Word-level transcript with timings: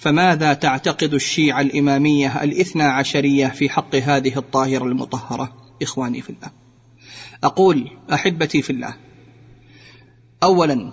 فماذا 0.00 0.52
تعتقد 0.52 1.14
الشيعة 1.14 1.60
الإمامية 1.60 2.42
الإثنى 2.44 2.82
عشرية 2.82 3.46
في 3.46 3.70
حق 3.70 3.94
هذه 3.94 4.36
الطاهرة 4.36 4.84
المطهرة؟ 4.84 5.52
إخواني 5.82 6.20
في 6.20 6.30
الله. 6.30 6.50
أقول 7.44 7.90
أحبتي 8.12 8.62
في 8.62 8.70
الله 8.70 8.94
أولا 10.42 10.92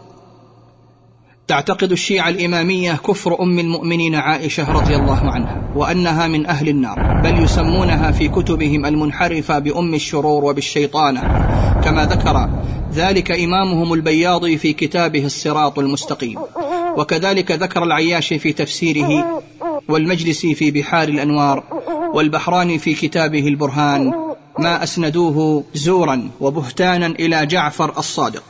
تعتقد 1.47 1.91
الشيعة 1.91 2.29
الإمامية 2.29 2.91
كفر 2.91 3.41
أم 3.41 3.59
المؤمنين 3.59 4.15
عائشة 4.15 4.71
رضي 4.71 4.95
الله 4.95 5.31
عنها 5.31 5.73
وأنها 5.75 6.27
من 6.27 6.45
أهل 6.45 6.69
النار 6.69 7.21
بل 7.23 7.43
يسمونها 7.43 8.11
في 8.11 8.27
كتبهم 8.27 8.85
المنحرفة 8.85 9.59
بأم 9.59 9.93
الشرور 9.93 10.45
وبالشيطانة. 10.45 11.21
كما 11.83 12.05
ذكر 12.05 12.49
ذلك 12.93 13.31
إمامهم 13.31 13.93
البياضي 13.93 14.57
في 14.57 14.73
كتابه 14.73 15.25
الصراط 15.25 15.79
المستقيم. 15.79 16.39
وكذلك 16.97 17.51
ذكر 17.51 17.83
العياشي 17.83 18.39
في 18.39 18.53
تفسيره 18.53 19.41
والمجلسي 19.89 20.55
في 20.55 20.71
بحار 20.71 21.07
الأنوار 21.07 21.63
والبحراني 22.13 22.79
في 22.79 22.93
كتابه 22.93 23.47
البرهان 23.47 24.13
ما 24.59 24.83
أسندوه 24.83 25.63
زورا 25.73 26.29
وبهتانا 26.39 27.05
إلى 27.05 27.45
جعفر 27.45 27.97
الصادق. 27.97 28.43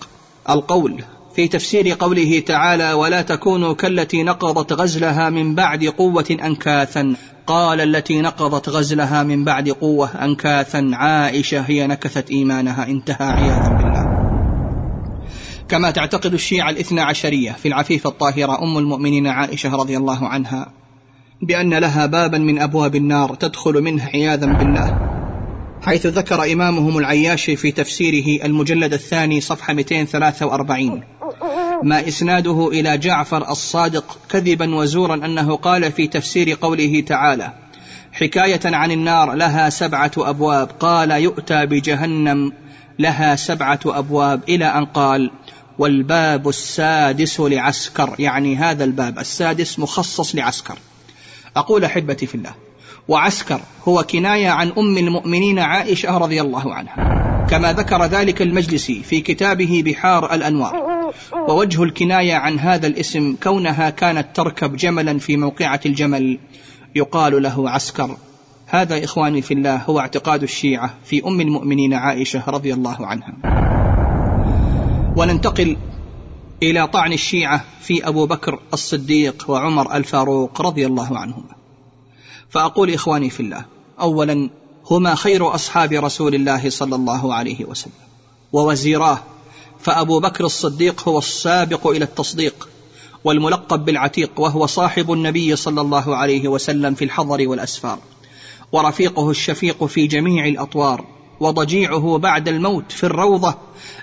القول 0.50 1.04
في 1.36 1.48
تفسير 1.48 1.96
قوله 2.00 2.40
تعالى 2.40 2.94
ولا 2.94 3.22
تكونوا 3.22 3.74
كالتي 3.74 4.24
نقضت 4.24 4.74
غزلها 4.74 5.30
من 5.30 5.56
بعد 5.56 5.86
قوة 5.86 6.38
أنكاثا 6.44 7.16
قال 7.48 7.82
التي 7.82 8.22
نقضت 8.22 8.70
غزلها 8.70 9.24
من 9.24 9.44
بعد 9.44 9.70
قوة 9.70 10.10
أنكاثا 10.24 10.92
عائشة 10.94 11.62
هي 11.62 11.88
نكثت 11.88 12.32
إيمانها 12.32 12.88
انتهى 12.88 13.28
عياذا 13.28 13.70
بالله. 13.70 13.87
كما 15.70 15.92
تعتقد 15.92 16.34
الشيعة 16.34 16.70
الاثنى 16.70 17.02
عشرية 17.02 17.52
في 17.52 17.68
العفيفة 17.68 18.10
الطاهرة 18.10 18.64
أم 18.64 18.78
المؤمنين 18.78 19.28
عائشة 19.28 19.76
رضي 19.76 19.98
الله 19.98 20.28
عنها 20.28 20.74
بأن 21.42 21.74
لها 21.74 22.06
بابا 22.06 22.38
من 22.38 22.60
أبواب 22.60 22.96
النار 22.96 23.36
تدخل 23.36 23.82
منه 23.82 24.06
عياذا 24.14 24.46
بالله 24.46 25.18
حيث 25.82 26.06
ذكر 26.06 26.54
إمامهم 26.54 26.98
العياشي 26.98 27.56
في 27.56 27.72
تفسيره 27.72 28.46
المجلد 28.46 28.94
الثاني 28.94 29.42
صفحة 29.42 29.74
243 29.74 31.04
ما 31.84 32.08
إسناده 32.08 32.68
إلى 32.68 32.98
جعفر 32.98 33.50
الصادق 33.50 34.18
كذبا 34.30 34.76
وزورا 34.76 35.16
أنه 35.16 35.56
قال 35.56 35.92
في 35.92 36.08
تفسير 36.08 36.58
قوله 36.62 37.02
تعالى 37.02 37.54
حكاية 38.12 38.60
عن 38.66 38.92
النار 38.92 39.34
لها 39.34 39.70
سبعة 39.70 40.12
أبواب 40.18 40.68
قال 40.80 41.12
يؤتى 41.12 41.66
بجهنم 41.66 42.52
لها 43.00 43.36
سبعة 43.36 43.80
أبواب 43.86 44.42
إلى 44.50 44.66
أن 44.66 44.86
قال 44.86 45.32
والباب 45.80 46.50
السادس 46.50 47.40
لعسكر 47.40 48.16
يعني 48.20 48.56
هذا 48.56 48.84
الباب 48.84 49.20
السادس 49.20 49.80
مخصص 49.80 50.36
لعسكر. 50.36 50.78
أقول 51.56 51.84
أحبتي 51.84 52.26
في 52.26 52.36
الله 52.36 52.54
وعسكر 53.08 53.62
هو 53.88 54.04
كناية 54.04 54.50
عن 54.50 54.72
أم 54.78 54.98
المؤمنين 54.98 55.60
عائشة 55.60 56.18
رضي 56.18 56.42
الله 56.42 56.74
عنها 56.74 57.18
كما 57.50 57.74
ذكر 57.74 58.06
ذلك 58.06 58.42
المجلسي 58.42 59.04
في 59.04 59.22
كتابه 59.22 59.84
بحار 59.86 60.34
الأنوار. 60.34 60.88
ووجه 61.50 61.84
الكناية 61.84 62.34
عن 62.34 62.60
هذا 62.60 62.88
الاسم 62.88 63.36
كونها 63.44 63.90
كانت 63.90 64.28
تركب 64.34 64.76
جملا 64.76 65.20
في 65.20 65.38
موقعة 65.38 65.80
الجمل 65.86 66.40
يقال 66.96 67.44
له 67.44 67.70
عسكر. 67.70 68.18
هذا 68.68 69.04
إخواني 69.04 69.42
في 69.42 69.54
الله 69.54 69.76
هو 69.76 70.00
اعتقاد 70.00 70.44
الشيعة 70.44 70.94
في 71.06 71.28
أم 71.28 71.42
المؤمنين 71.42 71.94
عائشة 71.94 72.44
رضي 72.48 72.74
الله 72.74 73.06
عنها. 73.06 73.34
وننتقل 75.18 75.78
إلى 76.64 76.88
طعن 76.88 77.14
الشيعة 77.14 77.66
في 77.82 78.08
أبو 78.08 78.26
بكر 78.26 78.60
الصديق 78.74 79.46
وعمر 79.48 79.96
الفاروق 79.96 80.62
رضي 80.62 80.86
الله 80.86 81.18
عنهما. 81.18 81.56
فأقول 82.50 82.94
إخواني 82.94 83.30
في 83.30 83.40
الله 83.40 83.66
أولا 84.02 84.50
هما 84.92 85.16
خير 85.16 85.56
أصحاب 85.56 85.94
رسول 85.94 86.36
الله 86.36 86.70
صلى 86.70 86.96
الله 86.96 87.34
عليه 87.34 87.66
وسلم 87.66 87.94
ووزيراه 88.54 89.20
فأبو 89.80 90.20
بكر 90.20 90.46
الصديق 90.46 91.08
هو 91.10 91.18
السابق 91.18 91.88
إلى 91.88 92.06
التصديق 92.06 92.70
والملقب 93.24 93.86
بالعتيق 93.86 94.32
وهو 94.38 94.66
صاحب 94.66 95.12
النبي 95.12 95.56
صلى 95.56 95.82
الله 95.82 96.16
عليه 96.16 96.48
وسلم 96.48 96.94
في 96.94 97.06
الحضر 97.06 97.48
والأسفار 97.48 98.00
ورفيقه 98.72 99.30
الشفيق 99.30 99.84
في 99.84 100.08
جميع 100.08 100.48
الأطوار 100.48 101.17
وضجيعه 101.40 102.18
بعد 102.18 102.48
الموت 102.48 102.92
في 102.92 103.04
الروضة 103.04 103.56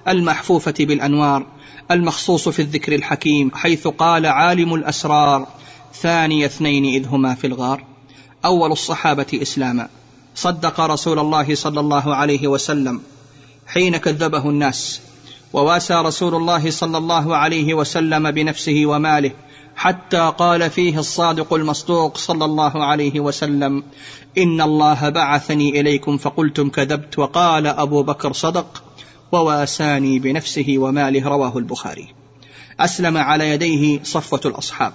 المحفوفة 0.09 0.75
بالأنوار 0.81 1.47
المخصوص 1.91 2.49
في 2.49 2.63
الذكر 2.63 2.95
الحكيم 2.95 3.51
حيث 3.55 3.89
قال 3.89 4.27
عالم 4.27 4.75
الأسرار 4.75 5.47
ثاني 5.95 6.45
اثنين 6.45 6.85
إذ 6.85 7.09
هما 7.09 7.35
في 7.35 7.47
الغار. 7.47 7.85
أول 8.45 8.73
الصحابة 8.73 9.27
إسلاما. 9.43 9.89
صدق 10.35 10.81
رسول 10.81 11.19
الله 11.19 11.55
صلى 11.55 11.81
الله 11.81 12.15
عليه 12.15 12.49
وسلم. 12.49 13.01
حين 13.67 13.97
كذبه 13.97 14.51
الناس. 14.51 15.01
وواسى 15.53 15.95
رسول 15.95 16.35
الله 16.35 16.71
صلى 16.71 16.99
الله 16.99 17.37
عليه 17.37 17.75
وسلم 17.75 18.31
بنفسه 18.31 18.87
وماله. 18.87 19.31
حتى 19.77 20.33
قال 20.39 20.71
فيه 20.71 20.99
الصادق 20.99 21.55
المصدوق 21.55 22.17
صلى 22.17 22.45
الله 22.45 22.85
عليه 22.85 23.21
وسلم 23.21 23.83
إن 24.39 24.61
الله 24.61 25.09
بعثني 25.09 25.81
إليكم 25.81 26.17
فقلتم 26.17 26.69
كذبت 26.69 27.19
وقال 27.19 27.67
أبو 27.67 28.03
بكر 28.03 28.33
صدق 28.33 28.83
وواساني 29.33 30.19
بنفسه 30.19 30.75
وماله 30.79 31.29
رواه 31.29 31.59
البخاري. 31.59 32.09
أسلم 32.81 33.17
على 33.17 33.51
يديه 33.51 34.03
صفوة 34.03 34.41
الأصحاب 34.45 34.93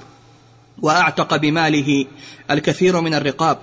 وأعتق 0.82 1.36
بماله 1.36 2.06
الكثير 2.52 3.02
من 3.02 3.14
الرقاب. 3.14 3.58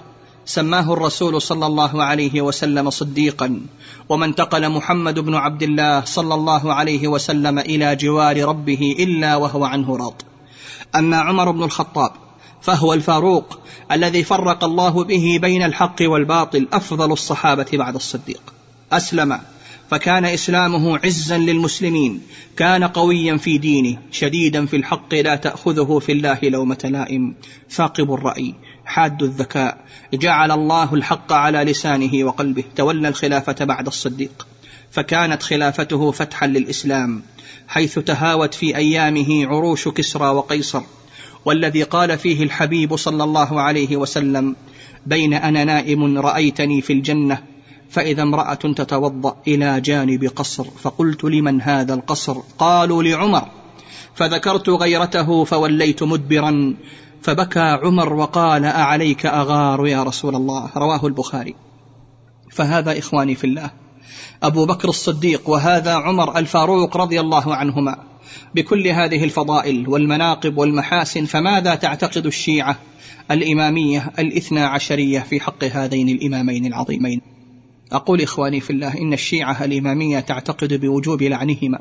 سماه 0.45 0.93
الرسول 0.93 1.43
صلى 1.43 1.67
الله 1.67 2.05
عليه 2.05 2.41
وسلم 2.41 2.91
صديقا 2.91 3.61
وما 4.09 4.27
انتقل 4.27 4.69
محمد 4.69 5.19
بن 5.19 5.35
عبد 5.35 5.63
الله 5.63 6.05
صلى 6.05 6.35
الله 6.35 6.75
عليه 6.75 7.09
وسلم 7.09 7.59
إلى 7.59 7.97
جوار 7.97 8.45
ربه 8.45 8.97
إلا 8.99 9.37
وهو 9.37 9.65
عنه 9.65 9.97
راض. 9.97 10.23
أما 10.99 11.17
عمر 11.17 11.51
بن 11.51 11.63
الخطاب 11.63 12.11
فهو 12.63 12.95
الفاروق 12.95 13.59
الذي 13.93 14.25
فرق 14.25 14.65
الله 14.65 15.05
به 15.05 15.39
بين 15.43 15.63
الحق 15.63 15.97
والباطل 16.01 16.69
أفضل 16.73 17.13
الصحابة 17.13 17.67
بعد 17.73 17.95
الصديق. 17.95 18.41
أسلم 18.93 19.41
فكان 19.91 20.25
إسلامه 20.25 20.99
عزا 21.05 21.39
للمسلمين 21.39 22.23
كان 22.57 22.85
قويا 22.85 23.37
في 23.37 23.59
دينه 23.59 23.99
شديدا 24.11 24.67
في 24.67 24.77
الحق 24.77 25.15
لا 25.15 25.37
تأخذه 25.37 25.99
في 25.99 26.13
الله 26.13 26.39
لومة 26.43 26.79
لائم. 26.85 27.35
ثاقب 27.71 28.13
الرأي 28.13 28.55
حاد 28.85 29.23
الذكاء 29.23 29.79
جعل 30.15 30.51
الله 30.51 30.95
الحق 30.95 31.33
على 31.33 31.59
لسانه 31.59 32.25
وقلبه 32.25 32.65
تولى 32.77 33.09
الخلافة 33.09 33.65
بعد 33.65 33.87
الصديق. 33.87 34.47
فكانت 34.91 35.43
خلافته 35.43 36.11
فتحا 36.11 36.47
للإسلام. 36.47 37.23
حيث 37.69 37.99
تهاوت 37.99 38.55
في 38.55 38.77
أيامه 38.77 39.47
عروش 39.47 39.89
كسرى 39.89 40.29
وقيصر 40.29 40.83
والذي 41.45 41.83
قال 41.83 42.19
فيه 42.19 42.43
الحبيب 42.43 42.97
صلى 42.97 43.25
الله 43.25 43.61
عليه 43.61 43.97
وسلم 43.97 44.57
بين 45.07 45.35
أنا 45.35 45.65
نائم 45.65 46.19
رأيتني 46.19 46.81
في 46.83 46.93
الجنة 46.93 47.43
فإذا 47.91 48.23
امرأة 48.23 48.55
تتوضأ 48.55 49.37
إلى 49.49 49.81
جانب 49.81 50.25
قصر 50.25 50.65
فقلت 50.65 51.25
لمن 51.25 51.63
هذا 51.63 51.95
القصر؟ 51.95 52.37
قالوا 52.59 53.03
لعمر 53.03 53.49
فذكرت 54.15 54.69
غيرته 54.69 55.45
فوليت 55.45 56.03
مدبرا 56.03 56.75
فبكى 57.23 57.79
عمر 57.83 58.13
وقال 58.13 58.65
أعليك 58.65 59.27
أغار 59.27 59.87
يا 59.87 60.03
رسول 60.03 60.35
الله؟ 60.35 60.71
رواه 60.77 61.07
البخاري. 61.07 61.55
فهذا 62.51 62.99
إخواني 62.99 63.35
في 63.35 63.45
الله 63.45 63.71
أبو 64.43 64.67
بكر 64.67 64.89
الصديق 64.89 65.49
وهذا 65.49 65.95
عمر 65.95 66.39
الفاروق 66.39 66.97
رضي 66.97 67.21
الله 67.21 67.55
عنهما. 67.55 67.97
بكل 68.55 68.89
هذه 68.89 69.25
الفضائل 69.25 69.89
والمناقب 69.89 70.59
والمحاسن 70.59 71.25
فماذا 71.25 71.75
تعتقد 71.75 72.27
الشيعة 72.27 72.79
الإمامية 73.31 74.13
الإثنى 74.19 74.61
عشرية 74.61 75.21
في 75.21 75.41
حق 75.41 75.65
هذين 75.65 76.09
الإمامين 76.09 76.67
العظيمين؟ 76.67 77.21
أقول 77.93 78.23
إخواني 78.23 78.61
في 78.61 78.71
الله 78.71 78.99
إن 78.99 79.13
الشيعة 79.13 79.65
الإمامية 79.65 80.21
تعتقد 80.21 80.75
بوجوب 80.75 81.23
لعنهما. 81.23 81.79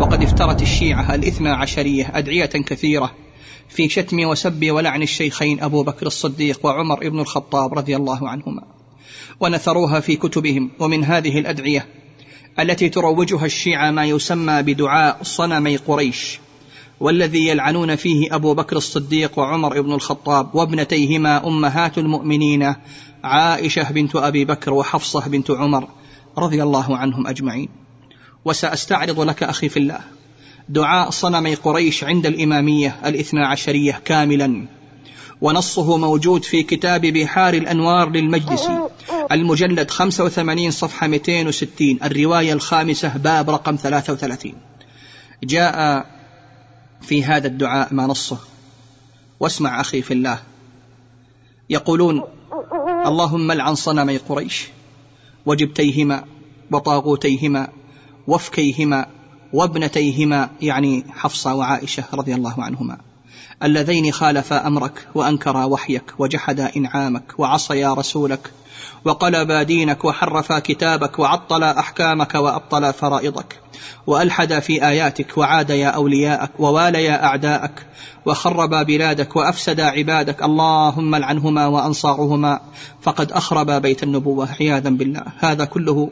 وقد 0.00 0.22
افترت 0.22 0.62
الشيعة 0.62 1.14
الإثنى 1.14 1.48
عشرية 1.48 2.10
أدعية 2.14 2.46
كثيرة 2.46 3.10
في 3.68 3.88
شتم 3.88 4.20
وسب 4.20 4.70
ولعن 4.70 5.02
الشيخين 5.02 5.60
أبو 5.60 5.82
بكر 5.82 6.06
الصديق 6.06 6.66
وعمر 6.66 7.08
بن 7.08 7.20
الخطاب 7.20 7.78
رضي 7.78 7.96
الله 7.96 8.28
عنهما. 8.28 8.62
ونثروها 9.40 10.00
في 10.00 10.16
كتبهم 10.16 10.70
ومن 10.78 11.04
هذه 11.04 11.38
الأدعية 11.38 11.86
التي 12.58 12.88
تروجها 12.88 13.46
الشيعة 13.46 13.90
ما 13.90 14.04
يسمى 14.04 14.62
بدعاء 14.62 15.22
صنمي 15.22 15.76
قريش 15.76 16.38
والذي 17.00 17.48
يلعنون 17.48 17.96
فيه 17.96 18.34
أبو 18.34 18.54
بكر 18.54 18.76
الصديق 18.76 19.38
وعمر 19.38 19.80
بن 19.80 19.92
الخطاب 19.92 20.54
وابنتيهما 20.54 21.46
أمهات 21.46 21.98
المؤمنين 21.98 22.74
عائشة 23.24 23.92
بنت 23.92 24.16
أبي 24.16 24.44
بكر 24.44 24.72
وحفصة 24.72 25.28
بنت 25.28 25.50
عمر 25.50 25.88
رضي 26.38 26.62
الله 26.62 26.96
عنهم 26.96 27.26
أجمعين. 27.26 27.68
وسأستعرض 28.44 29.20
لك 29.20 29.42
أخي 29.42 29.68
في 29.68 29.76
الله 29.76 30.00
دعاء 30.68 31.10
صنمي 31.10 31.54
قريش 31.54 32.04
عند 32.04 32.26
الإمامية 32.26 32.96
الاثنى 33.06 33.44
عشرية 33.44 34.00
كاملا. 34.04 34.66
ونصه 35.40 35.96
موجود 35.96 36.44
في 36.44 36.62
كتاب 36.62 37.00
بحار 37.00 37.54
الأنوار 37.54 38.10
للمجلسي. 38.10 38.88
المجلد 39.32 39.90
85 39.90 40.70
صفحة 40.70 41.06
260 41.06 41.98
الرواية 42.04 42.52
الخامسة 42.52 43.16
باب 43.16 43.50
رقم 43.50 43.76
33 43.76 44.54
جاء 45.44 46.06
في 47.02 47.24
هذا 47.24 47.46
الدعاء 47.46 47.94
ما 47.94 48.06
نصه. 48.06 48.38
واسمع 49.40 49.80
أخي 49.80 50.02
في 50.02 50.14
الله. 50.14 50.38
يقولون 51.70 52.22
اللهم 53.06 53.52
لعن 53.52 53.74
صنمي 53.74 54.16
قريش 54.16 54.66
وجبتيهما 55.46 56.24
وطاغوتيهما 56.72 57.68
وفكيهما 58.26 59.06
وابنتيهما 59.52 60.50
يعني 60.60 61.04
حفصة 61.10 61.54
وعائشة 61.54 62.04
رضي 62.14 62.34
الله 62.34 62.64
عنهما. 62.64 62.98
اللذين 63.62 64.12
خالفا 64.12 64.66
أمرك 64.66 65.08
وانكرا 65.14 65.64
وحيك 65.64 66.14
وجحدا 66.18 66.70
إنعامك 66.76 67.38
وعصيا 67.38 67.94
رسولك 67.94 68.50
وقلبا 69.04 69.62
دينك 69.62 70.04
وحرفا 70.04 70.58
كتابك 70.58 71.18
وعطلا 71.18 71.78
أحكامك 71.78 72.34
وابطلا 72.34 72.92
فرائضك 72.92 73.60
والحدا 74.06 74.60
في 74.60 74.86
آياتك 74.88 75.38
وعاديا 75.38 75.88
أولياءك 75.88 76.50
وواليا 76.58 77.24
أعداءك 77.24 77.86
وخربا 78.26 78.82
بلادك 78.82 79.36
وافسدا 79.36 79.84
عبادك 79.84 80.42
اللهم 80.42 81.16
لعنهما 81.16 81.66
وأنصارهما 81.66 82.60
فقد 83.02 83.32
اخربا 83.32 83.78
بيت 83.78 84.02
النبوة 84.02 84.48
عياذا 84.60 84.90
بالله 84.90 85.22
هذا 85.38 85.64
كله 85.64 86.10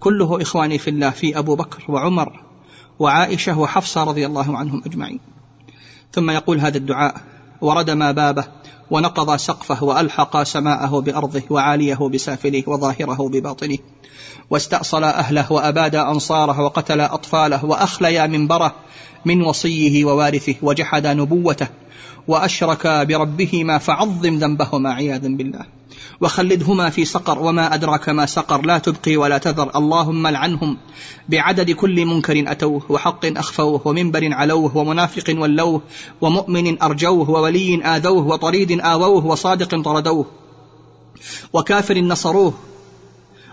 كله 0.00 0.42
إخواني 0.42 0.78
في 0.78 0.90
الله 0.90 1.10
في 1.10 1.38
أبو 1.38 1.54
بكر 1.54 1.84
وعمر 1.88 2.44
وعائشة 2.98 3.58
وحفصة 3.58 4.04
رضي 4.04 4.26
الله 4.26 4.56
عنهم 4.56 4.82
أجمعين 4.86 5.37
ثم 6.12 6.30
يقول 6.30 6.60
هذا 6.60 6.76
الدعاء 6.76 7.14
وردم 7.60 8.12
بابه 8.12 8.44
ونقض 8.90 9.36
سقفه 9.36 9.84
وألحق 9.84 10.42
سماءه 10.42 11.00
بأرضه 11.00 11.42
وعاليه 11.50 12.08
بسافله 12.08 12.62
وظاهره 12.66 13.28
بباطنه 13.28 13.78
واستأصل 14.50 15.04
أهله 15.04 15.52
وأباد 15.52 15.94
أنصاره 15.94 16.60
وقتل 16.60 17.00
أطفاله 17.00 17.64
واخليا 17.64 18.26
منبره 18.26 18.74
من 19.24 19.42
وصيه 19.42 20.04
ووارثه 20.04 20.54
وجحد 20.62 21.06
نبوته 21.06 21.68
وأشرك 22.28 22.86
بربهما 22.86 23.78
فعظم 23.78 24.38
ذنبهما 24.38 24.92
عياذا 24.92 25.28
بالله. 25.28 25.64
وخلدهما 26.20 26.90
في 26.90 27.04
سقر 27.04 27.38
وما 27.38 27.74
أدراك 27.74 28.08
ما 28.08 28.26
سقر. 28.26 28.66
لا 28.66 28.78
تبقي 28.78 29.16
ولا 29.16 29.38
تذر. 29.38 29.70
اللهم 29.76 30.26
لعنهم 30.26 30.76
بعدد 31.28 31.70
كل 31.70 32.06
منكر 32.06 32.44
أتوه 32.50 32.82
وحق 32.88 33.26
أخفوه 33.26 33.80
ومنبر 33.84 34.32
علوه 34.32 34.76
ومنافق 34.76 35.34
ولوه 35.38 35.82
ومؤمن 36.20 36.82
أرجوه 36.82 37.30
وولي 37.30 37.84
آذوه 37.84 38.26
وطريد 38.26 38.80
آووه 38.80 39.26
وصادق 39.26 39.82
طردوه 39.82 40.26
وكافر 41.52 42.00
نصروه 42.00 42.54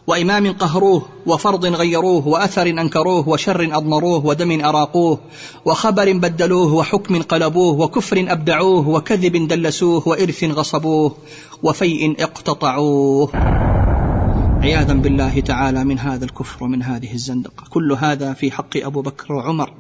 وإمام 0.08 0.52
قهروه 0.52 1.06
وفرض 1.26 1.66
غيروه 1.66 2.28
وأثر 2.28 2.68
أنكروه 2.68 3.30
وشر 3.30 3.78
أضمروه 3.78 4.26
ودم 4.26 4.66
أراقوه 4.66 5.20
وخبر 5.66 6.14
بدلوه 6.14 6.74
وحكم 6.74 7.22
قلبوه 7.22 7.80
وكفر 7.80 8.26
أبدعوه 8.30 8.90
وكذب 8.90 9.48
دلسوه 9.48 10.08
وإرث 10.08 10.44
غصبوه 10.44 11.16
وفيء 11.64 12.24
اقتطعوه. 12.24 13.30
عياذا 14.62 14.94
بالله 14.94 15.40
تعالى 15.40 15.84
من 15.84 16.00
هذا 16.00 16.26
الكفر 16.26 16.64
ومن 16.64 16.84
هذه 16.84 17.14
الزندقة. 17.14 17.64
كل 17.70 17.92
هذا 17.92 18.34
في 18.34 18.52
حق 18.52 18.78
أبو 18.78 19.02
بكر 19.02 19.34
وعمر. 19.34 19.74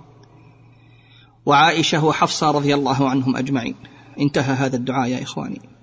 وعائشة 1.45 2.05
وحفصة 2.05 2.51
رضي 2.51 2.73
الله 2.73 3.09
عنهم 3.09 3.35
أجمعين. 3.35 3.75
انتهى 4.19 4.53
هذا 4.53 4.75
الدعاء 4.75 5.09
يا 5.09 5.23
إخواني. 5.23 5.74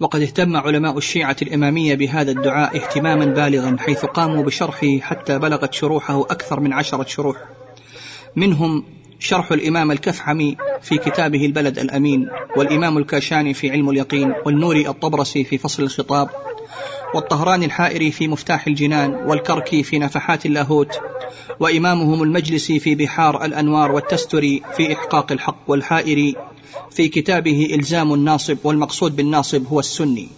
وقد 0.00 0.22
اهتم 0.22 0.56
علماء 0.56 0.98
الشيعة 0.98 1.36
الإمامية 1.42 1.94
بهذا 1.94 2.30
الدعاء 2.30 2.76
اهتماما 2.76 3.24
بالغا 3.24 3.76
حيث 3.78 4.04
قاموا 4.04 4.42
بشرحه 4.42 4.98
حتى 5.00 5.38
بلغت 5.38 5.74
شروحه 5.74 6.20
أكثر 6.20 6.60
من 6.60 6.72
عشرة 6.72 7.04
شروح. 7.04 7.36
منهم 8.36 8.84
شرح 9.18 9.52
الإمام 9.52 9.92
الكفعمي 9.92 10.56
في 10.82 10.98
كتابه 10.98 11.46
البلد 11.46 11.78
الأمين 11.78 12.28
والإمام 12.56 12.98
الكاشاني 12.98 13.54
في 13.54 13.70
علم 13.70 13.90
اليقين 13.90 14.34
والنوري 14.46 14.88
الطبرسي 14.88 15.44
في 15.44 15.58
فصل 15.58 15.82
الخطاب. 15.82 16.28
والطهراني 17.14 17.64
الحائري 17.64 18.10
في 18.10 18.28
مفتاح 18.28 18.66
الجنان 18.66 19.14
والكركي 19.14 19.82
في 19.82 19.98
نفحات 19.98 20.46
اللاهوت 20.46 21.00
وإمامهم 21.60 22.22
المجلسي 22.22 22.78
في 22.78 22.94
بحار 22.94 23.44
الأنوار 23.44 23.92
والتستري 23.92 24.62
في 24.76 24.92
إحقاق 24.92 25.32
الحق 25.32 25.56
والحائري 25.68 26.36
في 26.90 27.08
كتابه 27.08 27.68
إلزام 27.74 28.14
الناصب 28.14 28.58
والمقصود 28.64 29.16
بالناصب 29.16 29.66
هو 29.66 29.80
السني. 29.80 30.28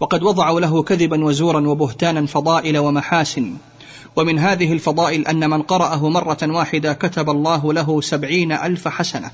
وقد 0.00 0.22
وضعوا 0.22 0.60
له 0.60 0.82
كذبا 0.82 1.24
وزورا 1.24 1.68
وبهتانا 1.68 2.26
فضائل 2.26 2.78
ومحاسن. 2.78 3.56
ومن 4.16 4.38
هذه 4.38 4.72
الفضائل 4.72 5.26
أن 5.26 5.50
من 5.50 5.62
قرأه 5.62 6.08
مرة 6.08 6.38
واحدة 6.42 6.92
كتب 6.92 7.30
الله 7.30 7.72
له 7.72 8.00
سبعين 8.00 8.52
ألف 8.52 8.88
حسنة. 8.88 9.30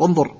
انظر. 0.00 0.34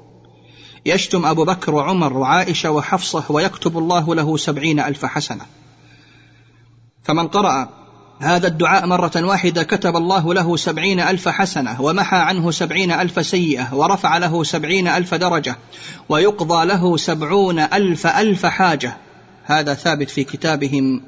يشتم 0.87 1.27
أبو 1.27 1.45
بكر 1.45 1.75
وعمر 1.75 2.13
وعائشة 2.17 2.71
وحفصة 2.71 3.25
ويكتب 3.29 3.79
الله 3.79 4.15
له 4.15 4.37
سبعين 4.37 4.81
ألف 4.81 5.05
حسنة. 5.05 5.47
فمن 7.05 7.29
قرأ 7.29 7.69
هذا 8.21 8.47
الدعاء 8.47 8.87
مرة 8.87 9.13
واحدة 9.17 9.63
كتب 9.63 9.97
الله 9.97 10.35
له 10.35 10.57
سبعين 10.57 11.01
ألف 11.01 11.29
حسنة 11.29 11.81
ومحى 11.81 12.17
عنه 12.17 12.51
سبعين 12.51 12.93
ألف 12.93 13.27
سيئة 13.27 13.75
ورفع 13.75 14.19
له 14.19 14.45
سبعين 14.45 14.89
ألف 14.89 15.15
درجة 15.15 15.57
ويقضى 16.09 16.67
له 16.67 16.97
سبعون 16.97 17.59
ألف 17.59 18.07
ألف 18.07 18.47
حاجة. 18.47 18.97
هذا 19.45 19.75
ثابت 19.75 20.11
في 20.11 20.25
كتابهم 20.25 21.03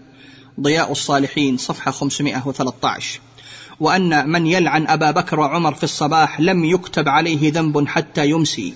ضياء 0.60 0.92
الصالحين 0.92 1.56
صفحة 1.56 1.90
513 1.90 3.20
وأن 3.80 4.28
من 4.28 4.46
يلعن 4.46 4.86
أبا 4.86 5.10
بكر 5.10 5.40
وعمر 5.40 5.74
في 5.74 5.84
الصباح 5.84 6.40
لم 6.40 6.64
يكتب 6.64 7.08
عليه 7.08 7.52
ذنب 7.52 7.88
حتى 7.88 8.30
يمسي. 8.30 8.74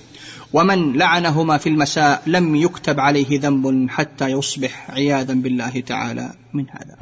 ومن 0.57 0.93
لعنهما 0.93 1.59
في 1.59 1.69
المساء 1.69 2.23
لم 2.27 2.57
يكتب 2.57 3.01
عليه 3.01 3.41
ذنب 3.41 3.91
حتى 3.91 4.29
يصبح 4.29 4.91
عياذا 4.91 5.35
بالله 5.35 5.81
تعالى 5.81 6.31
من 6.55 6.65
هذا. 6.71 6.97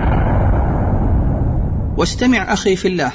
واستمع 1.99 2.53
أخي 2.53 2.77
في 2.77 2.89
الله 2.89 3.13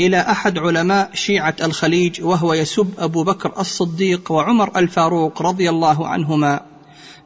إلى 0.00 0.20
أحد 0.20 0.58
علماء 0.58 1.10
شيعة 1.14 1.56
الخليج 1.62 2.22
وهو 2.22 2.54
يسب 2.54 2.94
أبو 2.98 3.24
بكر 3.24 3.52
الصديق 3.58 4.32
وعمر 4.32 4.78
الفاروق 4.78 5.42
رضي 5.42 5.70
الله 5.70 6.08
عنهما 6.08 6.60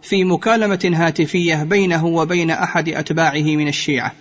في 0.02 0.24
مكالمة 0.24 0.92
هاتفية 0.94 1.62
بينه 1.62 2.06
وبين 2.06 2.50
أحد 2.50 2.88
أتباعه 2.88 3.56
من 3.56 3.68
الشيعة 3.68 4.12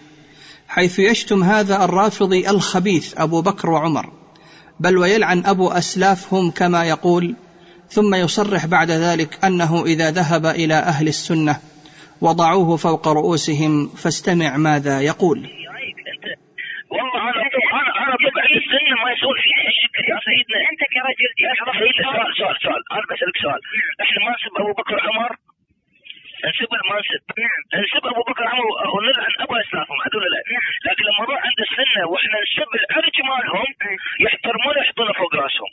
حيث 0.67 1.00
يشتم 1.00 1.43
هذا 1.43 1.84
الرافضي 1.84 2.50
الخبيث 2.50 3.13
أبو 3.17 3.41
بكر 3.41 3.69
وعمر 3.69 4.10
بل 4.79 4.98
ويلعن 4.98 5.46
أبو 5.46 5.67
أسلافهم 5.67 6.51
كما 6.51 6.86
يقول 6.86 7.36
ثم 7.95 8.15
يصرح 8.15 8.65
بعد 8.65 8.89
ذلك 8.91 9.31
أنه 9.45 9.71
إذا 9.85 10.07
ذهب 10.12 10.45
إلى 10.45 10.73
أهل 10.73 11.07
السنة 11.07 11.55
وضعوه 12.21 12.77
فوق 12.77 13.07
رؤوسهم 13.07 13.73
فاستمع 14.01 14.57
ماذا 14.57 14.95
يقول. 15.01 15.39
والله 16.95 17.21
أنا 17.29 17.41
أنا 17.79 17.91
أنا 18.03 18.15
طبع 18.25 18.43
السنة 18.62 18.95
ما 19.03 19.09
يسوي 19.15 19.38
فيها 19.45 19.63
الشكل 19.73 20.03
يا 20.12 20.19
سيدنا. 20.27 20.59
أنت 20.71 20.81
كرجل 20.93 21.31
سؤال 22.03 22.29
سؤال 22.39 22.55
سؤال. 22.65 22.81
أنا 22.95 23.05
بسألك 23.09 23.38
سؤال. 23.45 23.62
إحنا 24.03 24.19
ما 24.25 24.31
نسب 24.35 24.53
أبو 24.62 24.73
بكر 24.79 24.97
عمر؟ 25.07 25.31
نسب 26.47 26.71
ما 26.89 26.95
نسب؟ 27.01 27.21
نعم. 27.43 27.62
نسب 27.83 28.03
أبو 28.13 28.21
بكر 28.29 28.45
عمر 28.53 28.67
ونلعن 28.93 29.33
أبو 29.45 29.53
اسلافهم 29.63 30.00
هذول 30.05 30.23
لا. 30.33 30.41
نعم. 30.55 30.73
لكن 30.88 31.03
لما 31.07 31.21
نروح 31.25 31.39
عند 31.47 31.59
السنة 31.67 32.01
وإحنا 32.12 32.38
نسب 32.45 32.69
العرج 32.79 33.17
مالهم 33.31 33.69
يحترمون 34.25 34.75
يحطونه 34.81 35.13
فوق 35.21 35.33
رأسهم. 35.43 35.71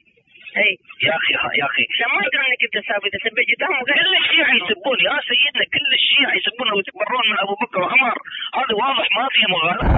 اي 0.57 0.71
يا 1.07 1.13
أخي 1.19 1.33
يا 1.61 1.67
أخي. 1.71 1.83
ما 2.13 2.21
يقدر 2.25 2.41
إنك 2.47 2.63
أنت 2.67 2.75
تسوي 2.79 3.09
تسبح 3.15 3.45
قدام 3.51 3.75
كل 3.91 4.13
الشيعة 4.23 4.53
يسبون؟ 4.59 4.99
يا 5.09 5.17
سيدنا 5.31 5.65
كل 5.75 5.91
الشيعة 6.01 6.33
يسبون 6.39 6.69
ويتبرون 6.75 7.25
من 7.31 7.39
أبو 7.45 7.55
بكر 7.63 7.81
وعمر. 7.81 8.17
هذا 8.59 8.75
واضح 8.83 9.07
ما 9.19 9.27
فيه 9.35 9.47
مغالطة. 9.55 9.89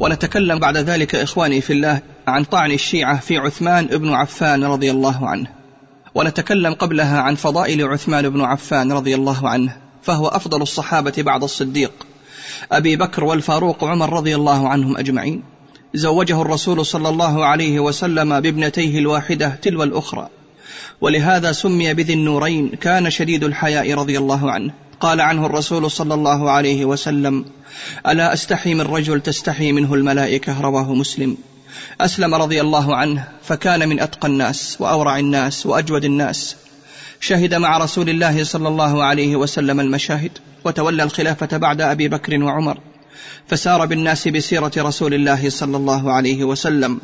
ونتكلم 0.00 0.58
بعد 0.58 0.76
ذلك 0.76 1.14
إخواني 1.14 1.60
في 1.60 1.72
الله 1.72 2.02
عن 2.28 2.44
طعن 2.44 2.70
الشيعة 2.70 3.20
في 3.20 3.38
عثمان 3.38 3.86
بن 3.86 4.12
عفان 4.12 4.64
رضي 4.64 4.90
الله 4.90 5.28
عنه. 5.28 5.48
ونتكلم 6.14 6.74
قبلها 6.74 7.20
عن 7.20 7.34
فضائل 7.34 7.84
عثمان 7.84 8.28
بن 8.28 8.40
عفان 8.40 8.92
رضي 8.92 9.14
الله 9.14 9.48
عنه 9.48 9.76
فهو 10.02 10.26
أفضل 10.26 10.62
الصحابة 10.62 11.14
بعد 11.18 11.42
الصديق. 11.42 11.92
أبي 12.72 12.96
بكر 12.96 13.24
والفاروق 13.24 13.84
وعمر 13.84 14.12
رضي 14.12 14.34
الله 14.34 14.68
عنهم 14.68 14.96
أجمعين. 14.96 15.42
زوجه 15.94 16.42
الرسول 16.42 16.86
صلى 16.86 17.08
الله 17.08 17.44
عليه 17.44 17.80
وسلم 17.80 18.40
بابنتيه 18.40 18.98
الواحدة 18.98 19.48
تلو 19.48 19.82
الأخرى. 19.82 20.28
ولهذا 21.00 21.52
سمي 21.52 21.94
بذي 21.94 22.12
النورين 22.12 22.68
كان 22.68 23.10
شديد 23.10 23.44
الحياء 23.44 23.94
رضي 23.94 24.18
الله 24.18 24.50
عنه. 24.50 24.72
قال 25.00 25.20
عنه 25.20 25.46
الرسول 25.46 25.90
صلى 25.90 26.14
الله 26.14 26.50
عليه 26.50 26.84
وسلم 26.84 27.44
ألا 28.08 28.32
أستحي 28.32 28.74
من 28.74 28.80
رجل 28.80 29.20
تستحي 29.20 29.72
منه 29.72 29.94
الملائكة؟ 29.94 30.60
رواه 30.60 30.94
مسلم. 30.94 31.36
أسلم 32.00 32.34
رضي 32.34 32.60
الله 32.60 32.96
عنه 32.96 33.28
فكان 33.42 33.88
من 33.88 34.00
أتقى 34.00 34.28
الناس 34.28 34.76
وأورع 34.80 35.18
الناس 35.18 35.66
وأجود 35.66 36.04
الناس. 36.04 36.56
شهد 37.20 37.54
مع 37.54 37.78
رسول 37.78 38.08
الله 38.08 38.44
صلى 38.44 38.68
الله 38.68 39.04
عليه 39.04 39.36
وسلم 39.36 39.80
المشاهد 39.80 40.38
وتولى 40.64 41.02
الخلافة 41.02 41.56
بعد 41.56 41.80
أبي 41.80 42.08
بكر 42.08 42.42
وعمر. 42.42 42.78
فسار 43.46 43.86
بالناس 43.86 44.28
بسيرة 44.28 44.72
رسول 44.76 45.14
الله 45.14 45.50
صلى 45.50 45.76
الله 45.76 46.12
عليه 46.12 46.44
وسلم. 46.44 47.00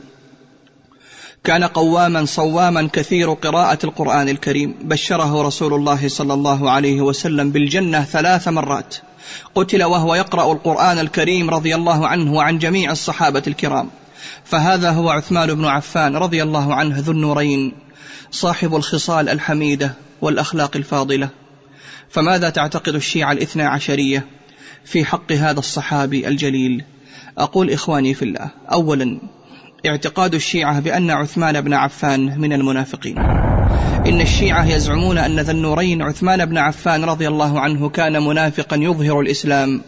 كان 1.45 1.65
قواما 1.65 2.25
صواما 2.25 2.89
كثير 2.93 3.33
قراءة 3.33 3.79
القرآن 3.85 4.29
الكريم. 4.29 4.75
بشره 4.83 5.43
رسول 5.43 5.75
الله 5.75 6.09
صلى 6.09 6.35
الله 6.35 6.71
عليه 6.71 7.01
وسلم 7.01 7.51
بالجنة 7.51 8.05
ثلاث 8.05 8.49
مرات. 8.49 8.97
قتل 9.55 9.83
وهو 9.83 10.15
يقرأ 10.15 10.53
القرآن 10.53 10.99
الكريم 10.99 11.51
رضي 11.51 11.75
الله 11.75 12.07
عنه 12.07 12.35
وعن 12.35 12.59
جميع 12.59 12.93
الصحابة 12.93 13.43
الكرام. 13.47 13.91
فهذا 14.45 14.91
هو 14.91 15.11
عثمان 15.11 15.55
بن 15.55 15.65
عفان 15.65 16.17
رضي 16.17 16.43
الله 16.43 16.75
عنه 16.75 16.99
ذو 16.99 17.13
النورين 17.13 17.73
صاحب 18.31 18.77
الخصال 18.77 19.29
الحميدة 19.29 19.95
والأخلاق 20.21 20.77
الفاضلة. 20.77 21.29
فماذا 22.11 22.51
تعتقد 22.51 22.95
الشيعة 22.95 23.33
الاثنى 23.33 23.63
عشرية؟ 23.63 24.27
في 24.87 25.05
حق 25.05 25.33
هذا 25.33 25.59
الصحابي 25.59 26.29
الجليل. 26.29 26.85
أقول 27.39 27.71
إخواني 27.71 28.15
في 28.15 28.25
الله 28.25 28.51
أولا 28.73 29.21
اعتقاد 29.87 30.35
الشيعة 30.35 30.81
بأن 30.81 31.11
عثمان 31.11 31.61
بن 31.61 31.75
عفان 31.75 32.41
من 32.41 32.53
المنافقين. 32.53 33.19
إن 34.07 34.21
الشيعة 34.21 34.65
يزعمون 34.65 35.19
أن 35.19 35.41
ذا 35.41 35.53
النورين 35.53 36.03
عثمان 36.03 36.45
بن 36.45 36.59
عفان 36.59 37.05
رضي 37.05 37.29
الله 37.29 37.61
عنه 37.61 37.89
كان 37.89 38.23
منافقا 38.23 38.77
يظهر 38.77 39.21
الإسلام 39.21 39.81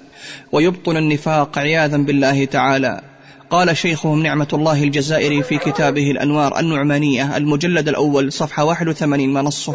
ويبطن 0.52 0.97
النفاق 0.97 1.59
عياذا 1.59 1.97
بالله 1.97 2.45
تعالى. 2.45 3.08
قال 3.50 3.76
شيخهم 3.76 4.23
نعمة 4.23 4.49
الله 4.52 4.83
الجزائري 4.83 5.43
في 5.43 5.59
كتابه 5.59 6.11
الأنوار 6.11 6.59
النعمانية 6.59 7.37
المجلد 7.37 7.88
الأول 7.88 8.33
صفحة 8.33 8.64
81 8.64 9.28
ما 9.28 9.43
نصه. 9.43 9.75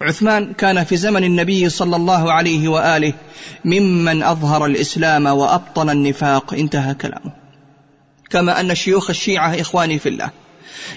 عثمان 0.00 0.52
كان 0.52 0.84
في 0.84 0.96
زمن 0.96 1.24
النبي 1.24 1.68
صلى 1.68 1.96
الله 1.96 2.32
عليه 2.32 2.68
وآله 2.68 3.12
ممن 3.64 4.22
أظهر 4.22 4.66
الإسلام 4.66 5.26
وأبطن 5.26 5.90
النفاق. 5.90 6.54
انتهى 6.54 6.94
كلامه. 6.94 7.32
كما 8.30 8.60
أن 8.60 8.74
شيوخ 8.74 9.10
الشيعة 9.10 9.60
إخواني 9.60 9.98
في 9.98 10.08
الله 10.08 10.30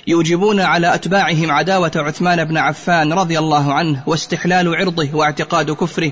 يوجبون 0.07 0.59
على 0.59 0.95
أتباعهم 0.95 1.51
عداوة 1.51 1.91
عثمان 1.95 2.45
بن 2.45 2.57
عفان 2.57 3.13
رضي 3.13 3.39
الله 3.39 3.73
عنه 3.73 4.03
واستحلال 4.07 4.75
عرضه 4.75 5.09
واعتقاد 5.13 5.71
كفره. 5.71 6.11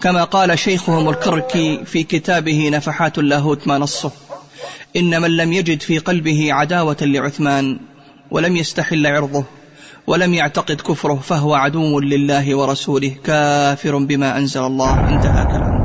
كما 0.00 0.24
قال 0.24 0.58
شيخهم 0.58 1.08
الكركي 1.08 1.84
في 1.84 2.02
كتابه 2.02 2.68
نفحات 2.72 3.18
اللاهوت 3.18 3.68
ما 3.68 3.78
نصه. 3.78 4.12
إن 4.96 5.22
من 5.22 5.36
لم 5.36 5.52
يجد 5.52 5.80
في 5.82 5.98
قلبه 5.98 6.52
عداوة 6.52 6.96
لعثمان 7.00 7.78
ولم 8.30 8.56
يستحل 8.56 9.06
عرضه 9.06 9.44
ولم 10.06 10.34
يعتقد 10.34 10.80
كفره 10.80 11.14
فهو 11.14 11.54
عدو 11.54 12.00
لله 12.00 12.54
ورسوله 12.54 13.14
كافر 13.24 13.98
بما 13.98 14.36
أنزل 14.36 14.60
الله. 14.60 15.08
انتهى 15.08 15.44
كلامه. 15.44 15.82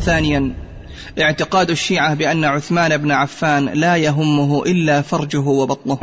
ثانيا 0.00 0.52
اعتقاد 1.20 1.70
الشيعة 1.70 2.14
بأن 2.14 2.44
عثمان 2.44 2.96
بن 2.96 3.10
عفان 3.10 3.64
لا 3.64 3.96
يهمه 3.96 4.62
إلا 4.62 5.02
فرجه 5.02 5.38
وبطنه. 5.38 5.98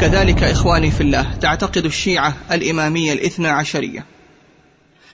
كذلك 0.00 0.42
إخواني 0.42 0.90
في 0.90 1.00
الله 1.00 1.34
تعتقد 1.40 1.84
الشيعة 1.84 2.34
الإمامية 2.52 3.12
الاثنى 3.12 3.48
عشرية 3.48 4.04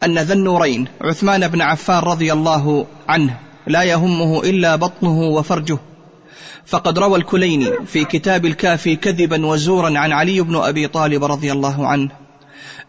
أن 0.04 0.18
ذا 0.18 0.34
النورين 0.34 0.88
عثمان 1.00 1.48
بن 1.48 1.60
عفان 1.60 1.98
رضي 1.98 2.32
الله 2.32 2.86
عنه 3.08 3.36
لا 3.68 3.82
يهمه 3.82 4.40
إلا 4.40 4.76
بطنه 4.76 5.20
وفرجه. 5.20 5.78
فقد 6.66 6.98
روى 6.98 7.18
الكليني 7.18 7.72
في 7.86 8.04
كتاب 8.04 8.46
الكافي 8.46 8.96
كذبا 8.96 9.46
وزورا 9.46 9.98
عن 9.98 10.12
علي 10.12 10.40
بن 10.40 10.56
أبي 10.56 10.88
طالب 10.88 11.24
رضي 11.24 11.52
الله 11.52 11.86
عنه 11.86 12.10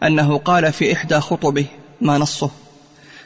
أنه 0.02 0.38
قال 0.38 0.72
في 0.72 0.92
إحدى 0.92 1.20
خطبه 1.20 1.66
ما 2.00 2.18
نصه؟ 2.18 2.50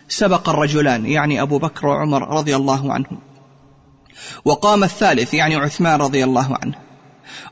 سبق 0.09 0.49
الرجلان 0.49 1.07
يعني 1.07 1.43
أبو 1.43 1.59
بكر 1.59 1.87
وعمر 1.87 2.29
رضي 2.29 2.57
الله 2.57 2.93
عنهم. 2.93 3.19
وقام 4.45 4.85
الثالث 4.85 5.35
يعني 5.35 5.57
عثمان 5.57 6.01
رضي 6.01 6.25
الله 6.25 6.59
عنه. 6.63 6.75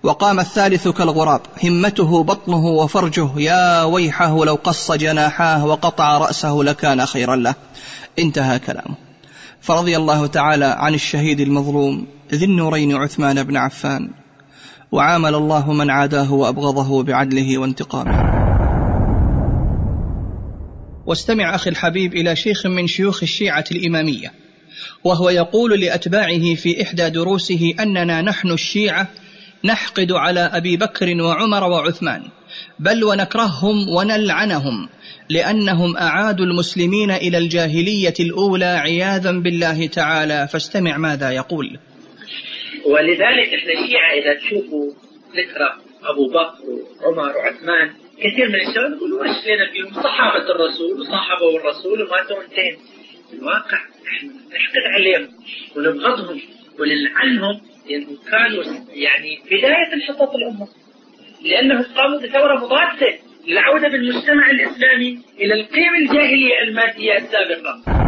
وقام 0.02 0.40
الثالث 0.40 0.88
كالغراب 0.88 1.40
همته 1.64 2.22
بطنه 2.22 2.66
وفرجه 2.66 3.28
يا 3.36 3.82
ويحه 3.82 4.44
لو 4.44 4.58
قص 4.64 4.92
جناحاه 4.92 5.66
وقطع 5.66 6.18
رأسه 6.18 6.52
لكان 6.62 7.06
خيرا 7.06 7.36
له. 7.36 7.54
انتهى 8.18 8.58
كلامه. 8.58 9.11
فرضي 9.62 9.96
الله 9.96 10.26
تعالى 10.26 10.64
عن 10.64 10.94
الشهيد 10.94 11.40
المظلوم 11.40 12.06
ذي 12.34 12.44
النورين 12.44 12.96
عثمان 12.96 13.42
بن 13.42 13.56
عفان 13.56 14.10
وعامل 14.92 15.34
الله 15.34 15.72
من 15.72 15.90
عاداه 15.90 16.32
وأبغضه 16.32 17.02
بعدله 17.02 17.58
وانتقامه. 17.58 18.42
واستمع 21.06 21.54
أخي 21.54 21.70
الحبيب 21.70 22.14
إلى 22.14 22.36
شيخ 22.36 22.66
من 22.66 22.86
شيوخ 22.86 23.22
الشيعة 23.22 23.64
الإمامية 23.72 24.32
وهو 25.04 25.30
يقول 25.30 25.80
لأتباعه 25.80 26.54
في 26.54 26.82
إحدى 26.82 27.10
دروسه 27.10 27.74
أننا 27.80 28.22
نحن 28.22 28.50
الشيعة 28.50 29.08
نحقد 29.64 30.12
على 30.12 30.40
أبي 30.40 30.76
بكر 30.76 31.22
وعمر 31.22 31.64
وعثمان. 31.64 32.22
بل 32.78 33.04
ونكرههم 33.04 33.88
ونلعنهم 33.88 34.88
لأنهم 35.30 35.96
أعادوا 35.96 36.46
المسلمين 36.46 37.10
إلى 37.10 37.38
الجاهلية 37.38 38.14
الأولى 38.20 38.64
عياذا 38.64 39.30
بالله 39.30 39.86
تعالى. 39.86 40.48
فاستمع 40.52 40.96
ماذا 40.96 41.30
يقول. 41.30 41.78
ولذلك 42.84 43.54
إحنا 43.54 43.72
الشيعة 43.72 44.12
إذا 44.12 44.34
تشوفوا 44.34 44.90
ذكرى 45.36 45.70
أبو 46.04 46.28
بكر 46.28 46.62
وعمر 47.02 47.36
وعثمان 47.36 47.88
كثير 48.18 48.48
من 48.48 48.54
الشباب 48.54 48.92
يقولوا 48.96 49.24
إيش 49.24 49.36
لنا 49.46 49.72
فيهم 49.72 50.02
صحابة 50.02 50.50
الرسول 50.50 51.00
وصاحبوا 51.00 51.58
الرسول 51.58 52.02
وماتوا 52.02 52.42
انتين 52.42 52.78
الواقع 53.32 53.78
إحنا 54.06 54.32
نحقد 54.32 54.84
عليهم 54.94 55.28
ونبغضهم 55.76 56.40
ونلعنهم 56.80 57.60
لأنهم 57.88 58.16
كانوا 58.30 58.64
يعني 58.92 59.40
بداية 59.46 59.92
انحطاط 59.94 60.34
الأمة. 60.34 60.68
لأنهم 61.44 61.84
قاموا 61.96 62.18
بثورة 62.18 62.64
مضادة 62.64 63.18
للعودة 63.48 63.88
بالمجتمع 63.88 64.50
الإسلامي 64.50 65.18
إلى 65.40 65.54
القيم 65.54 65.94
الجاهلية 66.02 66.58
المادية 66.68 67.16
السابقة. 67.16 68.02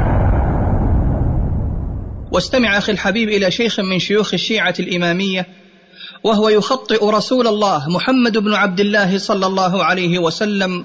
واستمع 2.33 2.79
أخي 2.79 2.93
الحبيب 2.93 3.29
إلى 3.29 3.51
شيخ 3.51 3.81
من 3.81 3.99
شيوخ 3.99 4.35
الشيعة 4.35 4.75
الإمامية 4.81 5.47
وهو 6.25 6.49
يخطئ 6.49 7.07
رسول 7.11 7.47
الله 7.47 7.89
محمد 7.89 8.39
بن 8.39 8.55
عبد 8.55 8.81
الله 8.81 9.19
صلى 9.19 9.47
الله 9.47 9.85
عليه 9.85 10.19
وسلم 10.19 10.85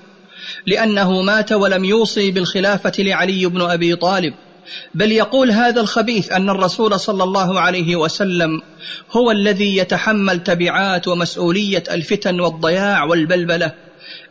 لأنه 0.65 1.21
مات 1.21 1.51
ولم 1.51 1.85
يوصي 1.85 2.31
بالخلافة 2.31 2.91
لعلي 2.99 3.45
بن 3.45 3.61
أبي 3.61 3.95
طالب 3.95 4.33
بل 4.95 5.11
يقول 5.11 5.51
هذا 5.51 5.81
الخبيث 5.81 6.31
أن 6.31 6.49
الرسول 6.49 6.99
صلى 6.99 7.23
الله 7.23 7.59
عليه 7.59 7.95
وسلم 7.95 8.61
هو 9.11 9.31
الذي 9.31 9.77
يتحمل 9.77 10.43
تبعات 10.43 11.07
ومسؤولية 11.07 11.83
الفتن 11.91 12.39
والضياع 12.39 13.03
والبلبلة 13.03 13.71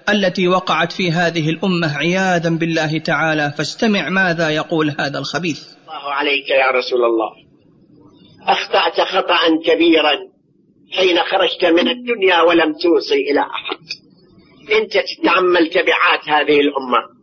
التي 0.09 0.49
وقعت 0.49 0.93
في 0.93 1.13
هذه 1.13 1.51
الأمة 1.51 1.97
عياذا 1.97 2.51
بالله 2.51 2.99
تعالى. 2.99 3.53
فاستمع 3.59 4.09
ماذا 4.09 4.51
يقول 4.51 4.95
هذا 5.01 5.19
الخبيث. 5.19 5.61
الله 5.83 6.13
عليك 6.13 6.51
يا 6.51 6.71
رسول 6.71 7.05
الله. 7.05 7.31
أخطأت 8.49 9.01
خطأ 9.01 9.41
كبيرا 9.65 10.13
حين 10.93 11.19
خرجت 11.19 11.65
من 11.65 11.89
الدنيا 11.89 12.41
ولم 12.43 12.73
توصي 12.83 13.31
إلى 13.31 13.41
أحد. 13.41 13.79
أنت 14.73 14.93
تتحمل 14.93 15.71
تبعات 15.71 16.29
هذه 16.29 16.61
الأمة 16.61 17.19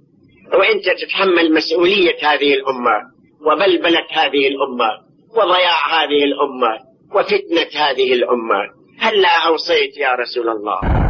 وأنت 0.54 0.86
تتحمل 1.02 1.54
مسؤولية 1.54 2.16
هذه 2.22 2.54
الأمة 2.54 2.96
وبلبلة 3.42 4.06
هذه 4.12 4.48
الأمة 4.48 4.90
وضياع 5.38 6.04
هذه 6.04 6.24
الأمة 6.24 6.85
وفتنة 7.12 7.82
هذه 7.82 8.14
الأمة. 8.14 8.86
هل 9.00 9.22
لا 9.22 9.48
أوصيت 9.48 9.98
يا 9.98 10.16
رسول 10.16 10.50
الله؟ 10.50 11.06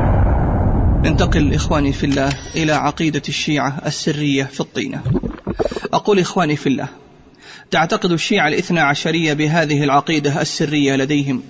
ننتقل 1.09 1.53
إخواني 1.53 1.93
في 1.93 2.05
الله 2.05 2.29
إلى 2.55 2.71
عقيدة 2.71 3.21
الشيعة 3.29 3.81
السرية 3.85 4.43
في 4.43 4.59
الطينة. 4.59 5.01
أقول 5.93 6.19
إخواني 6.19 6.55
في 6.55 6.67
الله 6.67 6.87
تعتقد 7.71 8.11
الشيعة 8.11 8.47
الاثنى 8.47 8.79
عشرية 8.79 9.33
بهذه 9.33 9.83
العقيدة 9.83 10.41
السرية 10.41 10.95
لديهم 10.95 11.43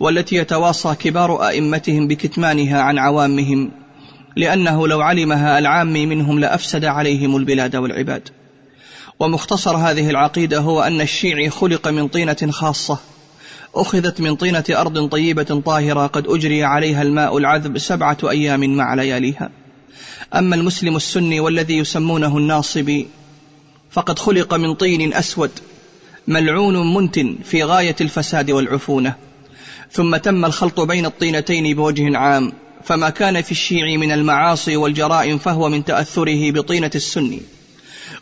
والتي 0.00 0.36
يتواصى 0.36 0.94
كبار 0.94 1.48
أئمتهم 1.48 2.08
بكتمانها 2.08 2.82
عن 2.82 2.98
عوامهم 2.98 3.70
لأنه 4.36 4.88
لو 4.88 5.00
علمها 5.00 5.58
العامي 5.58 6.06
منهم 6.06 6.40
لأفسد 6.40 6.84
عليهم 6.84 7.36
البلاد 7.36 7.76
والعباد. 7.76 8.28
ومختصر 9.20 9.76
هذه 9.76 10.10
العقيدة 10.10 10.58
هو 10.58 10.82
أن 10.82 11.00
الشيعي 11.00 11.50
خلق 11.50 11.88
من 11.88 12.08
طينة 12.08 12.50
خاصة 12.50 12.98
أخذت 13.74 14.20
من 14.20 14.34
طينة 14.36 14.64
أرض 14.70 15.08
طيبة 15.08 15.62
طاهرة 15.66 16.06
قد 16.06 16.26
أجري 16.28 16.64
عليها 16.64 17.02
الماء 17.02 17.38
العذب 17.38 17.78
سبعة 17.78 18.18
أيام 18.24 18.76
مع 18.76 18.94
لياليها. 18.94 19.50
أما 20.34 20.56
المسلم 20.56 20.96
السني 20.96 21.40
والذي 21.40 21.76
يسمونه 21.78 22.38
الناصبي 22.38 23.08
فقد 23.90 24.18
خلق 24.18 24.54
من 24.54 24.74
طين 24.74 25.14
أسود 25.14 25.50
ملعون 26.28 26.94
منتن 26.94 27.36
في 27.44 27.64
غاية 27.64 27.96
الفساد 28.00 28.50
والعفونة. 28.50 29.14
ثم 29.92 30.16
تم 30.16 30.44
الخلط 30.44 30.80
بين 30.80 31.06
الطينتين 31.06 31.76
بوجه 31.76 32.18
عام 32.18 32.52
فما 32.84 33.10
كان 33.10 33.42
في 33.42 33.52
الشيع 33.52 33.96
من 33.96 34.12
المعاصي 34.12 34.76
والجرائم 34.76 35.38
فهو 35.38 35.68
من 35.68 35.84
تأثره 35.84 36.50
بطينة 36.50 36.90
السني. 36.94 37.40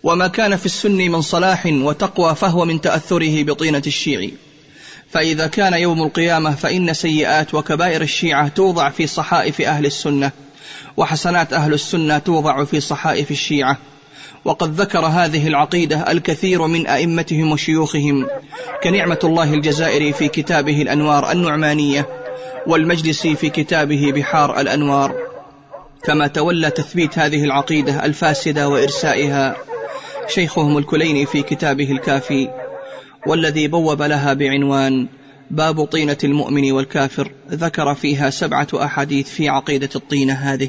وما 0.03 0.27
كان 0.27 0.57
في 0.57 0.67
السن 0.67 0.97
من 0.97 1.21
صلاح 1.21 1.67
وتقوى 1.67 2.35
فهو 2.35 2.65
من 2.65 2.81
تأثره 2.81 3.43
بطينة 3.43 3.83
الشيعي 3.87 4.33
فإذا 5.13 5.47
كان 5.47 5.73
يوم 5.73 6.03
القيامة 6.03 6.55
فإن 6.55 6.95
سيئات 6.95 7.55
وكبائر 7.55 8.03
الشيعة 8.03 8.49
توضع 8.49 8.91
في 8.91 9.07
صحائف 9.07 9.61
أهل 9.61 9.87
السنة 9.87 10.31
وحسنات 10.97 11.53
أهل 11.53 11.75
السنة 11.75 12.19
توضع 12.19 12.65
في 12.65 12.81
صحائف 12.81 13.31
الشيعة. 13.31 13.79
وقد 14.45 14.81
ذكر 14.81 15.07
هذه 15.07 15.49
العقيدة 15.49 16.13
الكثير 16.13 16.67
من 16.67 16.87
أئمتهم 16.87 17.53
وشيوخهم 17.53 18.27
كنعمة 18.83 19.19
الله 19.25 19.55
الجزائري 19.55 20.13
في 20.13 20.29
كتابه 20.29 20.83
الأنوار 20.83 21.33
النعمانية 21.33 22.09
والمجلسي 22.67 23.35
في 23.35 23.51
كتابه 23.51 24.13
بحار 24.13 24.61
الأنوار. 24.61 25.15
كما 26.05 26.27
تولى 26.27 26.71
تثبيت 26.71 27.19
هذه 27.19 27.45
العقيدة 27.45 28.05
الفاسدة 28.05 28.69
وإرسائها 28.69 29.57
شيخهم 30.29 30.79
الكليني 30.79 31.27
في 31.27 31.43
كتابه 31.43 31.91
الكافي. 31.93 32.62
والذي 33.27 33.69
بوب 33.69 34.03
لها 34.03 34.35
بعنوان 34.35 35.07
باب 35.51 35.85
طينة 35.85 36.17
المؤمن 36.25 36.73
والكافر 36.73 37.33
ذكر 37.51 37.95
فيها 37.95 38.31
سبعة 38.31 38.69
أحاديث 38.75 39.29
في 39.29 39.49
عقيدة 39.49 39.89
الطينة 39.97 40.33
هذه. 40.33 40.69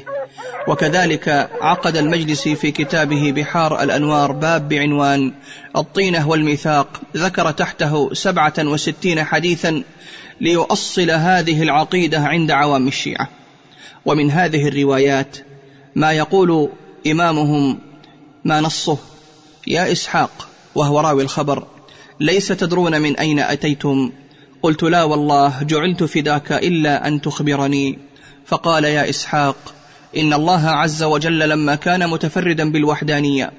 وكذلك 0.68 1.50
عقد 1.60 1.96
المجلس 1.96 2.48
في 2.48 2.70
كتابه 2.70 3.32
بحار 3.32 3.82
الأنوار 3.82 4.32
باب 4.32 4.68
بعنوان 4.68 5.32
الطينة 5.76 6.28
والميثاق 6.28 7.00
ذكر 7.16 7.50
تحته 7.50 8.14
سبعة 8.14 8.54
وستين 8.58 9.24
حديثا 9.24 9.82
ليؤصل 10.40 11.10
هذه 11.10 11.62
العقيدة 11.62 12.18
عند 12.18 12.50
عوام 12.50 12.88
الشيعة. 12.88 13.28
ومن 14.06 14.30
هذه 14.30 14.68
الروايات 14.68 15.36
ما 15.94 16.12
يقول 16.12 16.68
إمامهم 17.06 17.78
ما 18.44 18.60
نصه 18.60 18.98
يا 19.66 19.92
إسحاق 19.92 20.48
وهو 20.74 21.00
راوي 21.00 21.22
الخبر 21.22 21.66
ليس 22.20 22.48
تدرون 22.48 23.00
من 23.00 23.16
أين 23.16 23.38
أتيتم؟ 23.38 24.12
قلت 24.62 24.82
لا 24.82 25.02
والله 25.02 25.62
جعلت 25.62 26.04
فداك 26.04 26.52
إلا 26.52 27.08
أن 27.08 27.20
تخبرني. 27.20 27.98
فقال 28.46 28.84
يا 28.84 29.10
إسحاق 29.10 29.56
إن 30.16 30.32
الله 30.32 30.68
عز 30.68 31.02
وجل 31.02 31.48
لما 31.48 31.74
كان 31.74 32.10
متفردا 32.10 32.70
بالوحدانية 32.70 33.52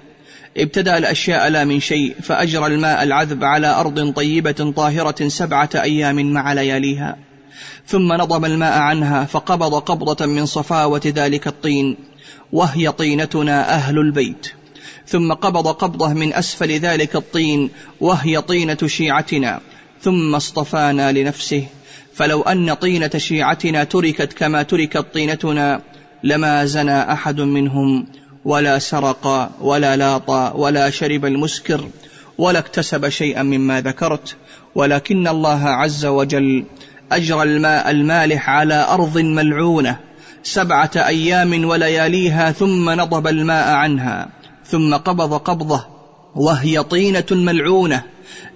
ابتدأ 0.58 0.98
الأشياء 0.98 1.50
لا 1.50 1.64
من 1.64 1.80
شيء 1.80 2.16
فأجرى 2.22 2.66
الماء 2.66 3.04
العذب 3.04 3.44
على 3.44 3.68
أرض 3.68 4.14
طيبة 4.14 4.74
طاهرة 4.76 5.28
سبعة 5.28 5.70
أيام 5.76 6.34
مع 6.34 6.54
لياليها. 6.54 7.18
ثم 7.88 8.14
نضم 8.14 8.46
الماء 8.46 8.80
عنها 8.80 9.26
فقبض 9.26 9.76
قبضة 9.76 10.26
من 10.26 10.46
صفاوة 10.46 11.02
ذلك 11.06 11.48
الطين 11.48 11.98
وهي 12.54 12.92
طينتنا 12.92 13.74
أهل 13.74 14.00
البيت. 14.00 14.48
ثم 15.08 15.34
قبض 15.34 15.68
قبضه 15.68 16.14
من 16.14 16.34
أسفل 16.34 16.72
ذلك 16.72 17.16
الطين 17.16 17.70
وهي 18.02 18.42
طينة 18.42 18.78
شيعتنا. 18.86 19.60
ثم 20.02 20.36
اصطفانا 20.36 21.12
لنفسه. 21.12 21.66
فلو 22.14 22.42
أن 22.42 22.74
طينة 22.74 23.12
شيعتنا 23.18 23.84
تركت 23.84 24.34
كما 24.34 24.64
تركت 24.64 25.06
طينتنا 25.14 25.82
لما 26.24 26.66
زنى 26.66 27.12
أحد 27.12 27.42
منهم. 27.42 28.08
ولا 28.46 28.80
سرق 28.80 29.52
ولا 29.62 29.96
لاط 29.96 30.30
ولا 30.56 30.90
شرب 30.90 31.26
المسكر 31.26 31.88
ولا 32.38 32.60
اكتسب 32.60 33.10
شيئا 33.10 33.44
مما 33.44 33.82
ذكرت. 33.82 34.36
ولكن 34.76 35.28
الله 35.28 35.64
عز 35.70 36.06
وجل 36.06 36.66
أجرى 37.12 37.44
الماء 37.44 37.92
المالح 37.92 38.50
على 38.50 38.88
أرض 38.90 39.18
ملعونة 39.18 40.00
سبعة 40.44 40.92
أيام 40.96 41.66
ولياليها 41.66 42.52
ثم 42.52 42.90
نضب 42.90 43.28
الماء 43.28 43.74
عنها. 43.74 44.30
ثم 44.68 44.96
قبض 44.96 45.34
قبضه 45.34 45.86
وهي 46.36 46.84
طينة 46.84 47.26
ملعونة 47.32 48.04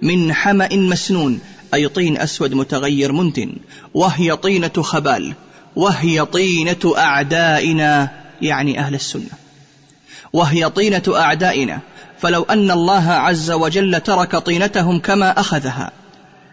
من 0.02 0.32
حمأ 0.32 0.68
مسنون 0.72 1.40
أي 1.74 1.88
طين 1.88 2.18
أسود 2.18 2.54
متغير 2.54 3.12
منتن 3.12 3.52
وهي 3.94 4.36
طينة 4.36 4.82
خبال 4.82 5.34
وهي 5.76 6.24
طينة 6.24 6.94
أعدائنا 6.98 8.08
يعني 8.42 8.78
أهل 8.78 8.94
السنة. 8.94 9.30
وهي 10.32 10.70
طينة 10.70 11.02
أعدائنا 11.08 11.80
فلو 12.18 12.42
أن 12.42 12.70
الله 12.70 13.10
عز 13.10 13.50
وجل 13.50 14.00
ترك 14.00 14.36
طينتهم 14.36 14.98
كما 14.98 15.40
أخذها 15.40 15.92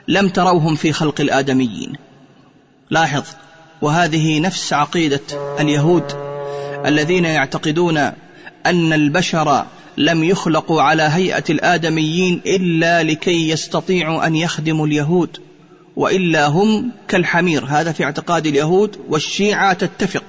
لم 0.07 0.29
تروهم 0.29 0.75
في 0.75 0.93
خلق 0.93 1.21
الآدميين. 1.21 1.93
لاحظ 2.89 3.23
وهذه 3.81 4.39
نفس 4.39 4.73
عقيدة 4.73 5.21
اليهود 5.59 6.03
الذين 6.85 7.25
يعتقدون 7.25 8.11
أن 8.69 8.93
البشر 8.93 9.65
لم 9.97 10.23
يخلقوا 10.23 10.81
على 10.81 11.03
هيئة 11.03 11.43
الآدميين 11.49 12.41
إلا 12.45 13.03
لكي 13.03 13.49
يستطيعوا 13.49 14.27
أن 14.27 14.35
يخدموا 14.35 14.87
اليهود 14.87 15.37
وإلا 15.95 16.47
هم 16.47 16.91
كالحمير. 17.07 17.65
هذا 17.65 17.91
في 17.91 18.03
اعتقاد 18.03 18.47
اليهود 18.47 18.97
والشيعة 19.09 19.73
تتفق. 19.73 20.23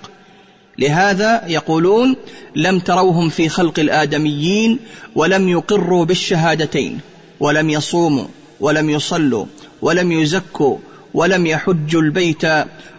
لهذا 0.79 1.43
يقولون 1.47 2.17
لم 2.57 2.79
تروهم 2.79 3.29
في 3.29 3.49
خلق 3.49 3.79
الآدميين 3.79 4.79
ولم 5.15 5.49
يقروا 5.49 6.05
بالشهادتين 6.05 7.01
ولم 7.41 7.71
يصوموا 7.71 8.27
ولم 8.61 8.91
يصلوا 8.91 9.47
ولم 9.83 10.13
يزكوا 10.13 10.79
ولم 11.15 11.47
يحجوا 11.47 12.03
البيت 12.03 12.43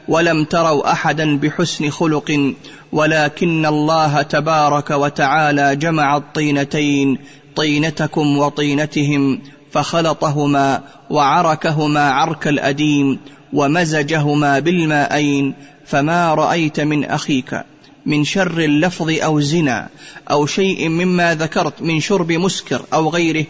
ولم 0.07 0.43
تروا 0.43 0.91
أحدا 0.91 1.37
بحسن 1.37 1.89
خلق 1.89 2.53
ولكن 2.91 3.65
الله 3.65 4.21
تبارك 4.21 4.91
وتعالى 4.91 5.75
جمع 5.75 6.17
الطينتين 6.17 7.17
طينتكم 7.55 8.37
وطينتهم 8.37 9.41
فخلطهما 9.71 10.83
وعركهما 11.09 12.09
عرك 12.09 12.47
الأديم 12.47 13.19
ومزجهما 13.53 14.59
بالماءين 14.59 15.53
فما 15.85 16.33
رأيت 16.33 16.79
من 16.79 17.05
أخيك 17.05 17.63
من 18.05 18.23
شر 18.23 18.59
اللفظ 18.59 19.09
أو 19.09 19.39
زنا 19.39 19.89
أو 20.31 20.45
شيء 20.45 20.89
مما 20.89 21.35
ذكرت 21.35 21.81
من 21.81 21.99
شرب 21.99 22.31
مسكر 22.31 22.81
أو 22.93 23.09
غيره 23.09 23.45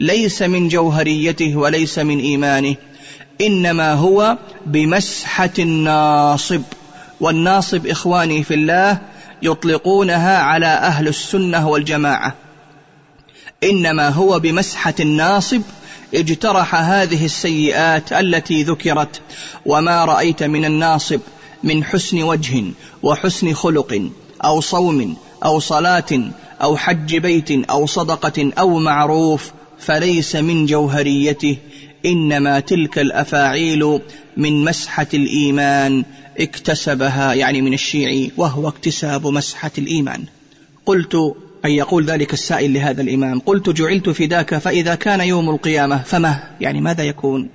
ليس 0.00 0.42
من 0.42 0.68
جوهريته 0.68 1.56
وليس 1.56 1.98
من 1.98 2.18
إيمانه 2.18 2.74
إنما 3.40 3.92
هو 3.92 4.38
بمسحة 4.66 5.50
الناصب. 5.58 6.62
والناصب 7.22 7.86
إخواني 7.86 8.42
في 8.42 8.54
الله 8.54 8.98
يطلقونها 9.42 10.38
على 10.38 10.66
أهل 10.66 11.08
السنة 11.08 11.68
والجماعة. 11.68 12.34
إنما 13.64 14.08
هو 14.08 14.40
بمسحة 14.40 14.94
الناصب 15.00 15.62
اجترح 16.14 16.74
هذه 16.74 17.24
السيئات 17.24 18.12
التي 18.12 18.62
ذكرت 18.62 19.20
وما 19.66 20.04
رأيت 20.04 20.42
من 20.42 20.64
الناصب 20.64 21.20
من 21.64 21.84
حسن 21.84 22.22
وجه 22.22 22.64
وحسن 23.02 23.54
خلق 23.54 24.02
أو 24.44 24.60
صوم 24.60 25.16
أو 25.44 25.60
صلاة 25.60 26.30
أو 26.62 26.76
حج 26.76 27.16
بيت 27.16 27.70
أو 27.70 27.86
صدقة 27.86 28.50
أو 28.58 28.78
معروف 28.78 29.52
فليس 29.78 30.36
من 30.36 30.66
جوهريته 30.66 31.56
إنما 32.06 32.60
تلك 32.60 32.98
الأفاعيل 32.98 34.00
من 34.36 34.64
مسحة 34.64 35.06
الإيمان 35.14 36.04
اكتسبها 36.40 37.34
يعني 37.34 37.62
من 37.62 37.74
الشيعي 37.74 38.30
وهو 38.36 38.68
اكتساب 38.68 39.26
مسحة 39.26 39.70
الإيمان. 39.78 40.24
قلت 40.86 41.14
أن 41.64 41.70
يقول 41.70 42.04
ذلك 42.04 42.32
السائل 42.32 42.74
لهذا 42.74 43.02
الإمام 43.02 43.38
قلت 43.38 43.70
جعلت 43.70 44.10
فداك 44.10 44.58
فإذا 44.58 44.94
كان 44.94 45.20
يوم 45.20 45.50
القيامة 45.50 46.02
فما؟ 46.02 46.42
يعني 46.60 46.80
ماذا 46.80 47.04
يكون؟ 47.04 47.48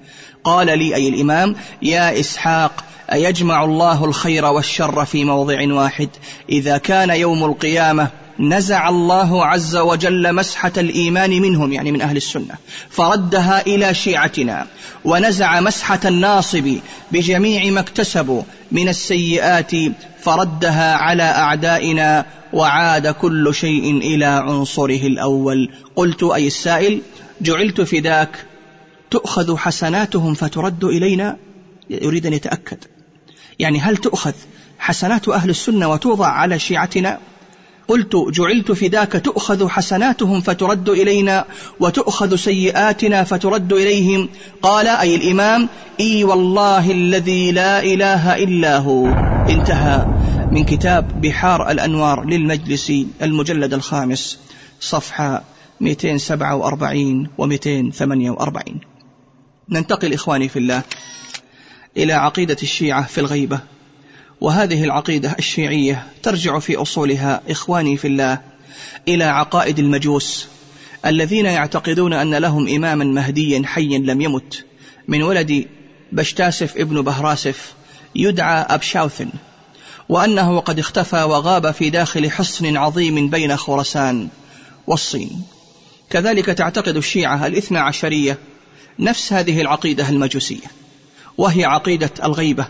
قال 0.44 0.80
لي 0.80 0.96
أي 0.96 1.10
الإمام 1.10 1.56
يا 1.82 2.20
إسحاق 2.20 2.86
أيجمع 3.14 3.64
الله 3.64 4.06
الخير 4.06 4.46
والشر 4.46 5.06
في 5.06 5.24
موضع 5.24 5.74
واحد. 5.74 6.10
إذا 6.50 6.78
كان 6.78 7.10
يوم 7.10 7.44
القيامة 7.44 8.08
نزع 8.40 8.90
الله 8.90 9.46
عز 9.46 9.76
وجل 9.76 10.36
مسحة 10.36 10.72
الإيمان 10.78 11.42
منهم 11.42 11.74
يعني 11.74 11.92
من 11.92 12.02
أهل 12.02 12.18
السنة 12.18 12.56
فردها 12.90 13.66
إلى 13.68 13.94
شيعتنا 13.94 14.68
ونزع 15.06 15.60
مسحة 15.60 16.00
الناصب 16.06 16.78
بجميع 17.12 17.72
ما 17.72 17.80
اكتسبوا 17.80 18.44
من 18.72 18.90
السيئات 18.90 19.72
فردها 20.22 20.96
على 20.96 21.24
أعدائنا 21.24 22.26
وعاد 22.54 23.08
كل 23.08 23.56
شيء 23.56 23.98
إلى 23.98 24.26
عنصره 24.26 25.08
الأول. 25.08 25.70
قلت 25.96 26.24
أي 26.24 26.48
السائل 26.48 27.02
جعلت 27.42 27.82
فداك 27.82 28.46
تؤخذ 29.12 29.58
حسناتهم 29.58 30.34
فترد 30.34 30.84
إلينا؟ 30.84 31.38
يريد 31.90 32.26
أن 32.26 32.34
يتأكد. 32.34 32.78
يعني 33.60 33.80
هل 33.80 33.98
تؤخذ 33.98 34.34
حسنات 34.80 35.30
أهل 35.30 35.50
السنة 35.50 35.88
وتوضع 35.88 36.28
على 36.28 36.60
شيعتنا؟ 36.60 37.20
قلت 37.88 38.16
جعلت 38.16 38.72
فداك 38.72 39.12
تؤخذ 39.12 39.68
حسناتهم 39.68 40.42
فترد 40.42 40.90
إلينا 40.90 41.46
وتؤخذ 41.80 42.36
سيئاتنا 42.36 43.24
فترد 43.24 43.74
إليهم. 43.74 44.30
قال 44.62 44.88
أي 44.88 45.16
الإمام 45.16 45.70
إي 46.00 46.24
والله 46.24 46.92
الذي 46.92 47.52
لا 47.52 47.84
إله 47.84 48.44
إلا 48.44 48.78
هو. 48.78 49.08
انتهى. 49.50 50.06
من 50.52 50.64
كتاب 50.64 51.22
بحار 51.22 51.72
الأنوار 51.72 52.26
للمجلسي 52.26 53.08
المجلد 53.22 53.74
الخامس 53.74 54.40
صفحة 54.80 55.44
247 55.82 57.30
و 57.38 57.46
248 57.46 58.80
ننتقل 59.70 60.14
إخواني 60.14 60.50
في 60.50 60.60
الله 60.60 60.84
إلى 61.98 62.14
عقيدة 62.14 62.58
الشيعة 62.64 63.08
في 63.08 63.18
الغيبة. 63.18 63.60
وهذه 64.42 64.84
العقيدة 64.84 65.36
الشيعية 65.40 66.08
ترجع 66.24 66.60
في 66.60 66.76
أصولها 66.76 67.42
إخواني 67.50 67.98
في 67.98 68.08
الله 68.08 68.40
إلى 69.08 69.24
عقائد 69.24 69.80
المجوس 69.80 70.48
الذين 71.06 71.46
يعتقدون 71.46 72.14
أن 72.14 72.36
لهم 72.36 72.68
إماما 72.68 73.06
مهديا 73.06 73.62
حيا 73.66 73.98
لم 73.98 74.22
يمت. 74.22 74.66
من 75.08 75.24
ولد 75.24 75.66
بشتاسف 76.12 76.78
ابن 76.78 77.02
بهراسف 77.02 77.74
يدعى 78.16 78.66
أبشاوثن 78.70 79.30
وأنه 80.10 80.60
قد 80.60 80.80
اختفى 80.80 81.24
وغاب 81.24 81.72
في 81.72 81.90
داخل 81.90 82.32
حصن 82.32 82.78
عظيم 82.78 83.30
بين 83.30 83.58
خرسان 83.58 84.28
والصين. 84.88 85.42
كذلك 86.10 86.46
تعتقد 86.46 86.98
الشيعة 86.98 87.48
الاثنى 87.48 87.78
عشرية 87.78 88.38
نفس 89.00 89.34
هذه 89.34 89.62
العقيدة 89.62 90.10
المجوسية 90.10 90.68
وهي 91.38 91.66
عقيدة 91.66 92.12
الغيبة. 92.24 92.68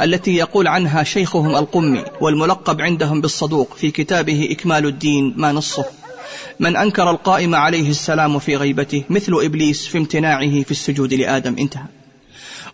التي 0.00 0.36
يقول 0.36 0.68
عنها 0.68 1.02
شيخهم 1.02 1.56
القمي 1.56 2.04
والملقب 2.20 2.80
عندهم 2.80 3.20
بالصدوق 3.20 3.74
في 3.76 3.90
كتابه 3.90 4.48
إكمال 4.50 4.86
الدين 4.86 5.34
ما 5.36 5.52
نصه. 5.52 5.84
من 6.60 6.76
أنكر 6.76 7.10
القائم 7.10 7.54
عليه 7.54 7.90
السلام 7.90 8.38
في 8.38 8.56
غيبته 8.56 9.04
مثل 9.10 9.32
إبليس 9.34 9.86
في 9.86 9.98
امتناعه 9.98 10.62
في 10.62 10.70
السجود 10.70 11.14
لآدم. 11.14 11.56
انتهى. 11.58 11.84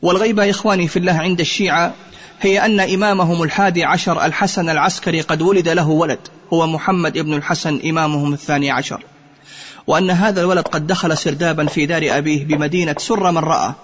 والغيبة 0.03 0.51
إخواني 0.51 0.89
في 0.89 0.99
الله 0.99 1.13
عند 1.13 1.41
الشيعة 1.41 1.95
هي 2.41 2.65
أن 2.65 2.81
إمامهم 2.81 3.43
الحادي 3.43 3.85
عشر 3.85 4.25
الحسن 4.25 4.71
العسكري 4.71 5.21
قد 5.21 5.43
ولد 5.43 5.69
له 5.69 5.89
ولد 5.89 6.21
هو 6.53 6.67
محمد 6.67 7.17
ابن 7.17 7.35
الحسن 7.35 7.81
إمامهم 7.85 8.33
الثاني 8.33 8.71
عشر. 8.71 9.05
وأن 9.87 10.11
هذا 10.11 10.41
الولد 10.41 10.69
قد 10.69 10.87
دخل 10.87 11.19
سردابا 11.19 11.67
في 11.67 11.87
دار 11.87 12.03
أبيه 12.19 12.45
بمدينة 12.45 12.95
سر 12.99 13.31
من 13.31 13.39
رأى 13.39 13.75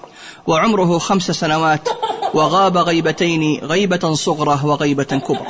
وعمره 0.47 0.99
خمس 0.99 1.31
سنوات 1.31 1.89
وغاب 2.35 2.77
غيبتين 2.77 3.59
غيبة 3.63 4.15
صغرى 4.15 4.61
وغيبة 4.65 5.05
كبرى. 5.05 5.47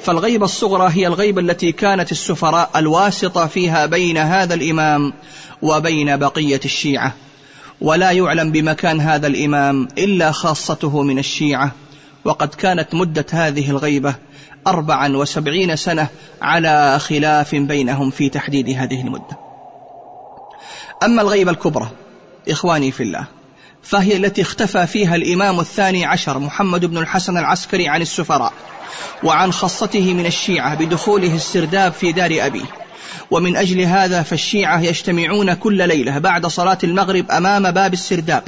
فالغيبة 0.00 0.44
الصغرى 0.44 0.90
هي 0.92 1.06
الغيبة 1.06 1.40
التي 1.40 1.72
كانت 1.72 2.12
السفراء 2.12 2.70
الواسطة 2.76 3.46
فيها 3.46 3.86
بين 3.86 4.18
هذا 4.18 4.54
الإمام 4.54 5.12
وبين 5.62 6.16
بقية 6.16 6.60
الشيعة. 6.64 7.12
ولا 7.80 8.10
يعلم 8.10 8.52
بمكان 8.52 9.00
هذا 9.00 9.26
الإمام 9.26 9.88
إلا 9.98 10.32
خاصته 10.32 11.02
من 11.02 11.18
الشيعة. 11.18 11.72
وقد 12.24 12.54
كانت 12.54 12.94
مدة 12.94 13.26
هذه 13.30 13.70
الغيبة 13.70 14.14
أربعا 14.66 15.16
وسبعين 15.16 15.76
سنة 15.76 16.08
على 16.42 16.98
خلاف 16.98 17.54
بينهم 17.54 18.10
في 18.10 18.28
تحديد 18.28 18.68
هذه 18.68 19.00
المدة. 19.00 19.38
أما 21.02 21.22
الغيبة 21.22 21.50
الكبرى 21.50 21.88
إخواني 22.48 22.90
في 22.90 23.02
الله 23.02 23.35
فهي 23.88 24.16
التي 24.16 24.42
اختفى 24.42 24.86
فيها 24.86 25.16
الإمام 25.16 25.60
الثاني 25.60 26.04
عشر 26.04 26.38
محمد 26.38 26.84
بن 26.84 26.98
الحسن 26.98 27.38
العسكري 27.38 27.88
عن 27.88 28.02
السفراء 28.02 28.52
وعن 29.22 29.52
خاصته 29.52 30.14
من 30.14 30.26
الشيعة 30.26 30.74
بدخوله 30.74 31.34
السرداب 31.34 31.92
في 31.92 32.12
دار 32.12 32.30
أبيه 32.40 32.64
ومن 33.30 33.56
أجل 33.56 33.80
هذا 33.80 34.22
فالشيعة 34.22 34.82
يجتمعون 34.82 35.54
كل 35.54 35.88
ليلة 35.88 36.18
بعد 36.18 36.46
صلاة 36.46 36.78
المغرب 36.84 37.30
أمام 37.30 37.70
باب 37.70 37.92
السرداب 37.92 38.42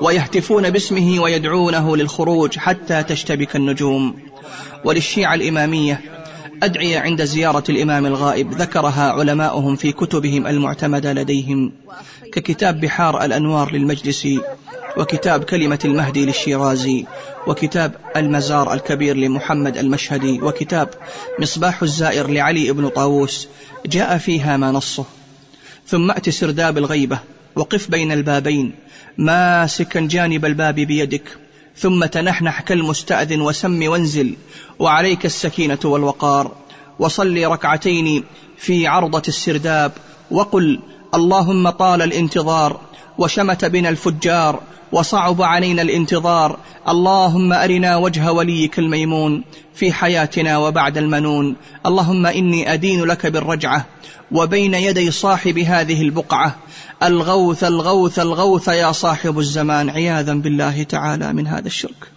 ويهتفون 0.00 0.70
باسمه 0.70 1.22
ويدعونه 1.22 1.96
للخروج 1.96 2.58
حتى 2.58 3.02
تشتبك 3.02 3.56
النجوم. 3.56 4.16
وللشيعة 4.84 5.34
الإمامية 5.34 6.00
أدعية 6.62 6.98
عند 6.98 7.24
زيارة 7.24 7.64
الإمام 7.68 8.06
الغائب 8.06 8.52
ذكرها 8.52 9.12
علماؤهم 9.12 9.76
في 9.76 9.92
كتبهم 9.92 10.46
المعتمدة 10.46 11.12
لديهم 11.12 11.72
ككتاب 12.32 12.80
بحار 12.80 13.24
الأنوار 13.24 13.72
للمجلسي 13.72 14.40
وكتاب 14.96 15.44
كلمة 15.44 15.78
المهدي 15.84 16.26
للشيرازي 16.26 17.06
وكتاب 17.46 17.92
المزار 18.16 18.74
الكبير 18.74 19.16
لمحمد 19.16 19.76
المشهدي 19.76 20.40
وكتاب 20.42 20.88
مصباح 21.38 21.82
الزائر 21.82 22.30
لعلي 22.30 22.72
بن 22.72 22.88
طاووس 22.88 23.48
جاء 23.86 24.18
فيها 24.18 24.56
ما 24.56 24.70
نصه. 24.70 25.04
ثم 25.86 26.10
أت 26.10 26.30
سرداب 26.30 26.78
الغيبة 26.78 27.18
وقف 27.56 27.90
بين 27.90 28.12
البابين 28.12 28.74
ماسكا 29.18 30.00
جانب 30.00 30.44
الباب 30.44 30.74
بيدك. 30.74 31.41
ثم 31.76 32.04
تنحنح 32.04 32.60
كالمستأذن 32.60 33.40
وسم 33.40 33.88
وانزل 33.88 34.36
وعليك 34.78 35.26
السكينة 35.26 35.78
والوقار. 35.84 36.52
وصل 36.98 37.44
ركعتين 37.44 38.24
في 38.58 38.86
عرضة 38.86 39.22
السرداب 39.28 39.92
وقل 40.30 40.80
اللهم 41.14 41.70
طال 41.70 42.02
الانتظار 42.02 42.80
وشمت 43.22 43.64
بنا 43.64 43.88
الفجار 43.88 44.60
وصعب 44.92 45.42
علينا 45.42 45.82
الانتظار. 45.82 46.58
اللهم 46.88 47.52
أرنا 47.52 47.96
وجه 47.96 48.32
وليك 48.32 48.78
الميمون 48.78 49.44
في 49.74 49.92
حياتنا 49.92 50.58
وبعد 50.58 50.98
المنون. 50.98 51.56
اللهم 51.86 52.26
إني 52.26 52.72
أدين 52.72 53.04
لك 53.04 53.26
بالرجعة 53.26 53.86
وبين 54.32 54.74
يدي 54.74 55.10
صاحب 55.10 55.58
هذه 55.58 56.02
البقعة. 56.02 56.56
الغوث 57.02 57.64
الغوث 57.64 58.18
الغوث 58.18 58.68
يا 58.68 58.92
صاحب 58.92 59.38
الزمان. 59.38 59.90
عياذا 59.90 60.34
بالله 60.34 60.82
تعالى 60.82 61.32
من 61.32 61.46
هذا 61.46 61.66
الشرك. 61.66 62.10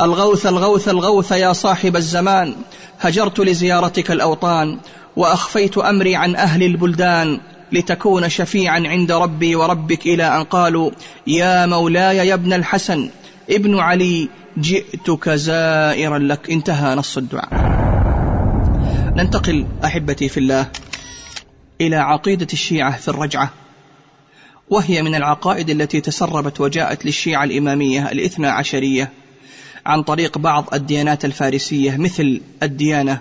الغوث 0.00 0.46
الغوث 0.46 0.88
الغوث 0.88 1.32
يا 1.32 1.52
صاحب 1.52 1.96
الزمان. 1.96 2.54
هجرت 3.00 3.40
لزيارتك 3.40 4.10
الأوطان 4.10 4.78
وأخفيت 5.16 5.78
أمري 5.78 6.16
عن 6.16 6.36
أهل 6.36 6.62
البلدان. 6.62 7.40
لتكون 7.72 8.28
شفيعا 8.28 8.82
عند 8.86 9.12
ربي 9.12 9.56
وربك 9.56 10.06
إلى 10.06 10.36
أن 10.36 10.44
قالوا 10.44 10.90
يا 11.26 11.66
مولاي 11.66 12.16
يا 12.16 12.34
ابن 12.34 12.52
الحسن 12.52 13.10
ابن 13.50 13.78
علي 13.78 14.28
جئتك 14.58 15.30
زائرا 15.30 16.18
لك. 16.18 16.50
انتهى 16.50 16.94
نص 16.94 17.16
الدعاء. 17.16 17.48
ننتقل 19.16 19.66
أحبتي 19.84 20.28
في 20.28 20.40
الله 20.40 20.66
إلى 21.80 21.96
عقيدة 21.96 22.46
الشيعة 22.52 22.96
في 22.96 23.08
الرجعة 23.08 23.50
وهي 24.70 25.02
من 25.02 25.14
العقائد 25.14 25.70
التي 25.70 26.00
تسربت 26.00 26.60
وجاءت 26.60 27.04
للشيعة 27.04 27.44
الإمامية 27.44 28.12
الإثنى 28.12 28.46
عشرية 28.46 29.10
عن 29.86 30.02
طريق 30.02 30.38
بعض 30.38 30.74
الديانات 30.74 31.24
الفارسية 31.24 31.96
مثل 31.96 32.40
الديانة 32.62 33.20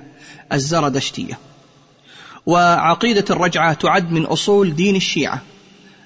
الزردشتيه 0.54 1.38
وعقيدة 2.46 3.26
الرجعة 3.30 3.74
تعد 3.74 4.12
من 4.12 4.26
أصول 4.26 4.76
دين 4.76 4.96
الشيعة 4.96 5.42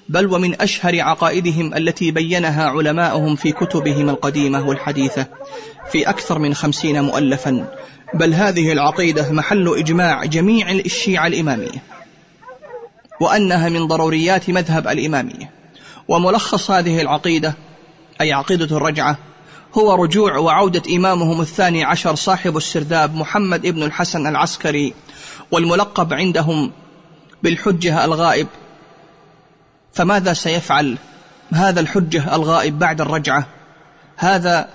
بل 0.08 0.34
ومن 0.34 0.60
أشهر 0.60 1.00
عقائدهم 1.00 1.74
التي 1.74 2.10
بينها 2.10 2.68
علماؤهم 2.68 3.36
في 3.36 3.52
كتبهم 3.52 4.10
القديمة 4.10 4.68
والحديثة 4.68 5.26
في 5.90 6.08
أكثر 6.08 6.38
من 6.38 6.54
خمسين 6.54 7.02
مؤلفا. 7.02 7.68
بل 8.14 8.34
هذه 8.34 8.72
العقيدة 8.72 9.32
محل 9.32 9.78
إجماع 9.78 10.24
جميع 10.24 10.70
الشيعة 10.70 11.26
الإمامية 11.26 11.82
وأنها 13.20 13.68
من 13.68 13.86
ضروريات 13.86 14.50
مذهب 14.50 14.88
الإمامية. 14.88 15.50
وملخص 16.08 16.70
هذه 16.70 17.00
العقيدة 17.00 17.54
أي 18.20 18.32
عقيدة 18.32 18.76
الرجعة 18.76 19.18
هو 19.78 19.94
رجوع 19.94 20.38
وعودة 20.38 20.82
إمامهم 20.96 21.40
الثاني 21.40 21.84
عشر 21.84 22.14
صاحب 22.14 22.56
السرداب 22.56 23.14
محمد 23.14 23.66
ابن 23.66 23.82
الحسن 23.82 24.26
العسكري 24.26 24.94
والملقب 25.50 26.12
عندهم 26.12 26.72
بالحجة 27.42 28.04
الغائب. 28.04 28.46
فماذا 29.92 30.32
سيفعل 30.32 30.98
هذا 31.52 31.80
الحجة 31.80 32.34
الغائب 32.36 32.78
بعد 32.78 33.00
الرجعة؟ 33.00 33.46
هذا 34.16 34.68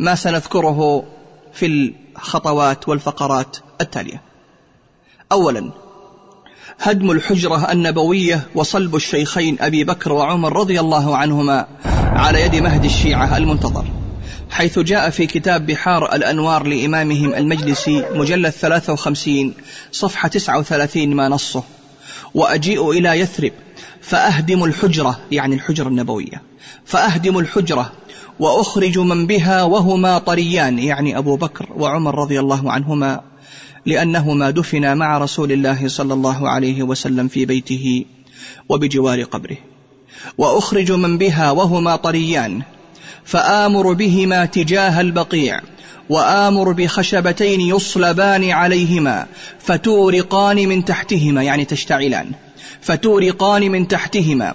ما 0.00 0.14
سنذكره 0.14 1.04
في 1.52 1.94
الخطوات 2.16 2.88
والفقرات 2.88 3.56
التالية. 3.80 4.22
أولا 5.32 5.70
هدم 6.80 7.10
الحجرة 7.10 7.72
النبوية 7.72 8.48
وصلب 8.54 8.96
الشيخين 8.96 9.56
أبي 9.60 9.84
بكر 9.84 10.12
وعمر 10.12 10.56
رضي 10.56 10.80
الله 10.80 11.16
عنهما 11.16 11.66
على 12.12 12.42
يد 12.42 12.56
مهدي 12.56 12.86
الشيعة 12.86 13.36
المنتظر. 13.36 13.84
حيث 14.50 14.78
جاء 14.78 15.10
في 15.10 15.26
كتاب 15.26 15.66
بحار 15.66 16.14
الأنوار 16.14 16.66
لإمامهم 16.66 17.34
المجلسي 17.34 18.04
مجلد 18.14 18.50
53 18.50 19.54
صفحة 19.92 20.28
39 20.28 21.08
ما 21.08 21.28
نصه. 21.28 21.62
وأجيء 22.34 22.90
إلى 22.90 23.20
يثرب 23.20 23.52
فأهدم 24.00 24.64
الحجرة 24.64 25.18
يعني 25.32 25.54
الحجرة 25.54 25.88
النبوية. 25.88 26.42
فأهدم 26.84 27.38
الحجرة 27.38 27.92
وأخرج 28.40 28.98
من 28.98 29.26
بها 29.26 29.62
وهما 29.62 30.18
طريان 30.18 30.78
يعني 30.78 31.18
أبو 31.18 31.36
بكر 31.36 31.68
وعمر 31.76 32.18
رضي 32.18 32.40
الله 32.40 32.72
عنهما 32.72 33.20
لأنهما 33.86 34.50
دفنا 34.50 34.94
مع 34.94 35.18
رسول 35.18 35.52
الله 35.52 35.88
صلى 35.88 36.14
الله 36.14 36.48
عليه 36.48 36.82
وسلم 36.82 37.28
في 37.28 37.46
بيته 37.46 38.04
وبجوار 38.68 39.22
قبره. 39.22 39.56
وأخرج 40.38 40.92
من 40.92 41.18
بها 41.18 41.50
وهما 41.50 41.96
طريان 41.96 42.62
فآمر 43.24 43.92
بهما 43.92 44.44
تجاه 44.44 45.00
البقيع 45.00 45.60
وآمر 46.08 46.72
بخشبتين 46.72 47.60
يصلبان 47.60 48.50
عليهما 48.50 49.26
فتورقان 49.58 50.68
من 50.68 50.84
تحتهما 50.84 51.42
يعني 51.42 51.64
تشتعلان 51.64 52.30
فتورقان 52.80 53.70
من 53.70 53.88
تحتهما 53.88 54.54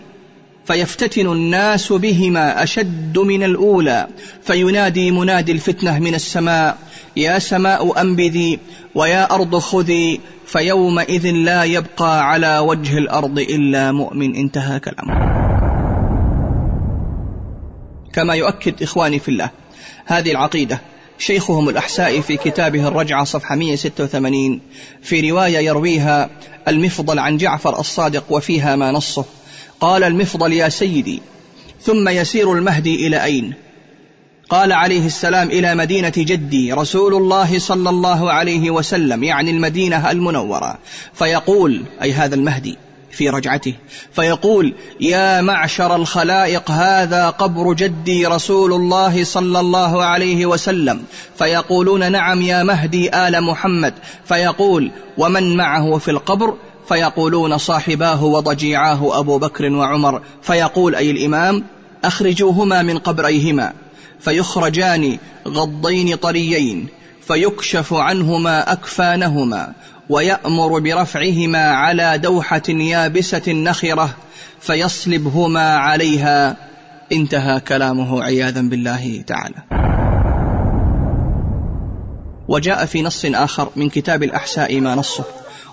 فيفتتن 0.65 1.31
الناس 1.31 1.93
بهما 1.93 2.63
أشد 2.63 3.19
من 3.19 3.43
الأولى 3.43 4.07
فينادي 4.43 5.11
منادي 5.11 5.51
الفتنة 5.51 5.99
من 5.99 6.15
السماء 6.15 6.77
يا 7.17 7.39
سماء 7.39 8.01
أنبذي 8.01 8.59
ويا 8.95 9.33
أرض 9.35 9.57
خذي 9.57 10.19
فيومئذ 10.45 11.31
لا 11.31 11.63
يبقى 11.63 12.29
على 12.29 12.59
وجه 12.59 12.97
الأرض 12.97 13.39
إلا 13.39 13.91
مؤمن 13.91 14.35
انتهى 14.35 14.79
كلامه. 14.79 15.42
كما 18.13 18.33
يؤكد 18.33 18.83
إخواني 18.83 19.19
في 19.19 19.29
الله. 19.29 19.49
هذه 20.05 20.31
العقيدة 20.31 20.81
شيخهم 21.17 21.69
الأحسائي 21.69 22.21
في 22.21 22.37
كتابه 22.37 22.87
الرجعة 22.87 23.23
صفحة 23.23 23.55
186 23.55 24.59
في 25.01 25.31
رواية 25.31 25.57
يرويها 25.57 26.29
المفضل 26.67 27.19
عن 27.19 27.37
جعفر 27.37 27.79
الصادق 27.79 28.23
وفيها 28.29 28.75
ما 28.75 28.91
نصه. 28.91 29.25
قال 29.79 30.03
المفضل 30.03 30.53
يا 30.53 30.69
سيدي 30.69 31.21
ثم 31.81 32.09
يسير 32.09 32.53
المهدي 32.53 33.07
إلى 33.07 33.23
أين؟ 33.23 33.53
قال 34.49 34.71
عليه 34.71 35.05
السلام 35.05 35.47
إلى 35.49 35.75
مدينة 35.75 36.13
جدي 36.17 36.73
رسول 36.73 37.13
الله 37.13 37.59
صلى 37.59 37.89
الله 37.89 38.31
عليه 38.31 38.71
وسلم 38.71 39.23
يعني 39.23 39.51
المدينة 39.51 40.11
المنورة 40.11 40.77
فيقول 41.13 41.83
أي 42.01 42.13
هذا 42.13 42.35
المهدي 42.35 42.77
في 43.13 43.29
رجعته. 43.29 43.73
فيقول 44.11 44.73
يا 45.01 45.41
معشر 45.41 45.95
الخلائق 45.95 46.71
هذا 46.71 47.29
قبر 47.29 47.73
جدي 47.73 48.25
رسول 48.27 48.73
الله 48.73 49.23
صلى 49.23 49.59
الله 49.59 50.03
عليه 50.03 50.45
وسلم. 50.45 51.03
فيقولون 51.37 52.11
نعم 52.11 52.41
يا 52.41 52.63
مهدي 52.63 53.15
آل 53.15 53.43
محمد. 53.43 53.93
فيقول 54.25 54.91
ومن 55.17 55.57
معه 55.57 55.97
في 55.97 56.11
القبر؟ 56.11 56.53
فيقولون 56.87 57.57
صاحباه 57.57 58.23
وضجيعاه 58.23 59.19
أبو 59.19 59.37
بكر 59.37 59.71
وعمر. 59.71 60.21
فيقول 60.41 60.95
أي 60.95 61.11
الإمام 61.11 61.63
أخرجوهما 62.03 62.81
من 62.81 62.97
قبريهما. 62.97 63.73
فيخرجان 64.19 65.17
غضين 65.47 66.15
طريين 66.15 66.87
فيكشف 67.27 67.93
عنهما 67.93 68.71
أكفانهما. 68.71 69.73
ويأمر 70.09 70.79
برفعهما 70.79 71.65
على 71.65 72.17
دوحة 72.17 72.69
يابسة 72.69 73.51
نخرة 73.53 74.15
فيصلبهما 74.59 75.75
عليها. 75.75 76.55
انتهى 77.11 77.59
كلامه 77.59 78.23
عياذا 78.23 78.61
بالله 78.61 79.23
تعالى. 79.27 79.55
وجاء 82.47 82.85
في 82.85 83.01
نص 83.01 83.25
آخر 83.25 83.69
من 83.75 83.89
كتاب 83.89 84.23
الأحساء 84.23 84.79
ما 84.79 84.95
نصه. 84.95 85.23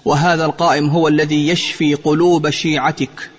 وهذا 0.05 0.45
القائم 0.45 0.89
هو 0.89 1.09
الذي 1.09 1.49
يشفي 1.49 1.95
قلوب 1.95 2.51
شيعتك 2.51 3.31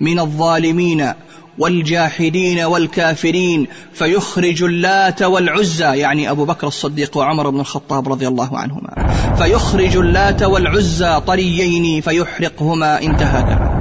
من 0.00 0.18
الظالمين 0.18 1.12
والجاحدين 1.58 2.60
والكافرين 2.60 3.66
فيخرج 3.92 4.62
اللات 4.62 5.22
والعزى 5.22 5.84
يعني 5.98 6.30
أبو 6.30 6.44
بكر 6.44 6.66
الصديق 6.66 7.16
وعمر 7.16 7.50
بن 7.50 7.60
الخطاب 7.60 8.08
رضي 8.08 8.28
الله 8.28 8.58
عنهما. 8.58 9.08
فيخرج 9.36 9.96
اللات 9.96 10.42
والعزى 10.42 11.20
طريين 11.20 12.00
فيحرقهما 12.00 13.02
انتهى 13.02 13.42
كلام 13.42 13.78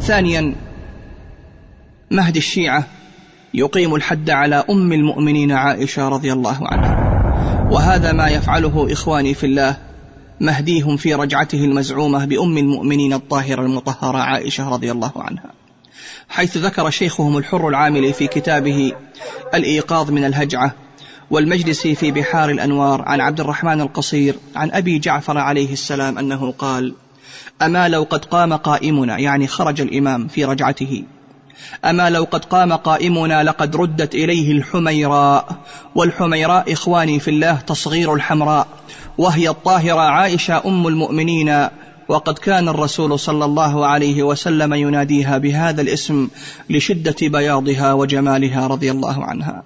ثانيا 0.00 0.54
مهد 2.10 2.36
الشيعة 2.36 2.86
يقيم 3.54 3.94
الحد 3.94 4.30
على 4.30 4.64
أم 4.70 4.92
المؤمنين 4.92 5.52
عائشة 5.52 6.08
رضي 6.08 6.32
الله 6.32 6.58
عنها. 6.62 7.08
وهذا 7.70 8.12
ما 8.12 8.28
يفعله 8.28 8.92
إخواني 8.92 9.34
في 9.34 9.46
الله 9.46 9.76
مهديهم 10.40 10.96
في 10.96 11.14
رجعته 11.14 11.64
المزعومة 11.64 12.24
بأم 12.24 12.58
المؤمنين 12.58 13.12
الطاهرة 13.12 13.62
المطهرة 13.62 14.18
عائشة 14.18 14.68
رضي 14.68 14.92
الله 14.92 15.12
عنها. 15.16 15.57
حيث 16.28 16.56
ذكر 16.56 16.90
شيخهم 16.90 17.38
الحر 17.38 17.68
العاملي 17.68 18.12
في 18.12 18.26
كتابه 18.26 18.92
الإيقاظ 19.54 20.10
من 20.10 20.24
الهجعة 20.24 20.74
والمجلسي 21.30 21.94
في 21.94 22.10
بحار 22.10 22.50
الأنوار 22.50 23.02
عن 23.02 23.20
عبد 23.20 23.40
الرحمن 23.40 23.80
القصير 23.80 24.34
عن 24.56 24.70
أبي 24.70 24.98
جعفر 24.98 25.38
عليه 25.38 25.72
السلام 25.72 26.18
أنه 26.18 26.52
قال 26.52 26.94
أما 27.62 27.88
لو 27.88 28.02
قد 28.10 28.24
قام 28.24 28.52
قائمنا 28.52 29.18
يعني 29.18 29.46
خرج 29.46 29.80
الإمام 29.80 30.28
في 30.28 30.44
رجعته. 30.44 31.04
أما 31.84 32.10
لو 32.10 32.26
قد 32.30 32.44
قام 32.44 32.72
قائمنا 32.72 33.42
لقد 33.42 33.76
ردت 33.76 34.14
إليه 34.14 34.52
الحميراء 34.52 35.56
والحميراء 35.94 36.72
إخواني 36.72 37.20
في 37.20 37.30
الله 37.30 37.54
تصغير 37.54 38.14
الحمراء 38.14 38.66
وهي 39.18 39.48
الطاهرة 39.48 40.00
عائشة 40.00 40.62
أم 40.66 40.86
المؤمنين 40.86 41.68
وقد 42.08 42.38
كان 42.38 42.68
الرسول 42.68 43.18
صلى 43.18 43.44
الله 43.44 43.86
عليه 43.86 44.22
وسلم 44.22 44.74
يناديها 44.74 45.38
بهذا 45.38 45.82
الاسم 45.82 46.28
لشدة 46.70 47.16
بياضها 47.22 47.92
وجمالها 47.92 48.66
رضي 48.66 48.90
الله 48.90 49.24
عنها. 49.24 49.62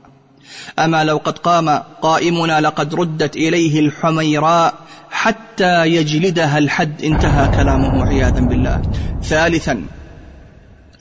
أما 0.78 1.04
لو 1.04 1.16
قد 1.16 1.38
قام 1.38 1.68
قائمنا 2.02 2.60
لقد 2.60 2.94
ردت 2.94 3.36
إليه 3.36 3.80
الحميراء 3.80 4.74
حتى 5.10 5.86
يجلدها 5.86 6.58
الحد 6.58 7.02
انتهى 7.04 7.56
كلامه 7.56 8.06
عياذا 8.06 8.40
بالله. 8.40 8.82
ثالثا 9.22 9.84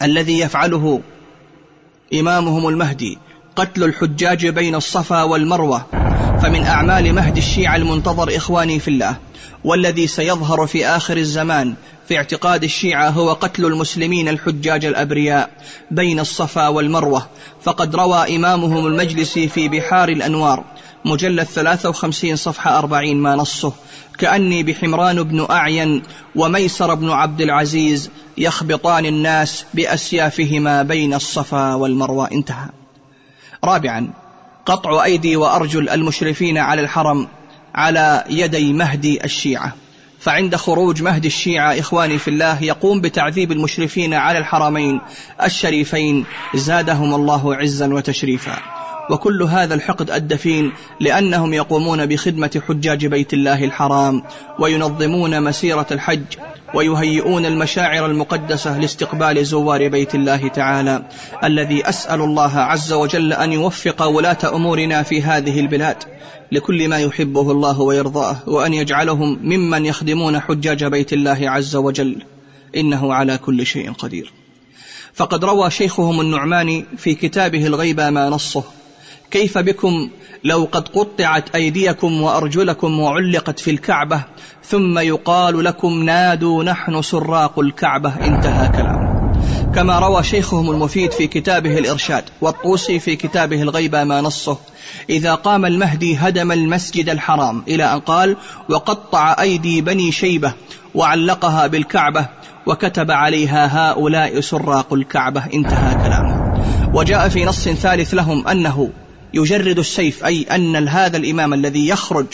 الذي 0.01 0.39
يفعله 0.39 1.01
إمامهم 2.13 2.67
المهدي 2.67 3.17
قتل 3.55 3.83
الحجاج 3.83 4.47
بين 4.47 4.75
الصفا 4.75 5.23
والمروة 5.23 5.85
فمن 6.41 6.63
أعمال 6.63 7.13
مهد 7.13 7.37
الشيعة 7.37 7.75
المنتظر 7.75 8.35
إخواني 8.35 8.79
في 8.79 8.87
الله 8.87 9.17
والذي 9.63 10.07
سيظهر 10.07 10.67
في 10.67 10.85
آخر 10.85 11.17
الزمان 11.17 11.75
في 12.07 12.17
اعتقاد 12.17 12.63
الشيعة 12.63 13.09
هو 13.09 13.33
قتل 13.33 13.65
المسلمين 13.65 14.27
الحجاج 14.27 14.85
الأبرياء 14.85 15.49
بين 15.91 16.19
الصفا 16.19 16.67
والمروة. 16.67 17.27
فقد 17.63 17.95
روى 17.95 18.35
إمامهم 18.35 18.87
المجلسي 18.87 19.47
في 19.47 19.69
بحار 19.69 20.09
الأنوار 20.09 20.63
مجلد 21.05 21.43
53 21.43 22.35
صفحة 22.35 22.77
40 22.77 23.15
ما 23.15 23.35
نصه 23.35 23.73
كأني 24.17 24.63
بحمران 24.63 25.23
بن 25.23 25.47
أعين 25.49 26.03
وميسر 26.35 26.93
بن 26.93 27.09
عبد 27.09 27.41
العزيز 27.41 28.09
يخبطان 28.37 29.05
الناس 29.05 29.65
بأسيافهما 29.73 30.83
بين 30.83 31.13
الصفا 31.13 31.73
والمروة. 31.73 32.31
انتهى. 32.31 32.80
رابعا 33.63 34.09
قطع 34.65 35.03
أيدي 35.03 35.35
وأرجل 35.35 35.89
المشرفين 35.89 36.57
على 36.57 36.81
الحرم 36.81 37.27
على 37.75 38.23
يدي 38.29 38.73
مهدي 38.73 39.23
الشيعة. 39.23 39.73
فعند 40.19 40.55
خروج 40.55 41.01
مهدي 41.03 41.27
الشيعة 41.27 41.79
إخواني 41.79 42.17
في 42.17 42.27
الله 42.27 42.63
يقوم 42.63 43.01
بتعذيب 43.01 43.51
المشرفين 43.51 44.13
على 44.13 44.39
الحرمين 44.39 45.01
الشريفين 45.43 46.25
زادهم 46.55 47.15
الله 47.15 47.55
عزا 47.55 47.93
وتشريفا. 47.93 48.57
وكل 49.09 49.43
هذا 49.43 49.73
الحقد 49.73 50.11
الدفين 50.11 50.71
لأنهم 50.99 51.53
يقومون 51.53 52.05
بخدمة 52.05 52.61
حجاج 52.67 53.05
بيت 53.05 53.33
الله 53.33 53.65
الحرام 53.65 54.23
وينظمون 54.59 55.43
مسيرة 55.43 55.87
الحج 55.91 56.23
ويهيئون 56.73 57.45
المشاعر 57.45 58.05
المقدسة 58.05 58.79
لاستقبال 58.79 59.45
زوار 59.45 59.87
بيت 59.87 60.15
الله 60.15 60.47
تعالى 60.47 61.03
الذي 61.43 61.89
أسأل 61.89 62.21
الله 62.21 62.57
عز 62.57 62.93
وجل 62.93 63.33
أن 63.33 63.51
يوفق 63.51 64.03
ولاة 64.03 64.55
أمورنا 64.55 65.03
في 65.03 65.21
هذه 65.21 65.59
البلاد 65.59 65.97
لكل 66.51 66.87
ما 66.87 66.99
يحبه 66.99 67.51
الله 67.51 67.81
ويرضاه 67.81 68.37
وأن 68.47 68.73
يجعلهم 68.73 69.39
ممن 69.43 69.85
يخدمون 69.85 70.39
حجاج 70.39 70.83
بيت 70.83 71.13
الله 71.13 71.49
عز 71.49 71.75
وجل. 71.75 72.23
إنه 72.75 73.13
على 73.13 73.37
كل 73.37 73.65
شيء 73.65 73.91
قدير. 73.91 74.33
فقد 75.13 75.45
روى 75.45 75.69
شيخهم 75.71 76.21
النعماني 76.21 76.85
في 76.97 77.15
كتابه 77.15 77.65
الغيبة 77.65 78.09
ما 78.09 78.29
نصه. 78.29 78.63
كيف 79.31 79.57
بكم 79.57 80.09
لو 80.43 80.67
قد 80.71 80.87
قطعت 80.87 81.55
أيديكم 81.55 82.21
وأرجلكم 82.21 82.99
وعلقت 82.99 83.59
في 83.59 83.71
الكعبة 83.71 84.23
ثم 84.63 84.99
يقال 84.99 85.63
لكم 85.63 86.03
نادوا 86.03 86.63
نحن 86.63 87.01
سراق 87.01 87.59
الكعبة؟ 87.59 88.13
انتهى 88.25 88.67
كلامه 88.67 89.11
كما 89.75 89.99
روى 89.99 90.23
شيخهم 90.23 90.71
المفيد 90.71 91.11
في 91.11 91.27
كتابه 91.27 91.77
الإرشاد 91.77 92.23
والطوسي 92.41 92.99
في 92.99 93.15
كتابه 93.15 93.61
الغيبة 93.61 94.03
ما 94.03 94.21
نصه 94.21 94.57
إذا 95.09 95.35
قام 95.35 95.65
المهدي 95.65 96.17
هدم 96.17 96.51
المسجد 96.51 97.09
الحرام 97.09 97.63
إلى 97.67 97.93
أن 97.93 97.99
قال 97.99 98.37
وقطع 98.69 99.35
أيدي 99.39 99.81
بني 99.81 100.11
شيبة 100.11 100.53
وعلقها 100.95 101.67
بالكعبة 101.67 102.27
وكتب 102.67 103.11
عليها 103.11 103.91
هؤلاء 103.91 104.39
سراق 104.39 104.93
الكعبة. 104.93 105.43
انتهى 105.53 105.95
كلامه 105.95 106.41
وجاء 106.93 107.29
في 107.29 107.45
نص 107.45 107.69
ثالث 107.69 108.13
لهم 108.13 108.47
أنه 108.47 108.89
يجرد 109.33 109.79
السيف 109.79 110.25
أي 110.25 110.43
أن 110.43 110.87
هذا 110.87 111.17
الإمام 111.17 111.53
الذي 111.53 111.87
يخرج 111.87 112.25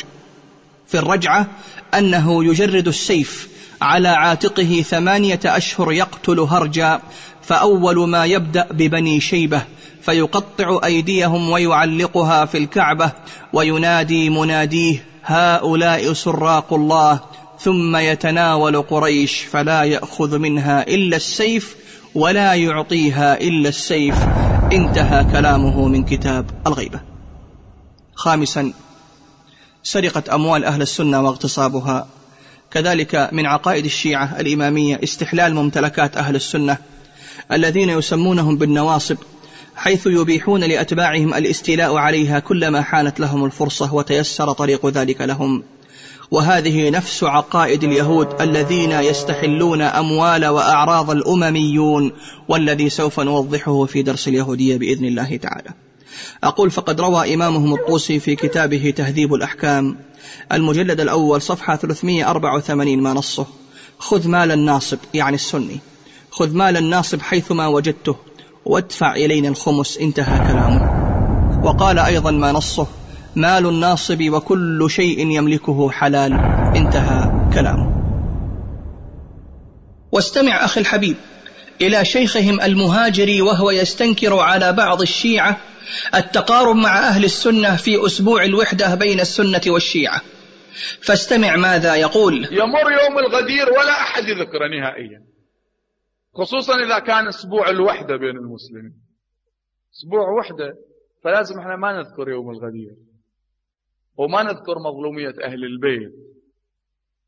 في 0.87 0.97
الرجعة 0.97 1.47
أنه 1.93 2.45
يجرد 2.45 2.87
السيف 2.87 3.47
على 3.81 4.07
عاتقه 4.07 4.81
ثمانية 4.81 5.39
أشهر 5.45 5.91
يقتل 5.91 6.39
هرجا 6.39 7.01
فأول 7.41 8.09
ما 8.09 8.25
يبدأ 8.25 8.67
ببني 8.71 9.21
شيبة 9.21 9.61
فيقطع 10.01 10.79
أيديهم 10.83 11.49
ويعلقها 11.49 12.45
في 12.45 12.57
الكعبة 12.57 13.11
وينادي 13.53 14.29
مناديه 14.29 15.03
هؤلاء 15.23 16.13
سراق 16.13 16.73
الله 16.73 17.19
ثم 17.59 17.95
يتناول 17.95 18.81
قريش 18.81 19.41
فلا 19.41 19.83
يأخذ 19.83 20.37
منها 20.37 20.87
إلا 20.87 21.17
السيف 21.17 21.75
ولا 22.15 22.53
يعطيها 22.53 23.41
إلا 23.41 23.69
السيف. 23.69 24.15
انتهى 24.71 25.23
كلامه 25.23 25.87
من 25.87 26.03
كتاب 26.03 26.45
الغيبة. 26.67 26.99
خامسا 28.15 28.73
سرقه 29.83 30.35
أموال 30.35 30.65
أهل 30.65 30.81
السنة 30.81 31.21
واغتصابها. 31.21 32.07
كذلك 32.71 33.29
من 33.31 33.45
عقائد 33.45 33.85
الشيعة 33.85 34.39
الإمامية 34.39 34.99
استحلال 35.03 35.55
ممتلكات 35.55 36.17
أهل 36.17 36.35
السنة 36.35 36.77
الذين 37.51 37.89
يسمونهم 37.89 38.57
بالنواصب 38.57 39.17
حيث 39.75 40.07
يبيحون 40.07 40.63
لأتباعهم 40.63 41.33
الاستيلاء 41.33 41.95
عليها 41.95 42.39
كلما 42.39 42.81
حانت 42.81 43.19
لهم 43.19 43.45
الفرصة 43.45 43.93
وتيسر 43.93 44.53
طريق 44.53 44.85
ذلك 44.85 45.21
لهم. 45.21 45.63
وهذه 46.31 46.89
نفس 46.89 47.23
عقائد 47.23 47.83
اليهود 47.83 48.41
الذين 48.41 48.91
يستحلون 48.91 49.81
أموال 49.81 50.45
وأعراض 50.45 51.11
الأمميون 51.11 52.11
والذي 52.47 52.89
سوف 52.89 53.19
نوضحه 53.19 53.85
في 53.85 54.01
درس 54.01 54.27
اليهودية 54.27 54.77
بإذن 54.77 55.05
الله 55.05 55.37
تعالى. 55.37 55.69
أقول 56.43 56.71
فقد 56.71 57.01
روى 57.01 57.33
إمامهم 57.33 57.73
الطوسي 57.73 58.19
في 58.19 58.35
كتابه 58.35 58.93
تهذيب 58.97 59.33
الأحكام 59.33 59.97
المجلد 60.51 60.99
الأول 60.99 61.41
صفحة 61.41 61.75
384 61.75 62.97
ما 62.97 63.13
نصه: 63.13 63.45
خذ 63.99 64.27
مال 64.27 64.51
الناصب 64.51 64.97
يعني 65.13 65.35
السني 65.35 65.79
خذ 66.31 66.53
مال 66.53 66.77
الناصب 66.77 67.21
حيثما 67.21 67.67
وجدته 67.67 68.15
وادفع 68.65 69.15
إلينا 69.15 69.47
الخمس 69.47 69.97
انتهى 69.97 70.37
كلامه. 70.37 71.07
وقال 71.63 71.99
أيضا 71.99 72.31
ما 72.31 72.51
نصه 72.51 72.87
مال 73.37 73.65
الناصب 73.65 74.29
وكل 74.29 74.89
شيء 74.89 75.19
يملكه 75.19 75.89
حلال. 75.89 76.33
انتهى 76.75 77.49
كلامه. 77.53 77.97
واستمع 80.11 80.65
أخي 80.65 80.81
الحبيب 80.81 81.15
إلى 81.81 82.05
شيخهم 82.05 82.61
المهاجري 82.61 83.41
وهو 83.41 83.71
يستنكر 83.71 84.39
على 84.39 84.73
بعض 84.73 85.01
الشيعة 85.01 85.57
التقارب 86.15 86.75
مع 86.75 86.97
أهل 86.97 87.23
السنة 87.23 87.75
في 87.75 88.05
أسبوع 88.05 88.43
الوحدة 88.43 88.95
بين 88.95 89.19
السنة 89.19 89.61
والشيعة. 89.67 90.21
فاستمع 91.01 91.55
ماذا 91.55 91.95
يقول. 91.95 92.33
يمر 92.51 92.91
يوم 92.91 93.19
الغدير 93.19 93.69
ولا 93.69 94.01
أحد 94.01 94.23
يذكره 94.23 94.67
نهائيا. 94.79 95.21
خصوصا 96.35 96.73
إذا 96.85 96.99
كان 96.99 97.27
أسبوع 97.27 97.69
الوحدة 97.69 98.17
بين 98.17 98.37
المسلمين. 98.37 98.93
أسبوع 99.93 100.29
وحدة 100.39 100.75
فلازم 101.23 101.59
إحنا 101.59 101.75
ما 101.75 101.97
نذكر 101.97 102.29
يوم 102.29 102.49
الغدير. 102.49 103.06
وما 104.17 104.43
نذكر 104.43 104.79
مظلومية 104.79 105.33
أهل 105.43 105.63
البيت 105.63 106.13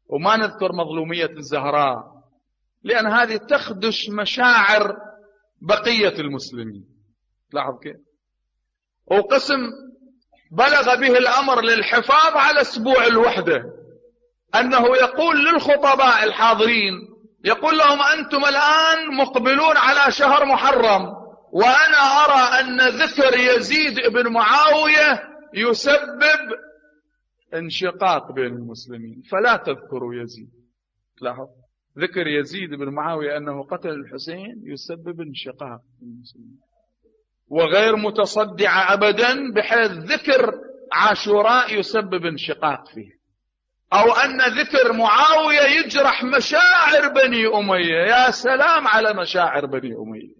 وما 0.07 0.37
نذكر 0.37 0.71
مظلومية 0.73 1.29
الزهراء 1.37 2.03
لأن 2.83 3.07
هذه 3.07 3.37
تخدش 3.37 4.09
مشاعر 4.09 4.95
بقية 5.61 6.19
المسلمين. 6.19 6.85
لاحظ 7.53 7.79
كيف؟ 7.83 7.95
وقسم 9.07 9.59
بلغ 10.51 10.95
به 10.95 11.17
الأمر 11.17 11.61
للحفاظ 11.61 12.37
على 12.37 12.61
أسبوع 12.61 13.05
الوحدة 13.07 13.63
أنه 14.55 14.87
يقول 14.97 15.45
للخطباء 15.45 16.23
الحاضرين 16.23 16.93
يقول 17.45 17.77
لهم 17.77 17.99
أنتم 18.01 18.45
الآن 18.45 19.15
مقبلون 19.17 19.77
على 19.77 20.11
شهر 20.11 20.45
محرم 20.45 21.01
وأنا 21.51 21.97
أرى 21.97 22.59
أن 22.61 22.87
ذكر 22.89 23.37
يزيد 23.39 23.95
بن 24.13 24.31
معاوية 24.33 25.23
يسبب 25.53 26.39
انشقاق 27.53 28.31
بين 28.31 28.53
المسلمين. 28.53 29.21
فلا 29.31 29.57
تذكروا 29.57 30.15
يزيد. 30.15 30.49
لاحظ. 31.21 31.47
ذكر 31.97 32.27
يزيد 32.27 32.69
بن 32.69 32.89
معاوية 32.89 33.37
أنه 33.37 33.63
قتل 33.63 33.89
الحسين 33.89 34.61
يسبب 34.63 35.21
انشقاق 35.21 35.81
المسلمين. 36.01 36.59
وغير 37.47 37.95
متصدع 37.95 38.93
أبدا 38.93 39.53
بحيث 39.55 39.91
ذكر 39.91 40.51
عاشوراء 40.91 41.79
يسبب 41.79 42.25
انشقاق 42.25 42.87
فيه. 42.87 43.19
أو 43.93 44.13
أن 44.13 44.37
ذكر 44.41 44.93
معاوية 44.93 45.79
يجرح 45.79 46.23
مشاعر 46.23 47.13
بني 47.13 47.47
أمية. 47.47 47.95
يا 47.95 48.31
سلام 48.31 48.87
على 48.87 49.13
مشاعر 49.13 49.65
بني 49.65 49.95
أمية. 49.95 50.35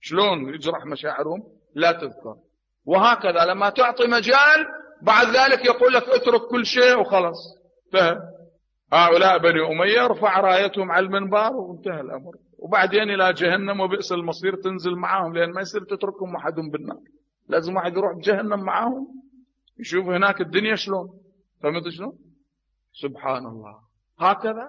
شلون 0.00 0.54
يجرح 0.54 0.86
مشاعرهم؟ 0.86 1.42
لا 1.74 1.92
تذكر. 1.92 2.36
وهكذا 2.84 3.44
لما 3.44 3.70
تعطي 3.70 4.06
مجال 4.06 4.66
بعد 5.02 5.26
ذلك 5.26 5.64
يقول 5.64 5.92
لك 5.92 6.02
اترك 6.02 6.40
كل 6.50 6.66
شيء 6.66 7.00
وخلاص. 7.00 7.58
انتهى 7.86 8.18
هؤلاء 8.92 9.38
بني 9.38 9.66
أمية 9.72 10.04
ارفع 10.04 10.40
رايتهم 10.40 10.92
على 10.92 11.06
المنبر 11.06 11.52
وانتهى 11.52 12.00
الأمر. 12.00 12.32
وبعدين 12.58 13.10
إلى 13.10 13.32
جهنم 13.32 13.80
وبئس 13.80 14.12
المصير 14.12 14.56
تنزل 14.56 14.96
معاهم 14.96 15.34
لأن 15.34 15.52
ما 15.52 15.60
يصير 15.60 15.84
تتركهم 15.84 16.36
أحد 16.36 16.54
بالنار. 16.54 17.00
لازم 17.48 17.76
واحد 17.76 17.96
يروح 17.96 18.16
جهنم 18.18 18.60
معاهم 18.60 19.08
يشوف 19.78 20.06
هناك 20.06 20.40
الدنيا 20.40 20.74
شلون. 20.74 21.08
فهمت 21.62 21.88
شلون؟ 21.88 22.18
سبحان 22.92 23.46
الله 23.46 23.78
هكذا 24.18 24.68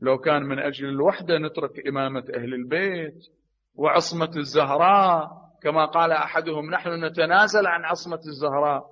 لو 0.00 0.18
كان 0.18 0.42
من 0.42 0.58
أجل 0.58 0.88
الوحدة 0.88 1.38
نترك 1.38 1.86
إمامة 1.88 2.24
أهل 2.34 2.54
البيت 2.54 3.26
وعصمة 3.74 4.30
الزهراء. 4.36 5.42
كما 5.62 5.86
قال 5.86 6.12
أحدهم 6.12 6.70
نحن 6.70 7.04
نتنازل 7.04 7.66
عن 7.66 7.84
عصمة 7.84 8.20
الزهراء. 8.26 8.91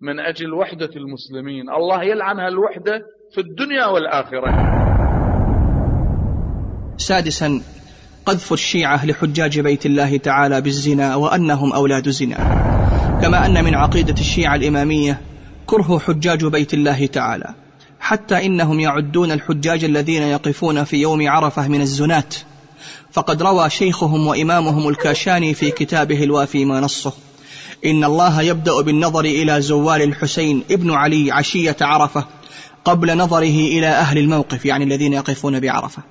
من 0.00 0.20
أجل 0.20 0.54
وحدة 0.54 0.90
المسلمين. 0.96 1.70
الله 1.70 2.02
يلعن 2.02 2.38
هالوحدة 2.38 3.02
في 3.34 3.40
الدنيا 3.40 3.86
والآخرة. 3.86 4.50
سادسا 6.96 7.60
قذف 8.26 8.52
الشيعة 8.52 9.06
لحجاج 9.06 9.60
بيت 9.60 9.86
الله 9.86 10.16
تعالى 10.16 10.60
بالزنا 10.60 11.16
وأنهم 11.16 11.72
أولاد 11.72 12.08
زنا. 12.08 12.36
كما 13.22 13.46
أن 13.46 13.64
من 13.64 13.74
عقيدة 13.74 14.12
الشيعة 14.12 14.54
الإمامية 14.54 15.20
كره 15.66 15.98
حجاج 15.98 16.44
بيت 16.44 16.74
الله 16.74 17.06
تعالى. 17.06 17.54
حتى 18.00 18.46
إنهم 18.46 18.80
يعدون 18.80 19.32
الحجاج 19.32 19.84
الذين 19.84 20.22
يقفون 20.22 20.84
في 20.84 20.96
يوم 20.96 21.28
عرفة 21.28 21.68
من 21.68 21.80
الزنات. 21.80 22.34
فقد 23.12 23.42
روى 23.42 23.70
شيخهم 23.70 24.26
وإمامهم 24.26 24.88
الكاشاني 24.88 25.54
في 25.54 25.70
كتابه 25.70 26.24
الوافي 26.24 26.64
ما 26.64 26.80
نصه. 26.80 27.12
إن 27.84 28.04
الله 28.04 28.42
يبدأ 28.42 28.80
بالنظر 28.80 29.24
إلى 29.24 29.60
زوال 29.60 30.02
الحسين 30.02 30.62
ابن 30.70 30.90
علي 30.90 31.32
عشية 31.32 31.76
عرفة 31.80 32.24
قبل 32.84 33.16
نظره 33.16 33.68
إلى 33.68 33.86
أهل 33.86 34.18
الموقف 34.18 34.64
يعني 34.66 34.84
الذين 34.84 35.12
يقفون 35.12 35.60
بعرفة. 35.60 36.02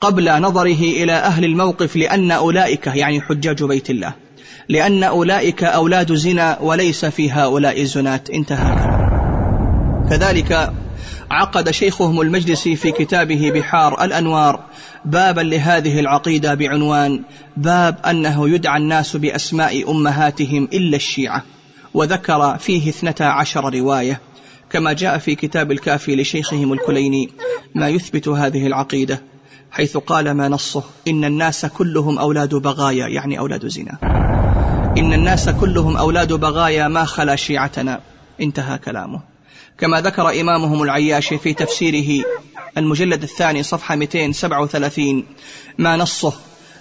قبل 0.00 0.40
نظره 0.42 0.80
إلى 0.80 1.12
أهل 1.12 1.44
الموقف 1.44 1.96
لأن 1.96 2.30
أولئك 2.30 2.86
يعني 2.86 3.20
حجاج 3.20 3.64
بيت 3.64 3.90
الله 3.90 4.14
لأن 4.68 5.02
أولئك 5.02 5.64
أولاد 5.64 6.12
زنا 6.12 6.58
وليس 6.60 7.04
في 7.04 7.30
هؤلاء 7.30 7.80
الزنات 7.80 8.30
انتهى. 8.30 8.95
كذلك 10.10 10.72
عقد 11.30 11.70
شيخهم 11.70 12.20
المجلسي 12.20 12.76
في 12.76 12.92
كتابه 12.92 13.50
بحار 13.54 14.04
الأنوار 14.04 14.64
بابا 15.04 15.40
لهذه 15.40 16.00
العقيدة 16.00 16.54
بعنوان 16.54 17.22
باب 17.56 17.98
أنه 18.06 18.48
يدعى 18.48 18.78
الناس 18.80 19.16
بأسماء 19.16 19.90
أمهاتهم 19.90 20.68
إلا 20.72 20.96
الشيعة 20.96 21.42
وذكر 21.94 22.58
فيه 22.58 22.88
اثنتا 22.88 23.24
عشر 23.24 23.74
رواية 23.74 24.20
كما 24.70 24.92
جاء 24.92 25.18
في 25.18 25.34
كتاب 25.34 25.72
الكافي 25.72 26.16
لشيخهم 26.16 26.72
الكليني 26.72 27.30
ما 27.74 27.88
يثبت 27.88 28.28
هذه 28.28 28.66
العقيدة 28.66 29.20
حيث 29.70 29.96
قال 29.96 30.30
ما 30.30 30.48
نصه 30.48 30.84
إن 31.08 31.24
الناس 31.24 31.66
كلهم 31.66 32.18
أولاد 32.18 32.54
بغايا 32.54 33.08
يعني 33.08 33.38
أولاد 33.38 33.66
زنا. 33.66 33.98
إن 34.98 35.12
الناس 35.12 35.48
كلهم 35.48 35.96
أولاد 35.96 36.32
بغايا 36.32 36.88
ما 36.88 37.04
خلا 37.04 37.36
شيعتنا. 37.36 38.00
انتهى 38.40 38.78
كلامه. 38.78 39.35
كما 39.78 40.00
ذكر 40.00 40.40
إمامهم 40.40 40.82
العياشي 40.82 41.38
في 41.38 41.54
تفسيره 41.54 42.24
المجلد 42.78 43.22
الثاني 43.22 43.62
صفحة 43.62 43.96
237 43.96 45.24
ما 45.78 45.96
نصه؟ 45.96 46.32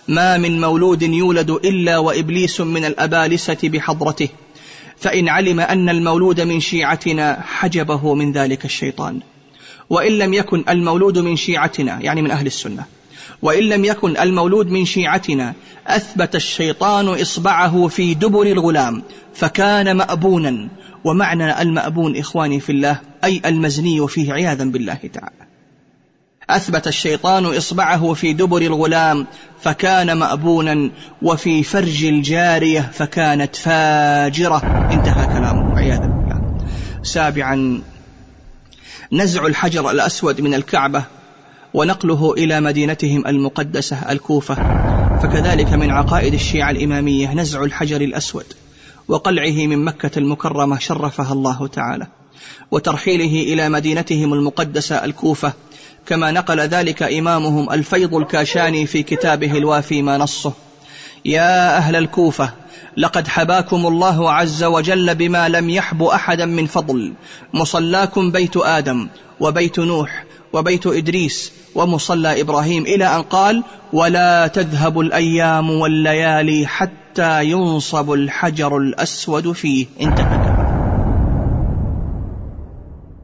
ما 0.07 0.37
من 0.37 0.61
مولود 0.61 1.01
يولد 1.01 1.49
إلا 1.49 1.97
وإبليس 1.97 2.61
من 2.61 2.85
الأبالسة 2.85 3.57
بحضرته. 3.63 4.29
فإن 4.97 5.29
علم 5.29 5.59
أن 5.59 5.89
المولود 5.89 6.41
من 6.41 6.59
شيعتنا 6.59 7.41
حجبه 7.47 8.13
من 8.13 8.31
ذلك 8.31 8.65
الشيطان. 8.65 9.19
وإن 9.89 10.11
لم 10.11 10.33
يكن 10.33 10.63
المولود 10.69 11.17
من 11.17 11.35
شيعتنا 11.35 12.01
يعني 12.01 12.21
من 12.21 12.31
أهل 12.31 12.47
السنة. 12.47 12.85
وإن 13.41 13.63
لم 13.63 13.85
يكن 13.85 14.17
المولود 14.17 14.69
من 14.69 14.85
شيعتنا 14.85 15.53
أثبت 15.87 16.35
الشيطان 16.35 17.07
إصبعه 17.07 17.87
في 17.87 18.13
دبر 18.13 18.47
الغلام 18.47 19.03
فكان 19.33 19.97
مأبونا 19.97 20.69
ومعنى 21.05 21.61
المأبون 21.61 22.17
إخواني 22.17 22.59
في 22.59 22.71
الله 22.71 22.99
أي 23.23 23.41
المزني 23.45 24.07
فيه 24.07 24.33
عياذا 24.33 24.63
بالله 24.63 24.99
تعالى. 25.13 25.45
أثبت 26.49 26.87
الشيطان 26.87 27.45
إصبعه 27.45 28.13
في 28.13 28.33
دبر 28.33 28.61
الغلام 28.61 29.27
فكان 29.61 30.17
مأبونا 30.17 30.89
وفي 31.21 31.63
فرج 31.63 32.05
الجارية 32.05 32.81
فكانت 32.93 33.55
فاجرة. 33.55 34.57
انتهى 34.91 35.25
كلامه 35.25 35.77
عياذا 35.77 36.05
بالله. 36.05 36.57
سابعا 37.03 37.81
نزع 39.11 39.45
الحجر 39.45 39.91
الأسود 39.91 40.41
من 40.41 40.53
الكعبة 40.53 41.03
ونقله 41.73 42.33
إلى 42.33 42.61
مدينتهم 42.61 43.27
المقدسة 43.27 44.11
الكوفة. 44.11 44.55
فكذلك 45.17 45.73
من 45.73 45.91
عقائد 45.91 46.33
الشيعة 46.33 46.71
الإمامية 46.71 47.33
نزع 47.33 47.63
الحجر 47.63 48.01
الأسود. 48.01 48.45
وقلعه 49.07 49.67
من 49.67 49.85
مكة 49.85 50.19
المكرمة 50.19 50.79
شرفها 50.79 51.33
الله 51.33 51.67
تعالى 51.67 52.07
وترحيله 52.71 53.53
إلى 53.53 53.69
مدينتهم 53.69 54.33
المقدسة 54.33 55.05
الكوفة 55.05 55.53
كما 56.05 56.31
نقل 56.31 56.59
ذلك 56.59 57.03
إمامهم 57.03 57.71
الفيض 57.71 58.15
الكاشاني 58.15 58.85
في 58.85 59.03
كتابه 59.03 59.57
الوافي 59.57 60.01
ما 60.01 60.17
نصه. 60.17 60.53
يا 61.25 61.77
أهل 61.77 61.95
الكوفة 61.95 62.53
لقد 62.97 63.27
حباكم 63.27 63.87
الله 63.87 64.31
عز 64.31 64.63
وجل 64.63 65.15
بما 65.15 65.49
لم 65.49 65.69
يحب 65.69 66.03
أحدا 66.03 66.45
من 66.45 66.65
فضل 66.65 67.13
مصلاكم 67.53 68.31
بيت 68.31 68.57
آدم 68.57 69.07
وبيت 69.39 69.79
نوح 69.79 70.25
وبيت 70.53 70.87
إدريس 70.87 71.51
ومصلى 71.75 72.41
إبراهيم 72.41 72.83
إلى 72.83 73.15
أن 73.15 73.21
قال 73.21 73.63
ولا 73.93 74.47
تذهب 74.47 74.99
الأيام 74.99 75.69
والليالي 75.69 76.67
حتى 76.67 77.04
ينصب 77.19 78.11
الحجر 78.11 78.77
الأسود 78.77 79.51
فيه. 79.51 79.85
انتهى 80.01 80.55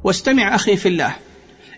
واستمع 0.03 0.55
أخي 0.55 0.75
في 0.75 0.87
الله 0.87 1.15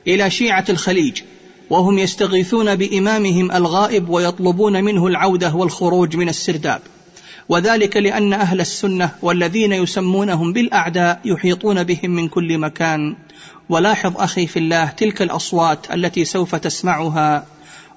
إلى 0.08 0.30
شيعة 0.30 0.66
الخليج 0.70 1.22
وهم 1.70 2.00
يستغيثون 2.00 2.76
بإمامهم 2.76 3.52
الغائب 3.52 4.10
ويطلبون 4.10 4.84
منه 4.84 5.08
العودة 5.08 5.56
والخروج 5.56 6.16
من 6.16 6.30
السرداب. 6.30 6.82
وذلك 7.50 7.98
لأن 7.98 8.34
أهل 8.34 8.62
السنة 8.62 9.12
والذين 9.22 9.74
يسمونهم 9.74 10.54
بالأعداء 10.54 11.20
يحيطون 11.26 11.84
بهم 11.84 12.12
من 12.12 12.28
كل 12.28 12.58
مكان. 12.58 13.16
ولاحظ 13.70 14.18
أخي 14.18 14.48
في 14.48 14.60
الله 14.60 14.86
تلك 14.86 15.22
الأصوات 15.22 15.92
التي 15.94 16.26
سوف 16.26 16.56
تسمعها 16.56 17.46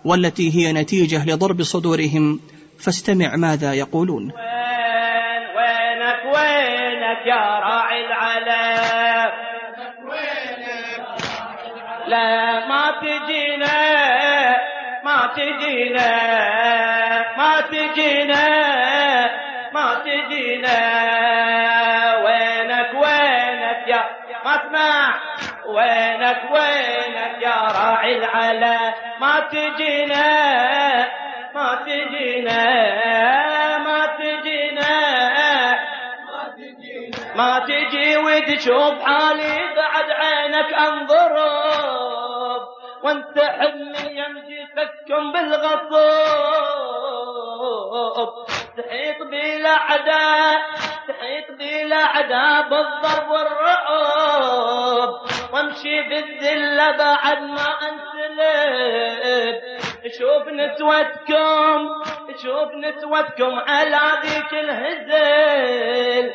والتي 0.05 0.55
هي 0.55 0.73
نتيجة 0.73 1.25
لضرب 1.25 1.63
صدورهم. 1.63 2.41
فاستمع 2.85 3.37
ماذا 3.37 3.73
يقولون. 3.75 4.23
وين 4.23 5.43
وينك 5.57 6.23
وينك 6.25 7.27
يا 7.27 7.59
راعي 7.59 8.07
العلم 8.07 9.33
لا 12.07 12.67
ما 12.69 12.91
تجينا 13.01 13.77
ما 15.05 15.31
تجينا 15.37 16.11
ما 17.39 17.61
تجينا 17.61 18.45
ما 19.75 19.95
تجينا. 20.05 20.79
وينك 22.25 22.91
وينك 22.95 23.89
يا 23.89 24.05
ما 24.45 24.55
اسمع 24.57 25.15
وينك 25.67 26.41
وينك 26.51 27.43
يا 27.43 27.61
راعي 27.79 28.19
العلا 28.19 28.95
ما 29.21 29.41
تجينا 29.41 30.27
ما 31.57 31.75
تجينا 31.87 32.63
ما 33.79 34.07
تجينا 34.07 34.95
ما 37.37 37.59
تجي 37.59 38.17
وتشوف 38.17 38.95
حالي 39.05 39.75
بعد 39.77 40.11
عينك 40.11 40.73
انظرب 40.75 42.63
وانت 43.03 43.39
حمل 43.39 43.97
يمشي 44.19 44.67
فكم 44.77 45.33
بالغصب 45.33 45.93
تحيط 48.77 49.23
بالاعداء 49.23 50.61
تحيط 51.09 51.51
بالاعداء 51.59 52.63
بالضرب 52.63 53.31
والرعب. 53.31 55.11
وامشي 55.53 56.03
بالذله 56.03 56.91
بعد 56.97 57.43
ما 57.43 57.79
انسلب. 57.89 59.76
شوف 60.09 60.49
نسوتكم 60.49 61.89
شوف 62.43 62.73
نسوتكم 62.75 63.61
على 63.69 64.01
ذيك 64.23 64.53
الهزل. 64.53 66.33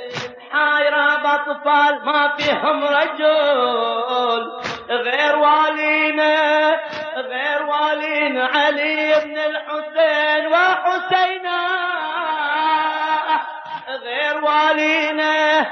حايرة 0.52 1.18
بأطفال 1.24 2.06
ما 2.06 2.36
فيهم 2.38 2.84
رجل. 2.84 4.52
غير 4.90 5.36
والينا 5.36 6.80
غير 7.16 7.64
والينا 7.64 8.46
علي 8.46 9.14
بن 9.26 9.38
الحسين 9.40 10.48
وحسينا 10.48 11.62
غير 14.04 14.44
والينا 14.44 15.66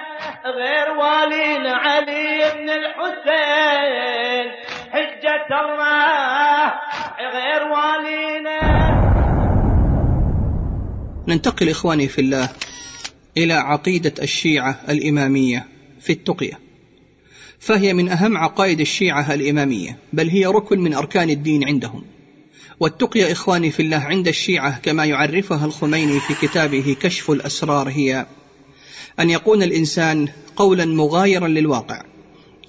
غير 0.46 0.92
والينا 0.92 1.76
علي 1.76 2.52
بن 2.56 2.70
الحسين. 2.70 4.52
حجة 4.92 5.48
الله 5.62 6.74
غير 7.34 7.64
والينا. 7.64 8.60
ننتقل 11.28 11.70
إخواني 11.70 12.08
في 12.08 12.22
الله 12.22 12.50
إلى 13.38 13.54
عقيدة 13.54 14.14
الشيعة 14.22 14.82
الإمامية 14.90 15.68
في 16.02 16.14
التقية. 16.14 16.60
فهي 17.60 17.94
من 17.94 18.10
أهم 18.10 18.38
عقائد 18.38 18.80
الشيعة 18.80 19.34
الإمامية 19.34 19.98
بل 20.14 20.30
هي 20.30 20.46
ركن 20.46 20.80
من 20.80 20.94
أركان 20.94 21.30
الدين 21.30 21.68
عندهم. 21.68 22.04
والتقية 22.80 23.32
إخواني 23.32 23.72
في 23.72 23.82
الله 23.82 23.98
عند 23.98 24.28
الشيعة 24.28 24.80
كما 24.80 25.06
يعرفها 25.06 25.66
الخميني 25.66 26.20
في 26.20 26.48
كتابه 26.48 26.96
كشف 27.00 27.32
الأسرار 27.32 27.90
هي 27.90 28.26
أن 29.20 29.30
يقول 29.30 29.64
الإنسان 29.64 30.28
قولا 30.56 30.86
مغايرا 30.86 31.48
للواقع. 31.48 32.04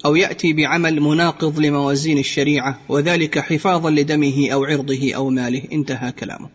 أو 0.05 0.15
يأتي 0.15 0.53
بعمل 0.53 1.01
مناقض 1.01 1.59
لموازين 1.59 2.17
الشريعة 2.17 2.79
وذلك 2.89 3.39
حفاظا 3.39 3.89
لدمه 3.89 4.49
أو 4.53 4.65
عرضه 4.65 5.13
أو 5.15 5.29
ماله. 5.29 5.63
انتهى 5.71 6.11
كلامه. 6.11 6.49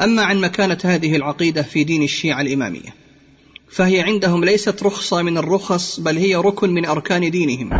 أما 0.00 0.22
عن 0.22 0.40
مكانة 0.40 0.78
هذه 0.84 1.16
العقيدة 1.16 1.62
في 1.62 1.84
دين 1.84 2.02
الشيعة 2.02 2.40
الإمامية 2.40 2.94
فهي 3.70 4.00
عندهم 4.00 4.44
ليست 4.44 4.82
رخصة 4.82 5.22
من 5.22 5.38
الرخص 5.38 6.00
بل 6.00 6.16
هي 6.16 6.36
ركن 6.36 6.70
من 6.70 6.84
أركان 6.84 7.30
دينهم. 7.30 7.70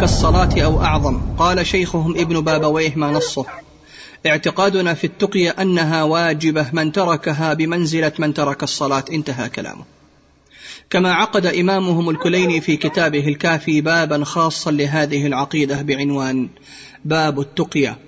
كالصلاة 0.00 0.48
أو 0.64 0.82
أعظم. 0.82 1.20
قال 1.38 1.66
شيخهم 1.66 2.16
ابن 2.16 2.40
بابويه 2.40 2.92
ما 2.96 3.10
نصه 3.10 3.46
اعتقادنا 4.26 4.94
في 4.94 5.04
التقية 5.04 5.50
أنها 5.50 6.02
واجبة 6.02 6.66
من 6.72 6.92
تركها 6.92 7.54
بمنزلة 7.54 8.12
من 8.18 8.34
ترك 8.34 8.62
الصلاة. 8.62 9.04
انتهى 9.12 9.48
كلامه. 9.48 9.97
كما 10.90 11.12
عقد 11.12 11.46
إمامهم 11.46 12.10
الكليني 12.10 12.60
في 12.60 12.76
كتابه 12.76 13.28
الكافي 13.28 13.80
بابا 13.80 14.24
خاصا 14.24 14.70
لهذه 14.70 15.26
العقيدة 15.26 15.82
بعنوان 15.82 16.48
باب 17.04 17.40
التقية. 17.40 17.98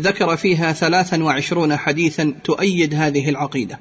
ذكر 0.00 0.36
فيها 0.36 0.72
ثلاثا 0.72 1.24
وعشرون 1.24 1.76
حديثا 1.76 2.34
تؤيد 2.44 2.94
هذه 2.94 3.28
العقيدة. 3.28 3.80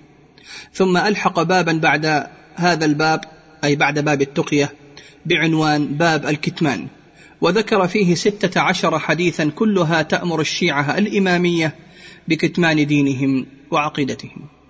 ثم 0.74 0.97
ألحق 0.97 1.41
بابا 1.41 1.74
بعد 1.74 2.28
هذا 2.56 2.86
الباب 2.86 3.22
أي 3.64 3.76
بعد 3.76 3.99
باب 3.99 4.22
التقية 4.22 4.74
بعنوان 5.26 5.88
باب 5.88 6.26
الكتمان. 6.26 6.88
وذكر 7.41 7.88
فيه 7.88 8.16
ستة 8.16 8.62
عشر 8.62 8.99
حديثا 8.99 9.49
كلها 9.49 10.02
تأمر 10.02 10.41
الشيعة 10.41 10.97
الإمامية 10.97 11.76
بكتمان 12.28 12.88
دينهم 12.88 13.45
وعقيدتهم. 13.72 14.61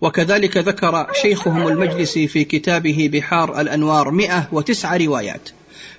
وكذلك 0.00 0.56
ذكر 0.56 1.06
شيخهم 1.22 1.68
المجلسي 1.68 2.28
في 2.28 2.44
كتابه 2.44 3.10
بحار 3.12 3.60
الأنوار 3.60 4.10
مئة 4.10 4.48
وتسع 4.52 4.96
روايات. 4.96 5.48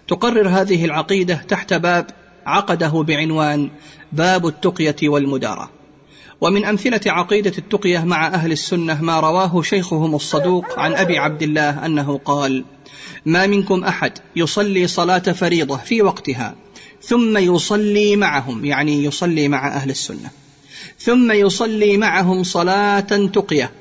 تقرر 0.07 0.49
هذه 0.49 0.85
العقيدة 0.85 1.35
تحت 1.35 1.73
باب 1.73 2.07
عقده 2.45 3.03
بعنوان 3.07 3.69
باب 4.11 4.47
التقية 4.47 5.09
والمدارة. 5.09 5.69
ومن 6.41 6.65
أمثلة 6.65 7.01
عقيدة 7.05 7.53
التقية 7.57 7.99
مع 7.99 8.27
أهل 8.27 8.51
السنة 8.51 9.01
ما 9.01 9.19
رواه 9.19 9.61
شيخهم 9.61 10.15
الصدوق 10.15 10.79
عن 10.79 10.93
أبي 10.93 11.17
عبد 11.17 11.43
الله 11.43 11.85
أنه 11.85 12.19
قال 12.25 12.65
ما 13.25 13.47
منكم 13.47 13.83
أحد 13.83 14.11
يصلي 14.35 14.87
صلاة 14.87 15.19
فريضة 15.19 15.77
في 15.77 16.01
وقتها 16.01 16.55
ثم 17.01 17.37
يصلي 17.37 18.15
معهم 18.15 18.65
يعني 18.65 19.03
يصلي 19.03 19.47
مع 19.47 19.67
أهل 19.67 19.89
السنة. 19.89 20.29
ثم 21.03 21.31
يصلي 21.31 21.97
معهم 21.97 22.43
صلاة 22.43 22.99
تقية 23.33 23.71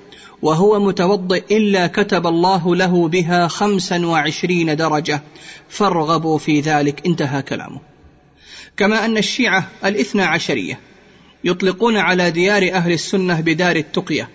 وهو 0.42 0.80
متوضئ 0.80 1.56
إلا 1.56 1.86
كتب 1.86 2.26
الله 2.26 2.76
له 2.76 3.08
بها 3.08 3.48
خمسا 3.48 4.06
وعشرين 4.06 4.76
درجة. 4.76 5.22
فارغبوا 5.68 6.38
في 6.38 6.60
ذلك 6.60 7.06
انتهى 7.06 7.42
كلامه. 7.42 7.80
كما 8.76 9.04
أن 9.04 9.16
الشيعة 9.16 9.68
الاثنى 9.84 10.22
عشرية 10.22 10.80
يطلقون 11.44 11.96
على 11.96 12.30
ديار 12.30 12.72
أهل 12.72 12.92
السنة 12.92 13.40
بدار 13.40 13.76
التقية 13.76 14.28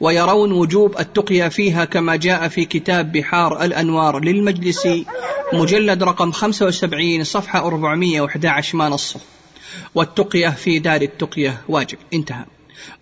ويرون 0.00 0.52
وجوب 0.52 0.98
التقية 0.98 1.48
فيها 1.48 1.84
كما 1.84 2.16
جاء 2.16 2.48
في 2.48 2.64
كتاب 2.64 3.12
بحار 3.12 3.64
الأنوار 3.64 4.20
للمجلسي 4.20 5.06
مجلد 5.52 6.02
رقم 6.02 6.32
75 6.32 7.24
صفحة 7.24 7.66
411 7.66 8.78
ما 8.78 8.88
نصه. 8.88 9.20
والتقية 9.94 10.48
في 10.48 10.78
دار 10.78 11.02
التقية 11.02 11.60
واجب 11.68 11.98
انتهى. 12.14 12.44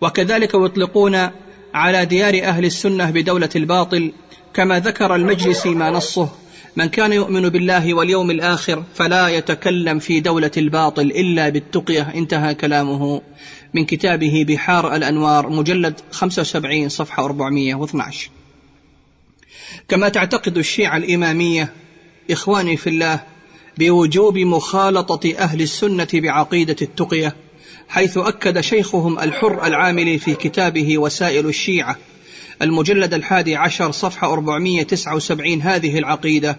وكذلك 0.01 0.53
يطلقون 0.53 1.29
على 1.73 2.05
ديار 2.05 2.43
أهل 2.43 2.65
السنة 2.65 3.11
بدولة 3.11 3.49
الباطل 3.55 4.11
كما 4.53 4.79
ذكر 4.79 5.15
المجلس 5.15 5.67
ما 5.67 5.89
نصه 5.89 6.29
من 6.75 6.85
كان 6.85 7.13
يؤمن 7.13 7.49
بالله 7.49 7.93
واليوم 7.93 8.31
الآخر 8.31 8.83
فلا 8.95 9.27
يتكلم 9.27 9.99
في 9.99 10.19
دولة 10.19 10.51
الباطل 10.57 11.01
إلا 11.01 11.49
بالتقية. 11.49 12.01
انتهى 12.15 12.55
كلامه. 12.55 13.21
من 13.75 13.85
كتابه 13.85 14.45
بحار 14.47 14.95
الأنوار 14.95 15.49
مجلد 15.49 15.99
75 16.11 16.89
صفحة 16.89 17.25
412 17.25 18.29
كما 19.87 20.09
تعتقد 20.09 20.57
الشيعة 20.57 20.97
الإمامية 20.97 21.73
إخواني 22.31 22.77
في 22.77 22.89
الله 22.89 23.23
بوجوب 23.77 24.37
مخالطة 24.37 25.33
أهل 25.37 25.61
السنة 25.61 26.07
بعقيدة 26.13 26.75
التقية 26.81 27.35
حيث 27.89 28.17
أكد 28.17 28.59
شيخهم 28.59 29.19
الحر 29.19 29.65
العاملي 29.65 30.17
في 30.17 30.35
كتابه 30.35 30.97
وسائل 30.97 31.45
الشيعة 31.45 31.97
المجلد 32.61 33.13
الحادي 33.13 33.55
عشر 33.55 33.91
صفحة 33.91 34.33
479 34.33 35.61
هذه 35.61 35.97
العقيدة 35.97 36.57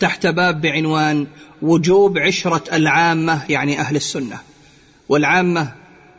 تحت 0.00 0.26
باب 0.26 0.60
بعنوان 0.60 1.26
وجوب 1.62 2.18
عشرة 2.18 2.76
العامة 2.76 3.42
يعني 3.48 3.80
أهل 3.80 3.96
السنة 3.96 4.38
والعامة 5.08 5.72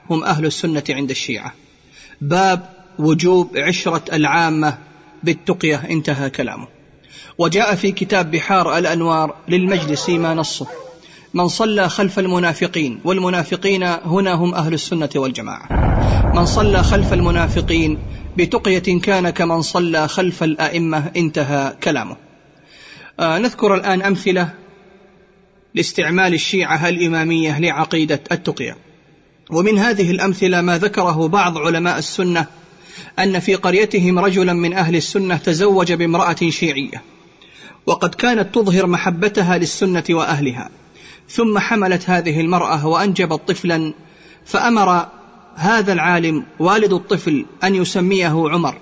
هم 0.10 0.24
أهل 0.24 0.46
السنة 0.46 0.84
عند 0.90 1.10
الشيعة. 1.10 1.54
باب 2.22 2.70
وجوب 3.00 3.58
عشرة 3.58 4.16
العامة 4.16 4.78
بالتقية 5.24 5.76
انتهى 5.90 6.30
كلامه. 6.30 6.68
وجاء 7.38 7.76
في 7.76 7.92
كتاب 7.92 8.32
بحار 8.32 8.78
الأنوار 8.78 9.36
للمجلس 9.48 10.10
ما 10.10 10.34
نصه. 10.34 10.68
من 11.34 11.48
صلى 11.48 11.90
خلف 11.90 12.20
المنافقين 12.20 13.00
والمنافقين 13.04 13.84
هنا 13.84 14.34
هم 14.34 14.54
أهل 14.54 14.74
السنة 14.74 15.10
والجماعة. 15.16 15.68
من 16.36 16.46
صلى 16.46 16.84
خلف 16.84 17.14
المنافقين 17.14 17.98
بتقية 18.38 19.00
كان 19.02 19.30
كمن 19.30 19.62
صلى 19.62 20.08
خلف 20.08 20.44
الأئمة 20.44 21.12
انتهى 21.16 21.74
كلامه. 21.84 22.16
آه 23.20 23.40
نذكر 23.40 23.76
الآن 23.76 24.02
أمثلة 24.02 24.50
لاستعمال 25.76 26.34
الشيعة 26.34 26.90
الإمامية 26.90 27.60
لعقيدة 27.60 28.22
التقية. 28.32 28.78
ومن 29.52 29.78
هذه 29.78 30.12
الأمثلة 30.12 30.62
ما 30.62 30.78
ذكره 30.78 31.28
بعض 31.28 31.58
علماء 31.58 31.98
السنة 31.98 32.46
أن 33.20 33.40
في 33.40 33.56
قريتهم 33.56 34.20
رجلا 34.20 34.54
من 34.54 34.74
أهل 34.74 34.96
السنة 34.96 35.38
تزوج 35.38 35.94
بامرأة 35.94 36.50
شيعية. 36.50 37.13
وقد 37.86 38.16
كانت 38.16 38.56
تظهر 38.56 38.88
محبتها 38.88 39.58
للسنة 39.58 40.04
وأهلها. 40.10 40.70
ثم 41.30 41.60
حملت 41.60 42.10
هذه 42.10 42.42
المرأة 42.42 42.88
وأنجبت 42.88 43.42
طفلا 43.48 43.94
فأمر 44.46 45.08
هذا 45.56 45.94
العالم 45.94 46.46
والد 46.60 46.94
الطفل 46.94 47.46
أن 47.64 47.76
يسميه 47.76 48.50
عمر. 48.50 48.76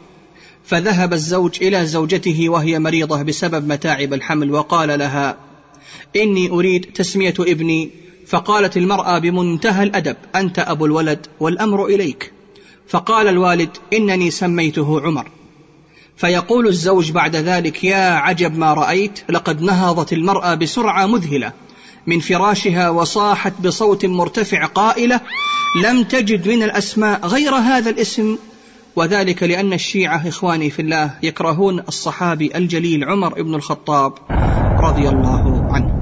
فذهب 0.65 1.13
الزوج 1.13 1.57
إلى 1.61 1.85
زوجته 1.85 2.49
وهي 2.49 2.79
مريضة 2.79 3.21
بسبب 3.21 3.67
متاعب 3.67 4.13
الحمل 4.13 4.51
وقال 4.51 4.99
لها 4.99 5.37
إني 6.15 6.49
أريد 6.49 6.85
تسمية 6.85 7.33
ابني. 7.39 7.89
فقالت 8.27 8.77
المرأة 8.77 9.19
بمنتهى 9.19 9.83
الأدب 9.83 10.17
أنت 10.35 10.59
أبو 10.59 10.85
الولد 10.85 11.27
والأمر 11.39 11.85
إليك. 11.85 12.33
فقال 12.87 13.27
الوالد 13.27 13.69
إنني 13.93 14.31
سميته 14.31 15.01
عمر. 15.01 15.27
فيقول 16.21 16.67
الزوج 16.67 17.11
بعد 17.11 17.35
ذلك 17.35 17.83
يا 17.83 18.09
عجب 18.09 18.57
ما 18.57 18.73
رأيت 18.73 19.19
لقد 19.29 19.61
نهضت 19.61 20.13
المرأة 20.13 20.55
بسرعة 20.55 21.05
مذهلة. 21.05 21.51
من 22.07 22.19
فراشها 22.19 22.89
وصاحت 22.89 23.53
بصوت 23.63 24.05
مرتفع 24.05 24.65
قائلة 24.65 25.19
لم 25.83 26.03
تجد 26.03 26.47
من 26.47 26.63
الأسماء 26.63 27.27
غير 27.27 27.55
هذا 27.55 27.89
الاسم. 27.89 28.37
وذلك 28.95 29.43
لأن 29.43 29.73
الشيعة 29.73 30.27
إخواني 30.27 30.69
في 30.69 30.81
الله 30.81 31.11
يكرهون 31.23 31.79
الصحابي 31.79 32.57
الجليل 32.57 33.03
عمر 33.03 33.41
بن 33.41 33.55
الخطاب 33.55 34.13
رضي 34.79 35.09
الله 35.09 35.73
عنه. 35.73 35.93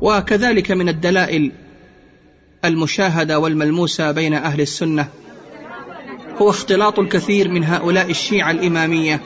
وكذلك 0.00 0.70
من 0.70 0.88
الدلائل 0.88 1.52
المشاهدة 2.64 3.38
والملموسة 3.38 4.12
بين 4.12 4.34
أهل 4.34 4.60
السنة 4.60 5.08
هو 6.42 6.50
اختلاط 6.50 6.98
الكثير 6.98 7.48
من 7.48 7.64
هؤلاء 7.64 8.10
الشيعة 8.10 8.50
الإمامية. 8.50 9.20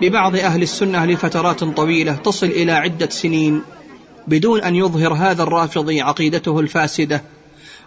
ببعض 0.00 0.36
أهل 0.36 0.62
السنة 0.62 1.06
لفترات 1.06 1.64
طويلة 1.64 2.14
تصل 2.14 2.46
إلى 2.46 2.72
عدة 2.72 3.08
سنين 3.08 3.62
بدون 4.28 4.62
أن 4.62 4.76
يظهر 4.76 5.12
هذا 5.12 5.42
الرافضي 5.42 6.00
عقيدته 6.00 6.60
الفاسدة. 6.60 7.22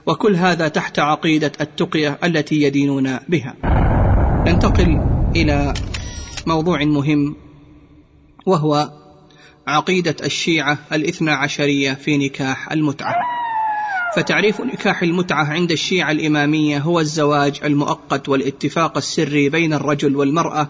وكل 0.06 0.36
هذا 0.36 0.68
تحت 0.68 1.00
عقيدة 1.00 1.52
التقية 1.62 2.20
التي 2.24 2.62
يدينون 2.62 3.20
بها. 3.30 3.56
ننتقل 4.48 5.02
إلى 5.36 5.74
موضوع 6.48 6.84
مهم 6.84 7.36
وهو 8.46 8.92
عقيدة 9.68 10.16
الشيعة 10.24 10.78
الاثنى 10.94 11.32
عشرية 11.32 11.94
في 11.94 12.18
نكاح 12.18 12.72
المتعة. 12.72 13.16
فتعريف 14.16 14.62
نكاح 14.62 15.04
المتعة 15.04 15.46
عند 15.46 15.72
الشيعة 15.72 16.12
الإمامية 16.12 16.78
هو 16.78 17.00
الزواج 17.00 17.60
المؤقت 17.64 18.30
والاتفاق 18.30 18.98
السري 18.98 19.50
بين 19.50 19.74
الرجل 19.74 20.16
والمرأة 20.16 20.70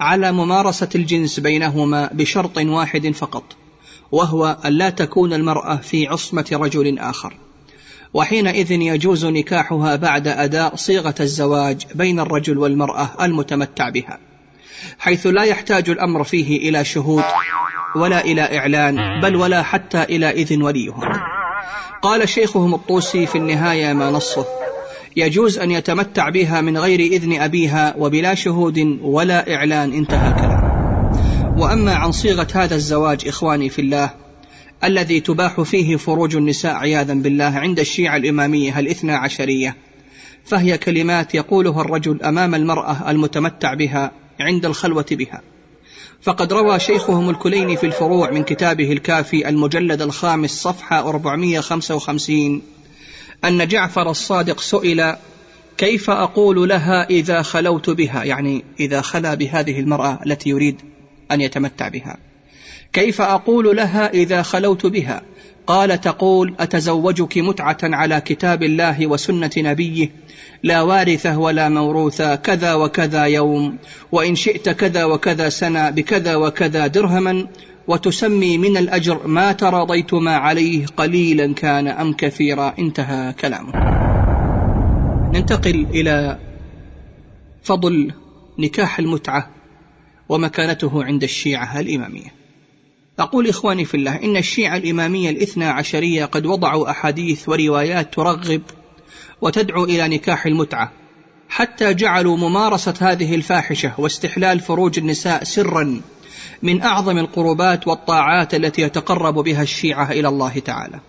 على 0.00 0.32
ممارسة 0.32 0.88
الجنس 0.94 1.40
بينهما 1.40 2.10
بشرط 2.12 2.58
واحد 2.58 3.10
فقط 3.10 3.44
وهو 4.12 4.56
أن 4.64 4.72
لا 4.72 4.90
تكون 4.90 5.32
المرأة 5.32 5.76
في 5.76 6.06
عصمة 6.06 6.46
رجل 6.52 6.98
آخر. 6.98 7.36
وحينئذ 8.14 8.70
يجوز 8.70 9.26
نكاحها 9.26 9.96
بعد 9.96 10.28
أداء 10.28 10.76
صيغة 10.76 11.14
الزواج 11.20 11.86
بين 11.94 12.20
الرجل 12.20 12.58
والمرأة 12.58 13.24
المتمتع 13.24 13.88
بها 13.88 14.18
حيث 14.98 15.26
لا 15.26 15.42
يحتاج 15.42 15.90
الأمر 15.90 16.24
فيه 16.24 16.68
إلى 16.68 16.84
شهود 16.84 17.24
ولا 17.96 18.24
إلى 18.24 18.58
إعلان 18.58 19.20
بل 19.20 19.36
ولا 19.36 19.62
حتى 19.62 20.02
إلى 20.02 20.30
إذن 20.30 20.62
وليهم. 20.62 21.02
قال 22.02 22.28
شيخهم 22.28 22.74
الطوسي 22.74 23.26
في 23.26 23.38
النهاية 23.38 23.92
ما 23.92 24.10
نصه. 24.10 24.46
يجوز 25.16 25.58
أن 25.58 25.70
يتمتع 25.70 26.28
بها 26.28 26.60
من 26.60 26.78
غير 26.78 27.00
إذن 27.00 27.40
أبيها 27.40 27.94
وبلا 27.98 28.34
شهود 28.34 28.78
ولا 29.02 29.54
إعلان 29.54 29.92
انتهى 29.92 30.32
كلام 30.32 30.62
وأما 31.58 31.94
عن 31.94 32.12
صيغة 32.12 32.46
هذا 32.54 32.74
الزواج 32.74 33.28
إخواني 33.28 33.68
في 33.68 33.80
الله 33.80 34.10
الذي 34.84 35.20
تباح 35.20 35.60
فيه 35.60 35.96
فروج 35.96 36.36
النساء 36.36 36.74
عياذا 36.74 37.14
بالله 37.14 37.44
عند 37.44 37.80
الشيعة 37.80 38.16
الإمامية 38.16 38.78
الاثنى 38.78 39.12
عشرية 39.12 39.76
فهي 40.44 40.78
كلمات 40.78 41.34
يقولها 41.34 41.80
الرجل 41.80 42.22
أمام 42.22 42.54
المرأة 42.54 43.10
المتمتع 43.10 43.74
بها 43.74 44.12
عند 44.40 44.66
الخلوة 44.66 45.06
بها. 45.10 45.42
فقد 46.22 46.52
روى 46.52 46.80
شيخهم 46.80 47.30
الكليني 47.30 47.76
في 47.76 47.86
الفروع 47.86 48.30
من 48.30 48.42
كتابه 48.44 48.92
الكافي 48.92 49.48
المجلد 49.48 50.02
الخامس 50.02 50.50
صفحة 50.50 51.08
455 51.08 52.62
أن 53.44 53.68
جعفر 53.68 54.10
الصادق 54.10 54.60
سئل 54.60 55.14
كيف 55.78 56.10
أقول 56.10 56.68
لها 56.68 57.10
إذا 57.10 57.42
خلوت 57.42 57.90
بها؟ 57.90 58.24
يعني 58.24 58.64
إذا 58.80 59.00
خلا 59.00 59.34
بهذه 59.34 59.80
المرأة 59.80 60.18
التي 60.26 60.50
يريد 60.50 60.80
أن 61.32 61.40
يتمتع 61.40 61.88
بها. 61.88 62.18
كيف 62.92 63.20
أقول 63.20 63.76
لها 63.76 64.12
إذا 64.12 64.42
خلوت 64.42 64.86
بها؟ 64.86 65.22
قال 65.66 66.00
تقول 66.00 66.54
أتزوجك 66.60 67.38
متعة 67.38 67.78
على 67.82 68.20
كتاب 68.20 68.62
الله 68.62 69.06
وسنة 69.06 69.50
نبيه 69.56 70.10
لا 70.62 70.82
وارثة 70.82 71.38
ولا 71.38 71.68
موروثة 71.68 72.34
كذا 72.34 72.74
وكذا 72.74 73.24
يوم 73.24 73.76
وإن 74.12 74.34
شئت 74.34 74.68
كذا 74.68 75.04
وكذا 75.04 75.48
سنة 75.48 75.90
بكذا 75.90 76.36
وكذا 76.36 76.86
درهما 76.86 77.46
وتسمي 77.88 78.58
من 78.58 78.76
الأجر 78.76 79.26
ما 79.26 79.52
تراضيتما 79.52 80.36
عليه 80.36 80.86
قليلا 80.86 81.54
كان 81.54 81.88
أم 81.88 82.12
كثيرا. 82.12 82.74
انتهى 82.78 83.32
كلامه. 83.32 83.72
ننتقل 85.34 85.86
إلى 85.90 86.38
فضل 87.62 88.12
نكاح 88.58 88.98
المتعة 88.98 89.50
ومكانته 90.28 91.04
عند 91.04 91.22
الشيعة 91.22 91.80
الإمامية. 91.80 92.41
أقول 93.22 93.48
إخواني 93.48 93.84
في 93.84 93.96
الله 93.96 94.16
إن 94.22 94.36
الشيعة 94.36 94.76
الإمامية 94.76 95.30
الاثنى 95.30 95.64
عشرية 95.64 96.24
قد 96.24 96.46
وضعوا 96.46 96.90
أحاديث 96.90 97.48
وروايات 97.48 98.14
ترغب 98.14 98.62
وتدعو 99.40 99.84
إلى 99.84 100.08
نكاح 100.08 100.46
المتعة 100.46 100.92
حتى 101.48 101.94
جعلوا 101.94 102.36
ممارسة 102.36 102.94
هذه 103.00 103.34
الفاحشة 103.34 103.92
واستحلال 103.98 104.60
فروج 104.60 104.98
النساء 104.98 105.44
سرا 105.44 106.00
من 106.62 106.82
أعظم 106.82 107.18
القربات 107.18 107.88
والطاعات 107.88 108.54
التي 108.54 108.82
يتقرب 108.82 109.34
بها 109.34 109.62
الشيعة 109.62 110.12
إلى 110.12 110.28
الله 110.28 110.58
تعالى. 110.58 111.00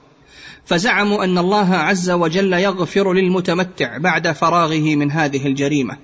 فزعموا 0.65 1.23
أن 1.23 1.37
الله 1.37 1.75
عز 1.75 2.11
وجل 2.11 2.53
يغفر 2.53 3.13
للمتمتع 3.13 3.97
بعد 3.97 4.31
فراغه 4.31 4.95
من 4.95 5.11
هذه 5.11 5.47
الجريمة 5.47 5.97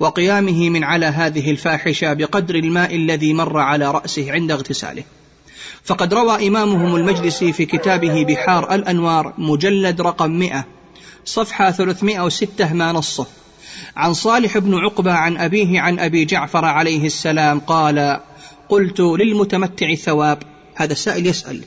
وقيامه 0.00 0.70
من 0.70 0.84
على 0.84 1.06
هذه 1.06 1.50
الفاحشة 1.50 2.12
بقدر 2.12 2.54
الماء 2.54 2.96
الذي 2.96 3.34
مر 3.34 3.58
على 3.58 3.90
رأسه 3.90 4.32
عند 4.32 4.50
اغتساله. 4.50 5.04
فقد 5.84 6.14
روى 6.14 6.48
إمامهم 6.48 6.96
المجلسي 6.96 7.52
في 7.52 7.66
كتابه 7.66 8.24
بحار 8.24 8.74
الأنوار 8.74 9.34
مجلد 9.38 10.00
رقم 10.00 10.30
100 10.30 10.64
صفحة 11.24 11.70
306 11.70 12.72
ما 12.72 12.92
نصه. 12.92 13.26
عن 13.96 14.14
صالح 14.14 14.58
بن 14.58 14.74
عقبة 14.74 15.12
عن 15.12 15.36
أبيه 15.36 15.80
عن 15.80 15.98
أبي 15.98 16.24
جعفر 16.24 16.64
عليه 16.64 17.06
السلام 17.06 17.60
قال 17.60 18.20
قلت 18.68 19.00
للمتمتع 19.00 19.94
ثواب. 19.94 20.42
هذا 20.74 20.92
السائل 20.92 21.26
يسأل. 21.26 21.64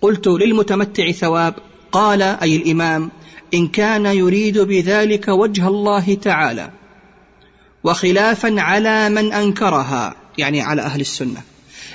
قلت 0.00 0.26
للمتمتع 0.26 1.10
ثواب. 1.10 1.54
قال 1.92 2.22
أي 2.22 2.56
الإمام 2.56 3.10
إن 3.54 3.68
كان 3.68 4.06
يريد 4.06 4.58
بذلك 4.58 5.28
وجه 5.28 5.68
الله 5.68 6.14
تعالى 6.14 6.70
وخلافا 7.84 8.60
على 8.60 9.08
من 9.08 9.32
أنكرها. 9.32 10.14
يعني 10.38 10.60
على 10.60 10.82
أهل 10.82 11.00
السنة. 11.00 11.42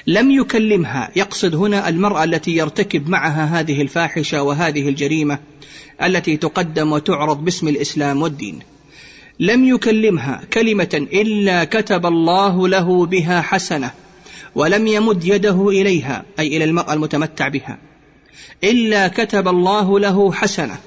لم 0.07 0.31
يكلمها. 0.31 1.09
يقصد 1.15 1.55
هنا 1.55 1.89
المرأة 1.89 2.23
التي 2.23 2.51
يرتكب 2.51 3.09
معها 3.09 3.59
هذه 3.59 3.81
الفاحشة 3.81 4.43
وهذه 4.43 4.89
الجريمة 4.89 5.39
التي 6.03 6.37
تقدم 6.37 6.91
وتعرض 6.91 7.43
باسم 7.45 7.67
الإسلام 7.67 8.21
والدين. 8.21 8.59
لم 9.39 9.65
يكلمها 9.65 10.41
كلمة 10.53 11.07
إلا 11.13 11.63
كتب 11.63 12.05
الله 12.05 12.67
له 12.67 13.05
بها 13.05 13.41
حسنة 13.41 13.91
ولم 14.55 14.87
يمد 14.87 15.25
يده 15.25 15.69
إليها 15.69 16.25
أي 16.39 16.47
إلى 16.57 16.63
المرأة 16.63 16.93
المتمتع 16.93 17.47
بها. 17.47 17.77
إلا 18.63 19.07
كتب 19.07 19.47
الله 19.47 19.99
له 19.99 20.31
حسنة. 20.31 20.77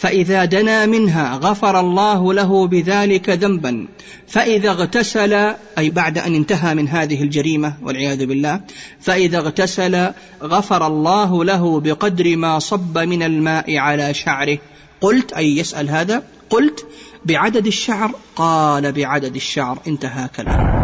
فإذا 0.00 0.44
دنا 0.44 0.86
منها 0.86 1.34
غفر 1.36 1.80
الله 1.80 2.32
له 2.32 2.66
بذلك 2.66 3.30
ذنبا. 3.30 3.88
فإذا 4.28 4.70
اغتسل 4.70 5.32
أي 5.78 5.90
بعد 5.90 6.18
أن 6.18 6.34
انتهى 6.34 6.74
من 6.74 6.88
هذه 6.88 7.22
الجريمة 7.22 7.74
والعياذ 7.82 8.26
بالله 8.26 8.60
فإذا 9.00 9.38
اغتسل 9.38 10.12
غفر 10.42 10.86
الله 10.86 11.44
له 11.44 11.80
بقدر 11.80 12.36
ما 12.36 12.58
صب 12.58 12.98
من 12.98 13.22
الماء 13.22 13.76
على 13.76 14.14
شعره. 14.14 14.58
قلت 15.00 15.32
أي 15.32 15.56
يسأل 15.58 15.90
هذا؟ 15.90 16.22
قلت 16.50 16.86
بعدد 17.24 17.66
الشعر؟ 17.66 18.10
قال 18.36 18.92
بعدد 18.92 19.36
الشعر. 19.36 19.78
انتهى 19.86 20.28
كلام 20.36 20.80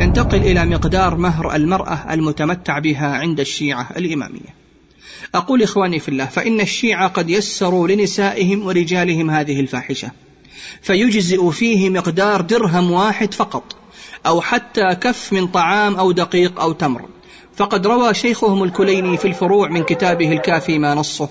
ننتقل 0.00 0.38
إلى 0.38 0.64
مقدار 0.64 1.16
مهر 1.16 1.54
المرأة 1.54 2.14
المتمتع 2.14 2.78
بها 2.78 3.06
عند 3.06 3.40
الشيعة 3.40 3.88
الإمامية. 3.96 4.63
أقول 5.34 5.62
إخواني 5.62 5.98
في 5.98 6.08
الله 6.08 6.24
فإن 6.24 6.60
الشيعة 6.60 7.08
قد 7.08 7.30
يسروا 7.30 7.88
لنسائهم 7.88 8.66
ورجالهم 8.66 9.30
هذه 9.30 9.60
الفاحشة 9.60 10.10
فيجزئ 10.82 11.50
فيه 11.50 11.90
مقدار 11.90 12.40
درهم 12.40 12.90
واحد 12.90 13.34
فقط 13.34 13.76
أو 14.26 14.40
حتى 14.40 14.94
كف 14.94 15.32
من 15.32 15.46
طعام 15.46 15.96
أو 15.96 16.12
دقيق 16.12 16.60
أو 16.60 16.72
تمر. 16.72 17.08
فقد 17.56 17.86
روى 17.86 18.14
شيخهم 18.14 18.62
الكليني 18.62 19.16
في 19.16 19.28
الفروع 19.28 19.68
من 19.68 19.84
كتابه 19.84 20.32
الكافي 20.32 20.78
ما 20.78 20.94
نصه. 20.94 21.28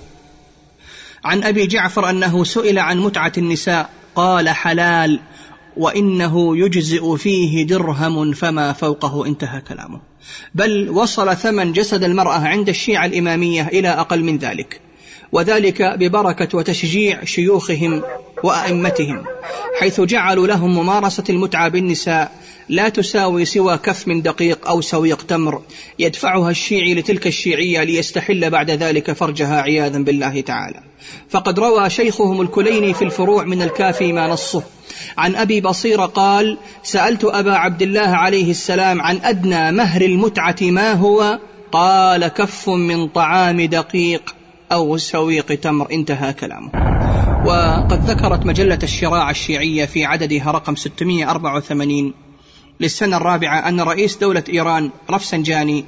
عن 1.24 1.44
أبي 1.44 1.68
جعفر 1.68 2.10
أنه 2.10 2.44
سئل 2.44 2.80
عن 2.80 3.00
متعة 3.00 3.32
النساء 3.38 3.90
قال 4.16 4.50
حلال 4.50 5.20
وإنه 5.78 6.58
يجزئ 6.58 7.16
فيه 7.16 7.68
درهم 7.68 8.34
فما 8.34 8.74
فوقه. 8.74 9.26
انتهى 9.26 9.62
كلامه. 9.62 10.13
بل 10.56 10.90
وصل 10.90 11.38
ثمن 11.38 11.72
جسد 11.72 12.04
المرأة 12.04 12.48
عند 12.48 12.70
الشيعة 12.70 13.06
الإمامية 13.06 13.68
إلى 13.68 13.90
أقل 13.90 14.24
من 14.24 14.38
ذلك. 14.38 14.80
وذلك 15.32 15.82
ببركة 15.82 16.58
وتشجيع 16.58 17.24
شيوخهم 17.24 18.04
وأئمتهم 18.44 19.24
حيث 19.80 20.02
جعلوا 20.02 20.48
لهم 20.48 20.76
ممارسة 20.76 21.24
المتعة 21.30 21.70
بالنساء 21.70 22.32
لا 22.70 22.90
تساوي 22.90 23.46
سوى 23.46 23.78
كف 23.78 24.08
من 24.08 24.22
دقيق 24.22 24.68
أو 24.68 24.82
سويق 24.82 25.22
تمر. 25.22 25.62
يدفعها 26.00 26.50
الشيعي 26.50 26.94
لتلك 26.94 27.28
الشيعية 27.28 27.84
ليستحل 27.84 28.50
بعد 28.50 28.72
ذلك 28.72 29.12
فرجها 29.12 29.62
عياذا 29.62 30.00
بالله 30.00 30.42
تعالى. 30.42 30.80
فقد 31.30 31.60
روى 31.60 31.90
شيخهم 31.90 32.42
الكليني 32.42 32.94
في 32.94 33.02
الفروع 33.02 33.44
من 33.44 33.62
الكافي 33.62 34.14
ما 34.14 34.28
نصه. 34.28 34.64
عن 35.18 35.36
أبي 35.36 35.62
بصير 35.62 36.02
قال 36.02 36.58
سألت 36.84 37.24
أبا 37.24 37.54
عبد 37.54 37.82
الله 37.82 38.08
عليه 38.08 38.52
السلام 38.52 39.02
عن 39.02 39.18
أدنى 39.24 39.72
مهر 39.72 40.02
المتعة 40.02 40.58
ما 40.62 40.94
هو؟ 40.94 41.40
قال 41.72 42.28
كف 42.28 42.70
من 42.70 43.08
طعام 43.08 43.62
دقيق 43.62 44.36
أو 44.72 44.98
سويق 44.98 45.46
تمر. 45.46 45.92
انتهى 45.92 46.34
كلامه. 46.34 46.94
وقد 47.46 48.10
ذكرت 48.10 48.46
مجلة 48.46 48.80
الشراع 48.84 49.30
الشيعية 49.30 49.86
في 49.86 50.06
عددها 50.06 50.52
رقم 50.52 50.76
684 50.76 52.14
للسنة 52.80 53.18
الرابعة 53.18 53.70
أن 53.70 53.82
رئيس 53.82 54.18
دولة 54.18 54.44
إيران 54.50 54.92
رفسنجاني 55.10 55.86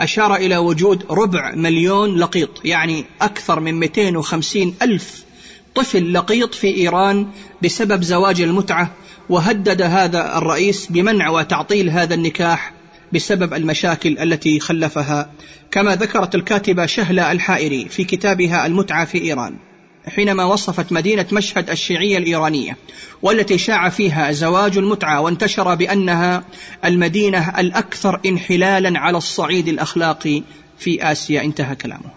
أشار 0.00 0.36
إلى 0.36 0.56
وجود 0.56 1.04
ربع 1.10 1.54
مليون 1.54 2.16
لقيط 2.16 2.50
يعني 2.64 3.04
أكثر 3.22 3.60
من 3.60 3.74
250 3.74 4.74
ألف 4.82 5.24
طفل 5.74 6.12
لقيط 6.12 6.54
في 6.54 6.76
إيران 6.76 7.26
بسبب 7.62 8.02
زواج 8.02 8.40
المتعة 8.40 8.90
وهدد 9.28 9.82
هذا 9.82 10.38
الرئيس 10.38 10.86
بمنع 10.86 11.30
وتعطيل 11.30 11.90
هذا 11.90 12.14
النكاح 12.14 12.72
بسبب 13.12 13.54
المشاكل 13.54 14.18
التي 14.18 14.60
خلفها 14.60 15.30
كما 15.70 15.96
ذكرت 15.96 16.34
الكاتبة 16.34 16.86
شهلة 16.86 17.32
الحائري 17.32 17.88
في 17.88 18.04
كتابها 18.04 18.66
المتعة 18.66 19.04
في 19.04 19.22
إيران. 19.22 19.56
حينما 20.08 20.44
وصفت 20.44 20.92
مدينة 20.92 21.26
مشهد 21.32 21.70
الشيعية 21.70 22.18
الإيرانية 22.18 22.76
والتي 23.22 23.58
شاع 23.58 23.88
فيها 23.88 24.32
زواج 24.32 24.78
المتعة 24.78 25.20
وانتشر 25.20 25.74
بأنها 25.74 26.44
المدينة 26.84 27.60
الأكثر 27.60 28.20
انحلالا 28.26 28.98
على 28.98 29.18
الصعيد 29.18 29.68
الأخلاقي 29.68 30.42
في 30.78 31.12
آسيا. 31.12 31.44
انتهى 31.44 31.76
كلامه. 31.76 32.10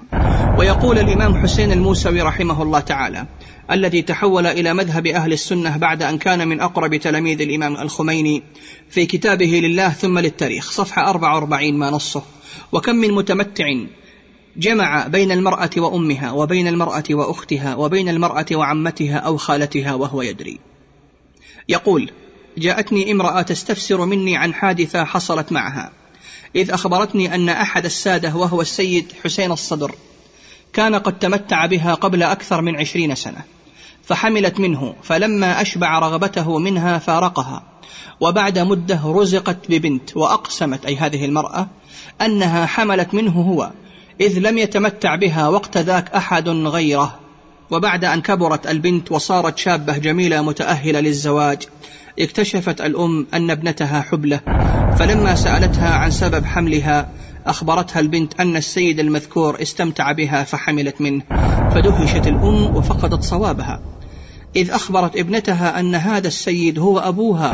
ويقول 0.57 0.99
الإمام 0.99 1.41
حسين 1.41 1.71
الموسوي 1.71 2.21
رحمه 2.21 2.61
الله 2.61 2.79
تعالى 2.79 3.25
الذي 3.71 4.01
تحول 4.01 4.47
إلى 4.47 4.73
مذهب 4.73 5.07
أهل 5.07 5.33
السنة 5.33 5.77
بعد 5.77 6.03
أن 6.03 6.17
كان 6.17 6.47
من 6.47 6.61
أقرب 6.61 6.95
تلاميذ 6.95 7.41
الإمام 7.41 7.75
الخميني 7.75 8.43
في 8.89 9.05
كتابه 9.05 9.61
لله 9.63 9.89
ثم 9.89 10.19
للتاريخ 10.19 10.71
صفحة 10.71 11.09
44 11.09 11.73
ما 11.73 11.89
نصه. 11.89 12.23
وكم 12.71 12.95
من 12.95 13.11
متمتع 13.11 13.65
جمع 14.57 15.07
بين 15.07 15.31
المرأة 15.31 15.69
وأمها 15.77 16.31
وبين 16.31 16.67
المرأة 16.67 17.03
وأختها 17.11 17.75
وبين 17.75 18.09
المرأة 18.09 18.45
وعمتها 18.51 19.17
أو 19.17 19.37
خالتها 19.37 19.93
وهو 19.93 20.21
يدري. 20.21 20.59
يقول 21.69 22.11
جاءتني 22.57 23.11
امرأة 23.11 23.41
تستفسر 23.41 24.05
مني 24.05 24.37
عن 24.37 24.53
حادثة 24.53 25.03
حصلت 25.03 25.51
معها 25.51 25.91
إذ 26.55 26.71
أخبرتني 26.71 27.35
أن 27.35 27.49
أحد 27.49 27.85
السادة 27.85 28.35
وهو 28.35 28.61
السيد 28.61 29.13
حسين 29.23 29.51
الصدر 29.51 29.95
كان 30.73 30.95
قد 30.95 31.19
تمتع 31.19 31.65
بها 31.65 31.93
قبل 31.93 32.23
أكثر 32.23 32.61
من 32.61 32.75
عشرين 32.75 33.15
سنة 33.15 33.41
فحملت 34.03 34.59
منه 34.59 34.95
فلما 35.03 35.61
أشبع 35.61 35.99
رغبته 35.99 36.59
منها 36.59 36.97
فارقها 36.97 37.63
وبعد 38.19 38.59
مدة 38.59 39.01
رزقت 39.05 39.57
ببنت 39.69 40.17
وأقسمت 40.17 40.85
أي 40.85 40.95
هذه 40.95 41.25
المرأة 41.25 41.67
أنها 42.21 42.65
حملت 42.65 43.13
منه 43.13 43.41
هو 43.41 43.71
إذ 44.21 44.39
لم 44.39 44.57
يتمتع 44.57 45.15
بها 45.15 45.47
وقت 45.47 45.77
ذاك 45.77 46.09
أحد 46.11 46.49
غيره. 46.49 47.19
وبعد 47.71 48.05
أن 48.05 48.21
كبرت 48.21 48.67
البنت 48.67 49.11
وصارت 49.11 49.57
شابة 49.57 49.97
جميلة 49.97 50.41
متأهلة 50.41 50.99
للزواج 50.99 51.67
اكتشفت 52.19 52.81
الأم 52.81 53.27
أن 53.33 53.51
ابنتها 53.51 54.01
حبلة. 54.01 54.39
فلما 54.99 55.35
سألتها 55.35 55.89
عن 55.89 56.11
سبب 56.11 56.45
حملها 56.45 57.09
أخبرتها 57.45 57.99
البنت 57.99 58.39
أن 58.39 58.55
السيد 58.55 58.99
المذكور 58.99 59.61
استمتع 59.61 60.11
بها 60.11 60.43
فحملت 60.43 61.01
منه. 61.01 61.23
فدهشت 61.75 62.27
الأم 62.27 62.75
وفقدت 62.75 63.23
صوابها. 63.23 63.81
إذ 64.55 64.71
أخبرت 64.71 65.17
ابنتها 65.17 65.79
أن 65.79 65.95
هذا 65.95 66.27
السيد 66.27 66.79
هو 66.79 66.99
أبوها 66.99 67.51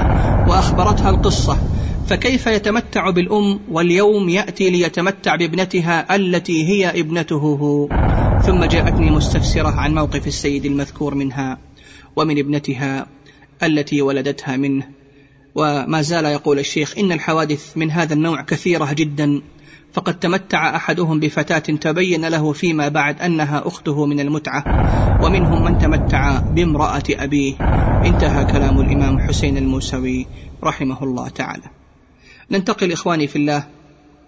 وأخبرتها 0.50 1.10
القصة 1.10 1.58
فكيف 2.08 2.48
يتمتع 2.48 3.10
بالأم 3.10 3.60
واليوم 3.72 4.30
يأتي 4.30 4.70
ليتمتع 4.70 5.36
بابنتها 5.36 6.16
التي 6.16 6.68
هي 6.68 7.00
ابنته؟ 7.00 7.36
هو 7.36 7.88
ثم 8.42 8.66
جاءتني 8.66 9.12
مستفسرة 9.12 9.68
عن 9.68 9.96
موقف 9.96 10.28
السيد 10.28 10.66
المذكور 10.66 11.16
منها 11.16 11.58
ومن 12.16 12.40
ابنتها 12.40 13.08
التي 13.64 14.02
ولدتها 14.02 14.58
منه 14.58 14.88
وما 15.56 16.02
زال 16.02 16.26
يقول 16.26 16.60
الشيخ 16.60 16.98
إن 16.98 17.12
الحوادث 17.12 17.78
من 17.78 17.92
هذا 17.92 18.14
النوع 18.14 18.42
كثيرة 18.42 18.94
جدا. 18.94 19.42
فقد 19.98 20.20
تمتع 20.20 20.76
أحدهم 20.76 21.20
بفتاة 21.20 21.60
تبين 21.60 22.26
له 22.26 22.54
فيما 22.54 22.88
بعد 22.88 23.22
أنها 23.22 23.68
أخته 23.68 24.06
من 24.06 24.20
المتعة 24.20 24.64
ومنهم 25.24 25.64
من 25.64 25.78
تمتع 25.78 26.40
بامرأة 26.40 27.04
أبيه. 27.10 27.54
انتهى 28.06 28.46
كلام 28.46 28.80
الإمام 28.80 29.20
حسين 29.20 29.58
الموسوي 29.58 30.28
رحمه 30.64 31.04
الله 31.04 31.30
تعالى. 31.30 31.64
ننتقل 32.52 32.92
إخواني 32.92 33.28
في 33.28 33.36
الله 33.36 33.68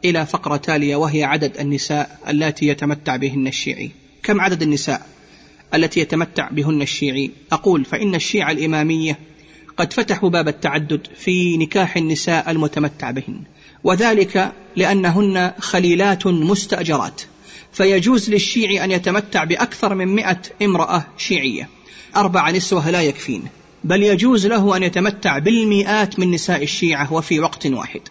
إلى 0.06 0.26
فقرة 0.26 0.58
تالية 0.58 0.96
وهي 0.96 1.24
عدد 1.24 1.58
النساء 1.58 2.20
اللاتي 2.30 2.68
يتمتع 2.68 3.16
بهن 3.16 3.48
الشيعي. 3.48 3.92
كم 4.24 4.42
عدد 4.42 4.62
النساء 4.62 5.02
التي 5.74 6.00
يتمتع 6.00 6.50
بهن 6.50 6.82
الشيعي؟ 6.82 7.32
أقول 7.52 7.86
فإن 7.86 8.16
الشيعة 8.16 8.52
الإمامية 8.52 9.20
قد 9.78 9.94
فتحوا 9.94 10.30
باب 10.30 10.48
التعدد 10.48 11.08
في 11.16 11.58
نكاح 11.58 11.98
النساء 11.98 12.52
المتمتع 12.52 13.12
بهن. 13.12 13.44
وذلك 13.84 14.52
لأنهن 14.76 15.52
خليلات 15.60 16.28
مستأجرات. 16.28 17.22
فيجوز 17.74 18.30
للشيعي 18.30 18.84
أن 18.84 18.92
يتمتع 18.92 19.44
بأكثر 19.44 19.96
من 19.96 20.08
مئة 20.08 20.42
امرأة 20.62 21.06
شيعية. 21.18 21.70
أربع 22.16 22.50
نسوة 22.52 22.90
لا 22.90 23.02
يكفين. 23.02 23.44
بل 23.84 24.04
يجوز 24.04 24.48
له 24.48 24.78
أن 24.78 24.84
يتمتع 24.84 25.38
بالمئات 25.38 26.20
من 26.20 26.32
نساء 26.32 26.64
الشيعة 26.64 27.14
وفي 27.14 27.40
وقت 27.40 27.68
واحد. 27.68 28.02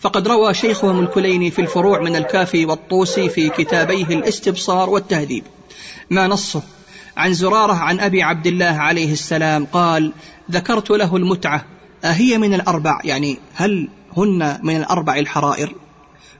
فقد 0.00 0.28
روى 0.28 0.54
شيخهم 0.54 1.00
الكليني 1.00 1.50
في 1.50 1.58
الفروع 1.58 2.00
من 2.00 2.16
الكافي 2.16 2.66
والطوسي 2.66 3.28
في 3.28 3.48
كتابيه 3.48 4.06
الاستبصار 4.06 4.90
والتهذيب. 4.90 5.44
ما 6.10 6.26
نصه؟ 6.26 6.62
عن 7.16 7.34
زرارة 7.34 7.72
عن 7.72 8.00
أبي 8.00 8.22
عبد 8.22 8.46
الله 8.46 8.66
عليه 8.66 9.12
السلام 9.12 9.64
قال 9.64 10.12
ذكرت 10.50 10.90
له 10.90 11.16
المتعة. 11.16 11.64
أهي 12.04 12.38
من 12.38 12.54
الأربع؟ 12.54 13.00
يعني 13.04 13.38
هل 13.54 13.88
هن 14.16 14.58
من 14.62 14.76
الأربع 14.76 15.16
الحرائر. 15.16 15.74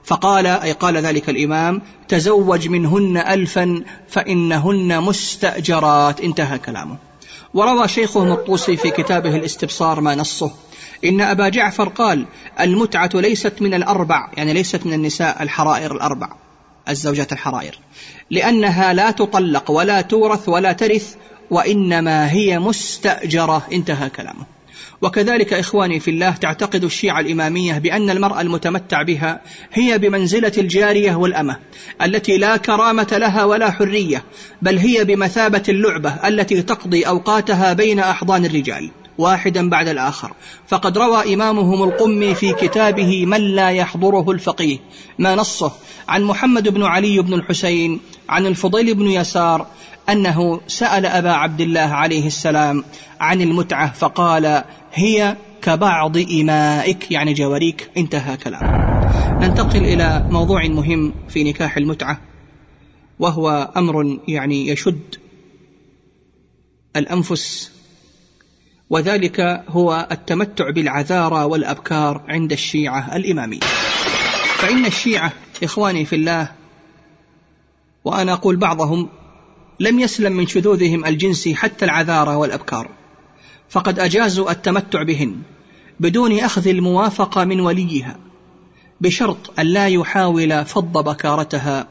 فقال 0.05 0.47
أي 0.47 0.73
قال 0.73 0.97
ذلك 0.97 1.31
الإمام 1.31 1.83
تزوج 2.09 2.69
منهن 2.69 3.17
ألفا 3.17 3.85
فإنهن 4.09 5.03
مستأجرات. 5.03 6.21
انتهى 6.21 6.59
كلامه. 6.59 6.97
وروى 7.55 7.89
شيخهم 7.89 8.33
الطوسي 8.33 8.77
في 8.77 8.91
كتابه 8.91 9.37
الاستبصار 9.37 10.01
ما 10.01 10.15
نصه. 10.15 10.51
إن 11.05 11.21
أبا 11.21 11.49
جعفر 11.49 11.89
قال 11.89 12.27
المتعة 12.61 13.11
ليست 13.15 13.63
من 13.63 13.75
الأربع 13.75 14.31
يعني 14.37 14.53
ليست 14.53 14.87
من 14.87 14.93
النساء 14.93 15.43
الحرائر 15.43 15.95
الأربع 15.95 16.29
الزوجات 16.89 17.33
الحرائر. 17.33 17.79
لأنها 18.31 18.93
لا 18.93 19.11
تطلق 19.11 19.71
ولا 19.71 20.01
تورث 20.01 20.49
ولا 20.49 20.73
ترث 20.73 21.15
وإنما 21.51 22.31
هي 22.31 22.59
مستأجرة. 22.59 23.63
انتهى 23.73 24.11
كلامه. 24.11 24.56
وكذلك 25.03 25.53
إخواني 25.53 26.01
في 26.01 26.11
الله 26.11 26.31
تعتقد 26.31 26.85
الشيعة 26.85 27.21
الإمامية 27.21 27.79
بأن 27.79 28.11
المرأة 28.11 28.41
المتمتع 28.41 29.03
بها 29.03 29.41
هي 29.73 29.99
بمنزلة 29.99 30.53
الجارية 30.59 31.15
والأمة 31.15 31.57
التي 32.03 32.39
لا 32.39 32.57
كرامة 32.57 33.09
لها 33.13 33.45
ولا 33.45 33.71
حرية 33.71 34.25
بل 34.63 34.79
هي 34.79 35.05
بمثابة 35.05 35.63
اللعبة 35.69 36.11
التي 36.11 36.63
تقضي 36.63 37.03
أوقاتها 37.03 37.73
بين 37.73 37.99
أحضان 37.99 38.45
الرجال. 38.45 38.91
واحدا 39.19 39.71
بعد 39.71 39.89
الآخر. 39.89 40.33
فقد 40.69 40.99
روى 40.99 41.35
إمامهم 41.35 41.89
القمي 41.89 42.35
في 42.35 42.53
كتابه 42.53 43.27
من 43.27 43.41
لا 43.41 43.71
يحضره 43.71 44.31
الفقيه 44.31 44.79
ما 45.19 45.35
نصه 45.35 45.73
عن 46.09 46.23
محمد 46.23 46.69
بن 46.69 46.83
علي 46.83 47.23
بن 47.23 47.35
الحسين 47.35 48.01
عن 48.29 48.47
الفضيل 48.47 48.95
بن 48.95 49.07
يسار 49.07 49.67
أنه 50.09 50.61
سأل 50.67 51.07
أبا 51.07 51.33
عبد 51.33 51.61
الله 51.61 51.81
عليه 51.81 52.27
السلام 52.27 52.85
عن 53.21 53.41
المتعة 53.41 53.93
فقال 53.93 54.65
هي 54.93 55.37
كبعض 55.63 56.17
إمائك 56.17 57.11
يعني 57.11 57.33
جواريك 57.33 57.91
انتهى 57.97 58.37
كلامه 58.37 58.87
ننتقل 59.41 59.85
إلى 59.85 60.27
موضوع 60.31 60.67
مهم 60.67 61.15
في 61.29 61.45
نكاح 61.45 61.77
المتعة 61.77 62.21
وهو 63.19 63.73
أمر 63.77 64.19
يعني 64.29 64.69
يشد 64.69 65.15
الأنفس 66.97 67.73
وذلك 68.91 69.41
هو 69.69 70.09
التمتع 70.13 70.71
بالعذارى 70.71 71.45
والأبكار 71.45 72.25
عند 72.29 72.53
الشيعة 72.53 73.17
الإمامية. 73.17 73.61
فإن 74.59 74.87
الشيعة 74.87 75.33
إخواني 75.63 76.05
في 76.05 76.17
الله 76.17 76.53
وأنا 78.05 78.33
أقول 78.33 78.57
بعضهم 78.57 79.09
لم 79.81 80.01
يسلم 80.01 80.33
من 80.33 80.47
شذوذهم 80.47 81.05
الجنسي 81.05 81.55
حتى 81.55 81.85
العذارى 81.85 82.35
والأبكار. 82.35 82.91
فقد 83.69 83.99
أجازوا 83.99 84.51
التمتع 84.51 85.03
بهن 85.03 85.37
بدون 86.01 86.39
أخذ 86.39 86.69
الموافقة 86.69 87.45
من 87.45 87.61
وليها 87.61 88.17
بشرط 89.01 89.59
أن 89.59 89.67
لا 89.67 89.89
يحاول 89.89 90.65
فض 90.65 91.05
بكارتها. 91.05 91.89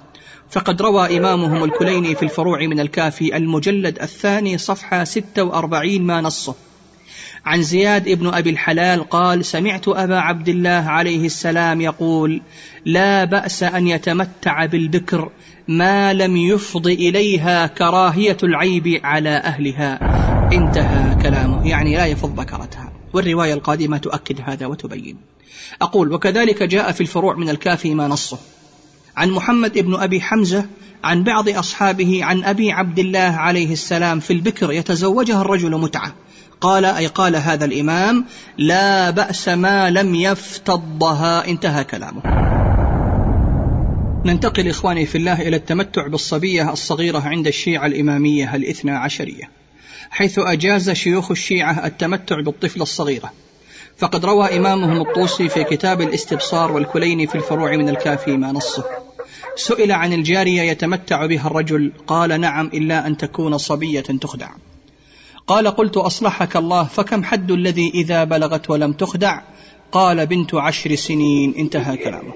فقد 0.50 0.82
روى 0.82 1.18
إمامهم 1.18 1.64
الكليني 1.64 2.16
في 2.16 2.24
الفروع 2.24 2.60
من 2.60 2.80
الكافي 2.80 3.38
المجلد 3.38 4.02
الثاني 4.02 4.58
صفحة 4.58 5.04
46 5.04 6.02
ما 6.02 6.22
نصه. 6.22 6.56
عن 7.46 7.62
زياد 7.62 8.08
ابن 8.08 8.28
أبي 8.28 8.50
الحلال 8.50 9.10
قال 9.10 9.46
سمعت 9.46 9.88
أبا 9.88 10.20
عبد 10.20 10.50
الله 10.50 10.70
عليه 10.70 11.26
السلام 11.26 11.82
يقول 11.82 12.42
لا 12.86 13.24
بأس 13.24 13.64
أن 13.64 13.88
يتمتع 13.88 14.66
بالبكر 14.66 15.32
ما 15.68 16.14
لم 16.14 16.38
يفض 16.38 16.88
إليها 16.88 17.68
كراهية 17.68 18.38
العيب 18.44 19.02
على 19.04 19.30
أهلها. 19.30 20.00
انتهى 20.54 21.16
كلامه. 21.16 21.68
يعني 21.68 21.96
لا 21.96 22.06
يفض 22.06 22.36
بكرتها. 22.36 22.94
والرواية 23.14 23.54
القادمة 23.54 23.98
تؤكد 23.98 24.42
هذا 24.46 24.66
وتبين. 24.66 25.18
أقول 25.82 26.14
وكذلك 26.14 26.64
جاء 26.64 26.92
في 26.92 27.02
الفروع 27.02 27.36
من 27.36 27.50
الكافي 27.50 27.94
ما 27.94 28.08
نصه. 28.08 28.40
عن 29.18 29.32
محمد 29.32 29.80
بن 29.80 29.96
أبي 29.96 30.22
حمزة 30.22 30.66
عن 31.04 31.24
بعض 31.24 31.50
أصحابه 31.50 32.20
عن 32.24 32.44
أبي 32.44 32.72
عبد 32.72 33.00
الله 33.00 33.20
عليه 33.20 33.74
السلام 33.74 34.20
في 34.20 34.34
البكر 34.34 34.72
يتزوجها 34.72 35.42
الرجل 35.42 35.72
متعة. 35.72 36.14
قال 36.62 36.86
أي 36.86 37.08
قال 37.08 37.36
هذا 37.36 37.66
الإمام 37.66 38.26
لا 38.58 39.10
بأس 39.10 39.48
ما 39.48 39.90
لم 39.90 40.16
يفتضها 40.16 41.48
انتهى 41.48 41.84
كلامه. 41.84 42.22
ننتقل 44.26 44.70
إخواني 44.70 45.06
في 45.06 45.18
الله 45.18 45.42
إلى 45.42 45.56
التمتع 45.56 46.08
بالصبية 46.08 46.74
الصغيرة 46.74 47.20
عند 47.20 47.48
الشيعة 47.48 47.86
الإمامية 47.86 48.56
الاثنى 48.56 48.92
عشرية 48.92 49.50
حيث 50.10 50.40
أجاز 50.40 50.90
شيوخ 50.90 51.32
الشيعة 51.32 51.86
التمتع 51.86 52.42
بالطفلة 52.42 52.84
الصغيرة. 52.84 53.32
فقد 53.98 54.26
روى 54.26 54.58
إمامهم 54.58 55.02
الطوسي 55.02 55.50
في 55.50 55.64
كتاب 55.64 56.02
الاستبصار 56.02 56.72
والكليني 56.72 57.28
في 57.28 57.36
الفروع 57.36 57.76
من 57.76 57.90
الكافي 57.90 58.38
ما 58.38 58.52
نصه. 58.52 58.84
سئل 59.56 59.92
عن 59.92 60.14
الجارية 60.14 60.62
يتمتع 60.62 61.26
بها 61.26 61.48
الرجل 61.48 61.92
قال 62.08 62.42
نعم 62.42 62.68
إلا 62.74 63.08
أن 63.08 63.18
تكون 63.18 63.58
صبية 63.58 64.02
تخدع. 64.02 64.50
قال 65.48 65.68
قلت 65.68 65.98
أصلحك 65.98 66.58
الله 66.58 66.84
فكم 66.84 67.24
حد 67.24 67.52
الذي 67.52 67.92
إذا 67.94 68.24
بلغت 68.24 68.70
ولم 68.70 68.94
تخدع؟ 68.94 69.42
قال 69.92 70.26
بنت 70.26 70.56
عشر 70.56 70.96
سنين. 70.96 71.54
انتهى 71.58 71.98
كلامه. 71.98 72.34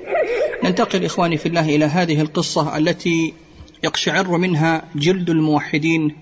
ننتقل 0.64 1.06
إخواني 1.06 1.38
في 1.38 1.46
الله 1.46 1.76
إلى 1.76 1.86
هذه 1.86 2.22
القصة 2.22 2.78
التي 2.78 3.34
يقشعر 3.84 4.38
منها 4.38 4.84
جلد 4.96 5.30
الموحدين 5.30 6.16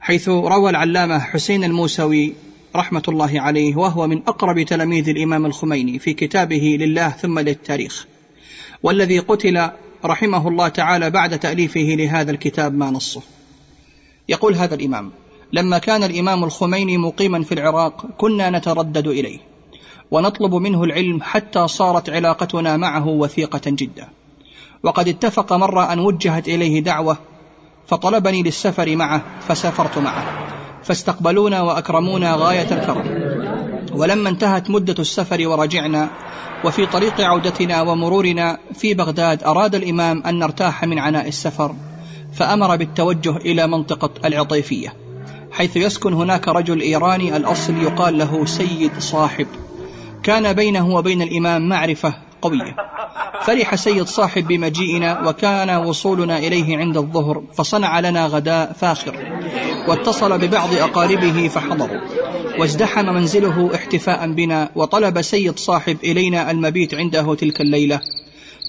حيث 0.00 0.28
روى 0.28 0.70
العلامة 0.70 1.18
حسين 1.18 1.64
الموسوي 1.64 2.32
رحمة 2.76 3.02
الله 3.08 3.40
عليه 3.40 3.76
وهو 3.76 4.06
من 4.06 4.18
أقرب 4.18 4.62
تلاميذ 4.62 5.08
الإمام 5.08 5.46
الخميني 5.46 5.98
في 5.98 6.12
كتابه 6.12 6.76
لله 6.80 7.08
ثم 7.08 7.38
للتاريخ 7.38 8.06
والذي 8.82 9.18
قتل 9.18 9.70
رحمه 10.04 10.48
الله 10.48 10.68
تعالى 10.68 11.10
بعد 11.10 11.38
تأليفه 11.38 11.80
لهذا 11.80 12.30
الكتاب 12.30 12.74
ما 12.74 12.90
نصه. 12.90 13.22
يقول 14.28 14.54
هذا 14.54 14.74
الإمام 14.74 15.12
لما 15.52 15.78
كان 15.78 16.04
الإمام 16.04 16.44
الخميني 16.44 16.98
مقيما 16.98 17.42
في 17.42 17.54
العراق 17.54 18.06
كنا 18.18 18.50
نتردد 18.50 19.06
إليه 19.06 19.38
ونطلب 20.10 20.54
منه 20.54 20.84
العلم 20.84 21.22
حتى 21.22 21.68
صارت 21.68 22.10
علاقتنا 22.10 22.76
معه 22.76 23.08
وثيقة 23.08 23.60
جدا. 23.66 24.08
وقد 24.82 25.08
اتفق 25.08 25.52
مرة 25.52 25.92
أن 25.92 25.98
وجهت 25.98 26.48
إليه 26.48 26.80
دعوة 26.80 27.16
فطلبني 27.86 28.42
للسفر 28.42 28.96
معه 28.96 29.22
فسافرت 29.48 29.98
معه 29.98 30.24
فاستقبلونا 30.82 31.62
وأكرمونا 31.62 32.34
غاية 32.34 32.72
الكرم. 32.72 33.30
ولما 33.92 34.28
انتهت 34.28 34.70
مدة 34.70 34.94
السفر 34.98 35.48
ورجعنا 35.48 36.10
وفي 36.64 36.86
طريق 36.86 37.20
عودتنا 37.20 37.82
ومرورنا 37.82 38.58
في 38.74 38.94
بغداد 38.94 39.44
أراد 39.44 39.74
الإمام 39.74 40.22
أن 40.22 40.38
نرتاح 40.38 40.84
من 40.84 40.98
عناء 40.98 41.28
السفر 41.28 41.74
فأمر 42.34 42.76
بالتوجه 42.76 43.36
إلى 43.36 43.66
منطقة 43.66 44.10
العطيفية. 44.24 45.09
حيث 45.52 45.76
يسكن 45.76 46.12
هناك 46.12 46.48
رجل 46.48 46.80
إيراني 46.80 47.36
الأصل 47.36 47.82
يقال 47.82 48.18
له 48.18 48.44
سيد 48.44 48.98
صاحب. 48.98 49.46
كان 50.22 50.52
بينه 50.52 50.94
وبين 50.94 51.22
الإمام 51.22 51.68
معرفة 51.68 52.14
قوية. 52.42 52.76
فرح 53.42 53.74
سيد 53.74 54.06
صاحب 54.06 54.48
بمجيئنا 54.48 55.28
وكان 55.28 55.70
وصولنا 55.70 56.38
إليه 56.38 56.78
عند 56.78 56.96
الظهر 56.96 57.42
فصنع 57.54 58.00
لنا 58.00 58.26
غداء 58.26 58.72
فاخر. 58.72 59.16
واتصل 59.88 60.38
ببعض 60.38 60.74
أقاربه 60.74 61.48
فحضروا. 61.48 62.00
وازدحم 62.58 63.06
منزله 63.06 63.70
احتفاء 63.74 64.32
بنا 64.32 64.70
وطلب 64.74 65.22
سيد 65.22 65.58
صاحب 65.58 65.96
إلينا 66.04 66.50
المبيت 66.50 66.94
عنده 66.94 67.34
تلك 67.34 67.60
الليلة. 67.60 68.00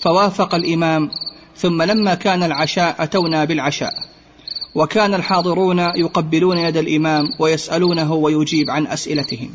فوافق 0.02 0.56
الإمام 0.56 1.10
ثم 1.58 1.82
لما 1.82 2.14
كان 2.14 2.44
العشاء 2.44 2.96
أتونا 3.00 3.46
بالعشاء. 3.46 3.94
وكان 4.76 5.14
الحاضرون 5.14 5.80
يقبلون 5.80 6.58
يد 6.58 6.78
الإمام 6.78 7.24
ويسألونه 7.40 8.14
ويجيب 8.14 8.70
عن 8.70 8.88
أسئلتهم. 8.88 9.50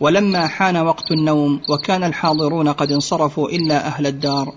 ولما 0.00 0.46
حان 0.46 0.76
وقت 0.76 1.12
النوم 1.12 1.60
وكان 1.68 2.04
الحاضرون 2.04 2.68
قد 2.68 2.92
انصرفوا 2.92 3.48
إلا 3.48 3.86
أهل 3.86 4.06
الدار 4.06 4.52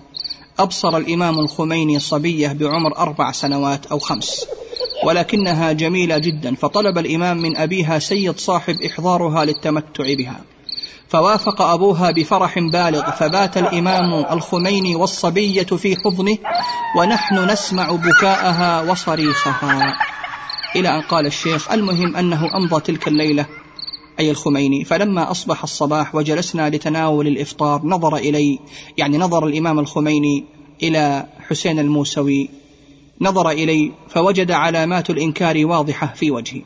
أبصر 0.60 0.97
الإمام 0.97 1.39
الخميني 1.39 2.00
صبية 2.00 2.47
بعمر 2.47 2.97
أربع 2.97 3.32
سنوات 3.32 3.86
أو 3.86 4.00
خمس 4.00 4.45
ولكنها 5.06 5.72
جميلة 5.72 6.18
جدا 6.18 6.56
فطلب 6.56 6.97
الإمام 6.97 7.38
من 7.38 7.58
أبيها 7.58 8.00
سيد 8.00 8.39
صاحب 8.39 8.76
إحضارها 8.82 9.45
للتمتع 9.45 10.14
بها. 10.14 10.41
فوافق 11.10 11.62
أبوها 11.62 12.12
بفرح 12.12 12.60
بالغ 12.60 13.12
فبات 13.12 13.57
الإمام 13.57 14.26
الخميني 14.32 14.95
والصبية 14.95 15.64
في 15.64 15.95
حضنه 15.95 16.38
ونحن 16.97 17.51
نسمع 17.51 17.91
بكاءها 17.91 18.91
وصريخها. 18.91 19.97
إلى 20.76 20.89
أن 20.89 21.01
قال 21.01 21.26
الشيخ 21.26 21.72
المهم 21.72 22.16
أنه 22.16 22.49
أمضى 22.55 22.82
تلك 22.82 23.07
الليلة 23.07 23.45
أي 24.20 24.32
الخميني. 24.32 24.84
فلما 24.84 25.32
أصبح 25.32 25.64
الصباح 25.64 26.16
وجلسنا 26.16 26.70
لتناول 26.70 27.28
الإفطار 27.28 27.82
نظر 27.84 28.16
إلي 28.16 28.60
يعني 28.97 29.18
نظر 29.18 29.47
الإمام 29.47 29.80
الخميني 29.80 30.45
إلى 30.84 31.26
حسين 31.49 31.80
الموسوي. 31.80 32.49
نظر 33.22 33.49
إلي 33.49 33.91
فوجد 34.10 34.51
علامات 34.51 35.10
الإنكار 35.10 35.66
واضحة 35.66 36.14
في 36.16 36.32
وجهي. 36.32 36.62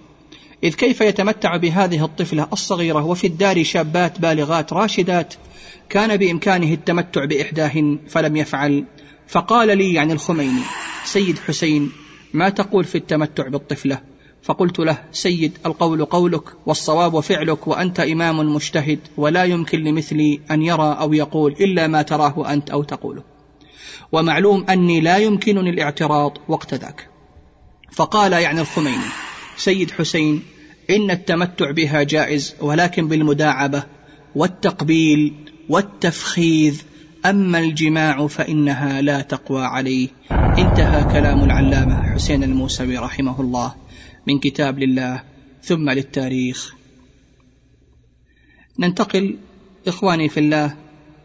إذ 0.64 0.74
كيف 0.74 1.02
يتمتع 1.02 1.58
بهذه 1.58 2.06
الطفلة 2.06 2.48
الصغيرة 2.54 3.06
وفي 3.06 3.28
الدار 3.28 3.64
شابات 3.64 4.20
بالغات 4.20 4.74
راشدات 4.74 5.34
كان 5.90 6.18
بإمكانه 6.18 6.74
التمتع 6.74 7.26
بإحداهن 7.26 8.00
فلم 8.08 8.38
يفعل؟ 8.38 8.86
فقال 9.28 9.78
لي 9.78 9.94
يعني 9.94 10.14
الخميني 10.14 10.62
سيد 11.06 11.40
حسين 11.40 11.92
ما 12.34 12.50
تقول 12.50 12.84
في 12.84 12.98
التمتع 12.98 13.48
بالطفلة؟ 13.48 14.02
فقلت 14.44 14.80
له 14.80 14.98
سيد 15.12 15.58
القول 15.66 16.06
قولك 16.06 16.44
والصواب 16.66 17.20
فعلك 17.20 17.68
وأنت 17.68 18.00
إمام 18.00 18.56
مجتهد 18.56 19.00
ولا 19.18 19.44
يمكن 19.44 19.84
لمثلي 19.84 20.42
أن 20.52 20.62
يرى 20.62 20.98
أو 21.00 21.14
يقول 21.14 21.52
إلا 21.52 21.88
ما 21.88 22.02
تراه 22.02 22.54
أنت 22.54 22.70
أو 22.70 22.84
تقوله. 22.84 23.24
ومعلوم 24.12 24.66
أني 24.70 25.02
لا 25.02 25.18
يمكنني 25.18 25.70
الاعتراض 25.70 26.38
وقت 26.48 26.74
ذاك. 26.74 27.10
فقال 27.92 28.34
يعني 28.34 28.62
الخميني 28.62 29.06
سيد 29.58 29.92
حسين 29.92 30.53
إن 30.90 31.12
التمتع 31.12 31.72
بها 31.72 32.04
جائز 32.04 32.56
ولكن 32.62 33.08
بالمداعبة 33.08 33.84
والتقبيل 34.36 35.34
والتفخيذ. 35.70 36.82
أما 37.26 37.60
الجماع 37.60 38.28
فإنها 38.28 39.02
لا 39.02 39.22
تقوى 39.22 39.66
عليه. 39.66 40.08
انتهى 40.32 41.04
كلام 41.04 41.44
العلامة 41.44 42.14
حسين 42.14 42.44
الموسوي 42.44 42.98
رحمه 42.98 43.42
الله 43.42 43.76
من 44.28 44.40
كتاب 44.40 44.80
لله. 44.80 45.24
ثم 45.62 45.90
للتاريخ. 45.90 46.76
ننتقل 48.80 49.38
إخواني 49.88 50.30
في 50.30 50.40
الله 50.40 50.76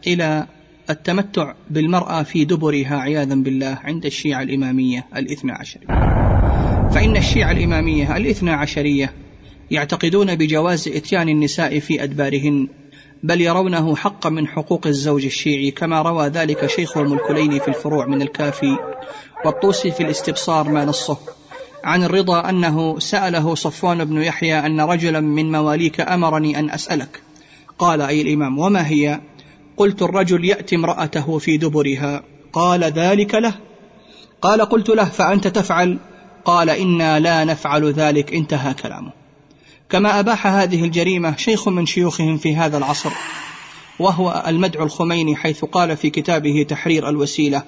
إلى 0.06 0.46
التمتع 0.90 1.54
بالمرأة 1.70 2.22
في 2.22 2.44
دبرها 2.44 2.96
عياذا 2.96 3.34
بالله 3.34 3.78
عند 3.84 4.06
الشيعة 4.06 4.42
الإمامية 4.42 5.06
الإثنى 5.16 5.52
عشرية. 5.52 5.86
فإن 6.90 7.16
الشيعة 7.16 7.52
الإمامية 7.52 8.16
الإثنى 8.16 8.50
عشرية 8.50 9.12
يعتقدون 9.70 10.34
بجواز 10.34 10.88
إتيان 10.88 11.28
النساء 11.28 11.78
في 11.78 12.02
أدبارهن 12.02 12.68
بل 13.22 13.40
يرونه 13.40 13.96
حقا 13.96 14.30
من 14.30 14.46
حقوق 14.46 14.86
الزوج 14.86 15.24
الشيعي 15.24 15.70
كما 15.70 16.02
روى 16.02 16.28
ذلك 16.28 16.66
شيخ 16.66 16.96
الملكلين 16.96 17.58
في 17.58 17.68
الفروع 17.68 18.06
من 18.06 18.22
الكافي 18.22 18.76
والطوسي 19.44 19.90
في 19.90 20.02
الاستبصار 20.02 20.68
ما 20.68 20.84
نصه 20.84 21.18
عن 21.84 22.02
الرضا 22.02 22.48
أنه 22.48 22.98
سأله 22.98 23.54
صفوان 23.54 24.04
بن 24.04 24.22
يحيى 24.22 24.58
أن 24.66 24.80
رجلا 24.80 25.20
من 25.20 25.52
مواليك 25.52 26.00
أمرني 26.00 26.58
أن 26.58 26.70
أسألك. 26.70 27.22
قال 27.78 28.00
أي 28.00 28.22
الإمام 28.22 28.58
وما 28.58 28.88
هي؟ 28.88 29.20
قلت 29.76 30.02
الرجل 30.02 30.44
يأتي 30.44 30.76
امرأته 30.76 31.38
في 31.38 31.56
دبرها. 31.56 32.22
قال 32.52 32.84
ذلك 32.84 33.34
له؟ 33.34 33.54
قال 34.42 34.60
قلت 34.60 34.88
له 34.88 35.04
فأنت 35.04 35.48
تفعل؟ 35.48 35.98
قال 36.44 36.70
إنا 36.70 37.20
لا 37.20 37.44
نفعل 37.44 37.92
ذلك 37.92 38.34
انتهى 38.34 38.74
كلامه. 38.74 39.17
كما 39.90 40.20
أباح 40.20 40.46
هذه 40.46 40.84
الجريمة 40.84 41.36
شيخ 41.36 41.68
من 41.68 41.86
شيوخهم 41.86 42.38
في 42.38 42.56
هذا 42.56 42.78
العصر 42.78 43.10
وهو 43.98 44.44
المدعو 44.46 44.84
الخميني 44.84 45.36
حيث 45.36 45.64
قال 45.64 45.96
في 45.96 46.10
كتابه 46.10 46.66
تحرير 46.68 47.08
الوسيلة 47.08 47.62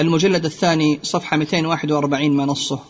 المجلد 0.00 0.44
الثاني 0.44 0.98
صفحة 1.02 1.36
241 1.36 2.30
ما 2.30 2.44
نصه 2.44 2.80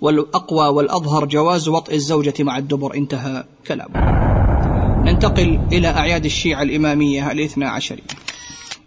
والأقوى 0.00 0.68
والأظهر 0.68 1.24
جواز 1.24 1.68
وطئ 1.68 1.94
الزوجة 1.94 2.34
مع 2.40 2.58
الدبر. 2.58 2.94
انتهى 2.94 3.44
كلامه. 3.66 4.26
ننتقل 5.02 5.60
إلى 5.72 5.88
أعياد 5.88 6.24
الشيعة 6.24 6.62
الإمامية 6.62 7.32
الاثنى 7.32 7.64
عشرية 7.64 8.02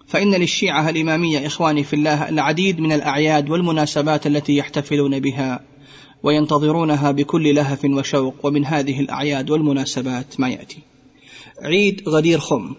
فإن 0.07 0.36
للشيعة 0.36 0.89
الإمامية 0.89 1.47
إخواني 1.47 1.84
في 1.84 1.95
الله 1.95 2.30
العديد 2.30 2.80
من 2.80 2.91
الأعياد 2.91 3.49
والمناسبات 3.49 4.28
التي 4.28 4.57
يحتفلون 4.57 5.20
بها. 5.20 5.59
وينتظرونها 6.24 7.11
بكل 7.11 7.55
لهف 7.55 7.86
وشوق 7.86 8.36
ومن 8.43 8.65
هذه 8.65 8.99
الأعياد 8.99 9.49
والمناسبات 9.49 10.39
ما 10.39 10.49
يأتي. 10.49 10.78
عيد 11.61 12.09
غدير 12.09 12.39
خم 12.39 12.76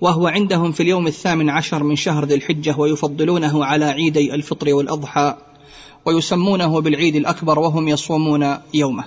وهو 0.00 0.26
عندهم 0.26 0.72
في 0.72 0.82
اليوم 0.82 1.06
الثامن 1.06 1.50
عشر 1.50 1.82
من 1.82 1.96
شهر 1.96 2.24
ذي 2.24 2.34
الحجة 2.34 2.74
ويفضلونه 2.78 3.64
على 3.64 3.84
عيدي 3.84 4.34
الفطر 4.34 4.74
والأضحى 4.74 5.36
ويسمونه 6.06 6.80
بالعيد 6.80 7.16
الأكبر 7.16 7.58
وهم 7.58 7.88
يصومون 7.88 8.56
يومه. 8.74 9.04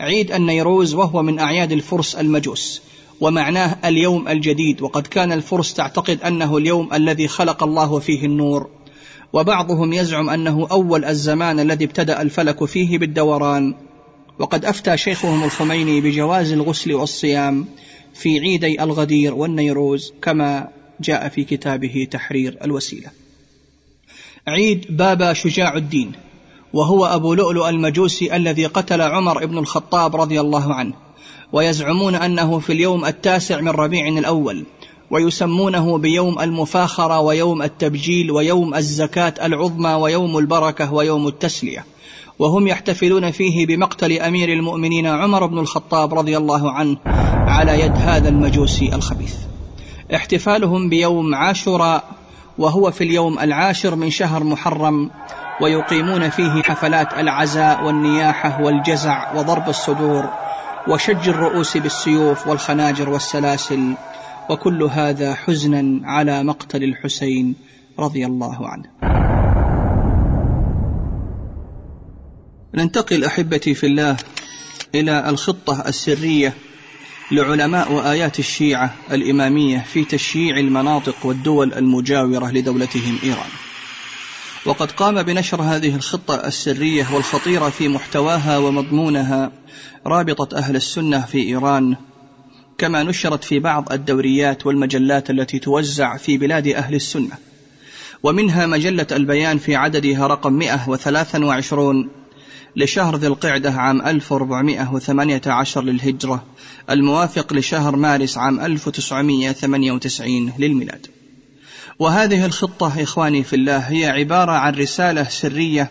عيد 0.00 0.32
النيروز 0.32 0.94
وهو 0.94 1.22
من 1.22 1.38
أعياد 1.38 1.72
الفرس 1.72 2.14
المجوس 2.14 2.82
ومعناه 3.20 3.78
اليوم 3.84 4.28
الجديد 4.28 4.82
وقد 4.82 5.06
كان 5.06 5.32
الفرس 5.32 5.74
تعتقد 5.74 6.20
أنه 6.22 6.56
اليوم 6.56 6.94
الذي 6.94 7.28
خلق 7.28 7.62
الله 7.62 7.98
فيه 7.98 8.26
النور. 8.26 8.68
وبعضهم 9.32 9.92
يزعم 9.92 10.30
أنه 10.30 10.68
أول 10.70 11.04
الزمان 11.04 11.60
الذي 11.60 11.84
ابتدأ 11.84 12.22
الفلك 12.22 12.64
فيه 12.64 12.98
بالدوران. 12.98 13.74
وقد 14.38 14.64
أفتى 14.64 14.96
شيخهم 14.96 15.44
الخميني 15.44 16.00
بجواز 16.00 16.52
الغسل 16.52 16.92
والصيام 16.92 17.66
في 18.14 18.40
عيدي 18.40 18.82
الغدير 18.82 19.34
والنيروز 19.34 20.12
كما 20.22 20.68
جاء 21.00 21.28
في 21.28 21.44
كتابه 21.44 22.08
تحرير 22.10 22.58
الوسيلة. 22.64 23.10
عيد 24.48 24.96
بابا 24.96 25.32
شجاع 25.32 25.76
الدين 25.76 26.12
وهو 26.72 27.06
أبو 27.06 27.34
لؤلؤ 27.34 27.68
المجوسي 27.68 28.36
الذي 28.36 28.66
قتل 28.66 29.02
عمر 29.02 29.46
بن 29.46 29.58
الخطاب 29.58 30.16
رضي 30.16 30.40
الله 30.40 30.74
عنه 30.74 30.94
ويزعمون 31.52 32.14
أنه 32.14 32.58
في 32.58 32.72
اليوم 32.72 33.04
التاسع 33.04 33.60
من 33.60 33.68
ربيع 33.68 34.08
الأول. 34.08 34.64
ويسمونه 35.10 35.98
بيوم 35.98 36.40
المفاخرة 36.40 37.20
ويوم 37.20 37.62
التبجيل 37.62 38.30
ويوم 38.30 38.74
الزكاة 38.74 39.34
العظمى 39.42 39.94
ويوم 39.94 40.38
البركة 40.38 40.92
ويوم 40.92 41.28
التسلية. 41.28 41.84
وهم 42.38 42.66
يحتفلون 42.66 43.30
فيه 43.30 43.66
بمقتل 43.66 44.12
أمير 44.12 44.48
المؤمنين 44.48 45.06
عمر 45.06 45.46
بن 45.46 45.58
الخطاب 45.58 46.14
رضي 46.14 46.36
الله 46.36 46.70
عنه 46.70 46.96
على 47.46 47.80
يد 47.80 47.96
هذا 47.96 48.28
المجوسي 48.28 48.94
الخبيث. 48.94 49.34
احتفالهم 50.14 50.88
بيوم 50.88 51.34
عاشوراء 51.34 52.04
وهو 52.58 52.90
في 52.90 53.04
اليوم 53.04 53.38
العاشر 53.38 53.94
من 53.94 54.10
شهر 54.10 54.44
محرم 54.44 55.10
ويقيمون 55.60 56.30
فيه 56.30 56.62
حفلات 56.62 57.18
العزاء 57.18 57.84
والنياحة 57.84 58.62
والجزع 58.62 59.32
وضرب 59.34 59.68
الصدور 59.68 60.28
وشج 60.88 61.28
الرؤوس 61.28 61.76
بالسيوف 61.76 62.46
والخناجر 62.46 63.08
والسلاسل 63.10 63.94
وكل 64.50 64.82
هذا 64.82 65.34
حزنا 65.34 66.08
على 66.08 66.42
مقتل 66.42 66.84
الحسين 66.84 67.54
رضي 67.98 68.26
الله 68.26 68.68
عنه. 68.68 68.84
ننتقل 72.74 73.24
أحبتي 73.24 73.74
في 73.74 73.86
الله 73.86 74.16
إلى 74.94 75.28
الخطة 75.28 75.88
السرية 75.88 76.54
لعلماء 77.30 77.92
وايات 77.92 78.38
الشيعة 78.38 78.94
الإمامية 79.12 79.78
في 79.78 80.04
تشييع 80.04 80.58
المناطق 80.58 81.26
والدول 81.26 81.74
المجاورة 81.74 82.50
لدولتهم 82.50 83.18
إيران. 83.24 83.50
وقد 84.66 84.90
قام 84.90 85.22
بنشر 85.22 85.62
هذه 85.62 85.96
الخطة 85.96 86.34
السرية 86.34 87.14
والخطيرة 87.14 87.68
في 87.68 87.88
محتواها 87.88 88.58
ومضمونها 88.58 89.52
رابطة 90.06 90.56
أهل 90.56 90.76
السنة 90.76 91.20
في 91.20 91.42
إيران 91.42 91.96
كما 92.78 93.02
نشرت 93.02 93.44
في 93.44 93.58
بعض 93.58 93.92
الدوريات 93.92 94.66
والمجلات 94.66 95.30
التي 95.30 95.58
توزع 95.58 96.16
في 96.16 96.38
بلاد 96.38 96.68
أهل 96.68 96.94
السنة 96.94 97.38
ومنها 98.22 98.66
مجلة 98.66 99.06
البيان 99.12 99.58
في 99.58 99.76
عددها 99.76 100.26
رقم 100.26 100.52
123 100.52 102.10
لشهر 102.76 103.16
ذي 103.16 103.26
القعدة 103.26 103.70
عام 103.70 104.02
1418 104.02 105.82
للهجرة 105.82 106.44
الموافق 106.90 107.52
لشهر 107.52 107.96
مارس 107.96 108.38
عام 108.38 108.60
1998 108.60 110.52
للميلاد. 110.58 111.06
وهذه 111.98 112.46
الخطة 112.46 113.02
إخواني 113.02 113.42
في 113.42 113.56
الله 113.56 113.78
هي 113.78 114.06
عبارة 114.06 114.52
عن 114.52 114.74
رسالة 114.74 115.24
سرية 115.24 115.90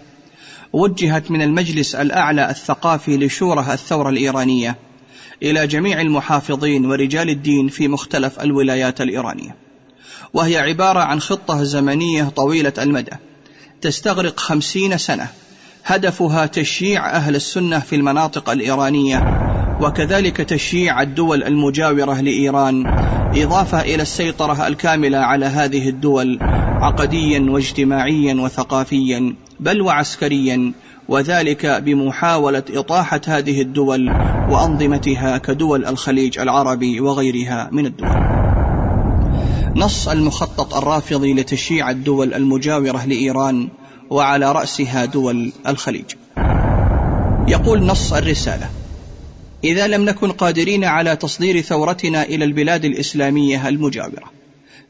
وجهت 0.73 1.31
من 1.31 1.41
المجلس 1.41 1.95
الأعلى 1.95 2.49
الثقافي 2.49 3.17
لشورى 3.17 3.73
الثورة 3.73 4.09
الإيرانية 4.09 4.75
إلى 5.43 5.67
جميع 5.67 6.01
المحافظين 6.01 6.85
ورجال 6.85 7.29
الدين 7.29 7.67
في 7.67 7.87
مختلف 7.87 8.39
الولايات 8.39 9.01
الإيرانية. 9.01 9.55
وهي 10.33 10.57
عبارة 10.57 10.99
عن 10.99 11.19
خطة 11.19 11.63
زمنية 11.63 12.23
طويلة 12.23 12.73
المدى. 12.77 13.11
تستغرق 13.81 14.39
خمسين 14.39 14.97
سنة. 14.97 15.27
هدفها 15.85 16.45
تشييع 16.45 17.09
أهل 17.09 17.35
السنة 17.35 17.79
في 17.79 17.95
المناطق 17.95 18.49
الإيرانية 18.49 19.49
وكذلك 19.81 20.37
تشييع 20.37 21.01
الدول 21.01 21.43
المجاورة 21.43 22.21
لإيران 22.21 22.85
إضافة 23.35 23.81
إلى 23.81 24.01
السيطرة 24.01 24.67
الكاملة 24.67 25.17
على 25.17 25.45
هذه 25.45 25.89
الدول 25.89 26.37
عقديا 26.81 27.39
واجتماعيا 27.49 28.33
وثقافيا 28.33 29.35
بل 29.59 29.81
وعسكريا. 29.81 30.73
وذلك 31.09 31.65
بمحاولة 31.65 32.63
إطاحة 32.69 33.21
هذه 33.27 33.61
الدول 33.61 34.09
وأنظمتها 34.49 35.37
كدول 35.37 35.85
الخليج 35.85 36.39
العربي 36.39 36.99
وغيرها 36.99 37.69
من 37.71 37.85
الدول. 37.85 38.33
نص 39.75 40.07
المخطط 40.07 40.73
الرافضي 40.75 41.33
لتشييع 41.33 41.89
الدول 41.89 42.33
المجاورة 42.33 43.05
لإيران 43.05 43.69
وعلى 44.09 44.51
رأسها 44.51 45.05
دول 45.05 45.51
الخليج. 45.67 46.05
يقول 47.47 47.83
نص 47.85 48.13
الرسالة 48.13 48.69
إذا 49.63 49.87
لم 49.87 50.05
نكن 50.05 50.31
قادرين 50.31 50.83
على 50.83 51.15
تصدير 51.15 51.61
ثورتنا 51.61 52.23
إلى 52.23 52.45
البلاد 52.45 52.85
الإسلامية 52.85 53.69
المجاورة 53.69 54.42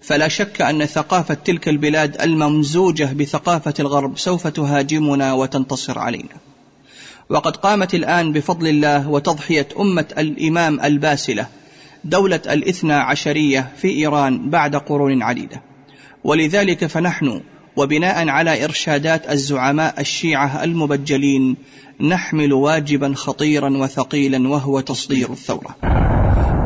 فلا 0.03 0.27
شك 0.27 0.61
أن 0.61 0.85
ثقافة 0.85 1.33
تلك 1.33 1.69
البلاد 1.69 2.21
الممزوجة 2.21 3.13
بثقافة 3.13 3.73
الغرب 3.79 4.17
سوف 4.17 4.47
تهاجمنا 4.47 5.33
وتنتصر 5.33 5.99
علينا. 5.99 6.35
وقد 7.29 7.57
قامت 7.57 7.95
الآن 7.95 8.31
بفضل 8.31 8.67
الله 8.67 9.09
وتضحية 9.09 9.67
أمة 9.79 10.05
الإمام 10.17 10.79
الباسلة 10.79 11.47
دولة 12.03 12.41
الاثنى 12.49 12.93
عشرية 12.93 13.71
في 13.77 13.89
إيران 13.89 14.49
بعد 14.49 14.75
قرون 14.75 15.23
عديدة. 15.23 15.61
ولذلك 16.23 16.85
فنحن 16.85 17.41
وبناء 17.75 18.27
على 18.27 18.63
إرشادات 18.63 19.31
الزعماء 19.31 20.01
الشيعة 20.01 20.63
المبجلين 20.63 21.55
نحمل 22.01 22.53
واجبا 22.53 23.13
خطيرا 23.15 23.69
وثقيلا 23.77 24.49
وهو 24.49 24.79
تصدير 24.79 25.31
الثورة. 25.31 25.75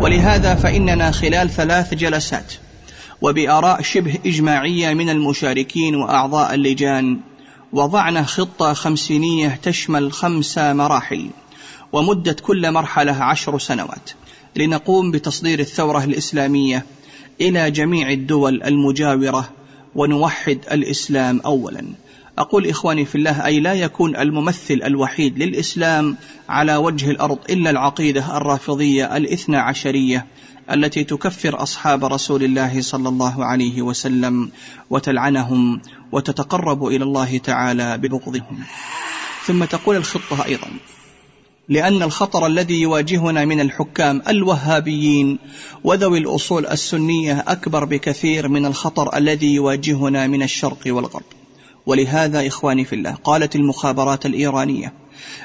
ولهذا 0.01 0.55
فإننا 0.55 1.11
خلال 1.11 1.49
ثلاث 1.49 1.93
جلسات 1.93 2.53
وبآراء 3.21 3.81
شبه 3.81 4.15
إجماعية 4.25 4.93
من 4.93 5.09
المشاركين 5.09 5.95
وأعضاء 5.95 6.53
اللجان. 6.53 7.19
وضعنا 7.73 8.23
خطة 8.23 8.73
خمسينية 8.73 9.59
تشمل 9.63 10.11
خمس 10.13 10.57
مراحل 10.57 11.29
ومدة 11.91 12.33
كل 12.33 12.71
مرحلة 12.71 13.23
عشر 13.23 13.59
سنوات. 13.59 14.11
لنقوم 14.55 15.11
بتصدير 15.11 15.59
الثورة 15.59 16.03
الإسلامية 16.03 16.85
إلى 17.41 17.71
جميع 17.71 18.11
الدول 18.11 18.63
المجاورة 18.63 19.49
ونوحد 19.95 20.59
الإسلام 20.71 21.41
أولا. 21.45 21.85
أقول 22.37 22.67
إخواني 22.67 23.05
في 23.05 23.15
الله 23.15 23.45
أي 23.45 23.59
لا 23.59 23.73
يكون 23.73 24.15
الممثل 24.15 24.81
الوحيد 24.83 25.37
للإسلام 25.43 26.17
على 26.49 26.75
وجه 26.75 27.11
الأرض 27.11 27.39
إلا 27.49 27.69
العقيدة 27.69 28.37
الرافضية 28.37 29.17
الإثنى 29.17 29.57
عشرية. 29.57 30.25
التي 30.71 31.03
تكفر 31.03 31.63
أصحاب 31.63 32.05
رسول 32.05 32.43
الله 32.43 32.81
صلى 32.81 33.09
الله 33.09 33.45
عليه 33.45 33.81
وسلم 33.81 34.51
وتلعنهم 34.89 35.81
وتتقرب 36.11 36.87
إلى 36.87 37.03
الله 37.03 37.37
تعالى 37.37 37.97
ببغضهم. 37.97 38.63
ثم 39.45 39.65
تقول 39.65 39.95
الخطة 39.95 40.45
أيضا 40.45 40.67
لأن 41.69 42.03
الخطر 42.03 42.45
الذي 42.45 42.81
يواجهنا 42.81 43.45
من 43.45 43.59
الحكام 43.61 44.21
الوهابيين 44.27 45.39
وذوي 45.83 46.17
الأصول 46.17 46.65
السنية 46.65 47.43
أكبر 47.47 47.85
بكثير 47.85 48.47
من 48.47 48.65
الخطر 48.65 49.17
الذي 49.17 49.53
يواجهنا 49.53 50.27
من 50.27 50.43
الشرق 50.43 50.79
والغرب. 50.87 51.23
ولهذا 51.85 52.47
إخواني 52.47 52.85
في 52.85 52.95
الله 52.95 53.11
قالت 53.11 53.55
المخابرات 53.55 54.25
الإيرانية 54.25 54.93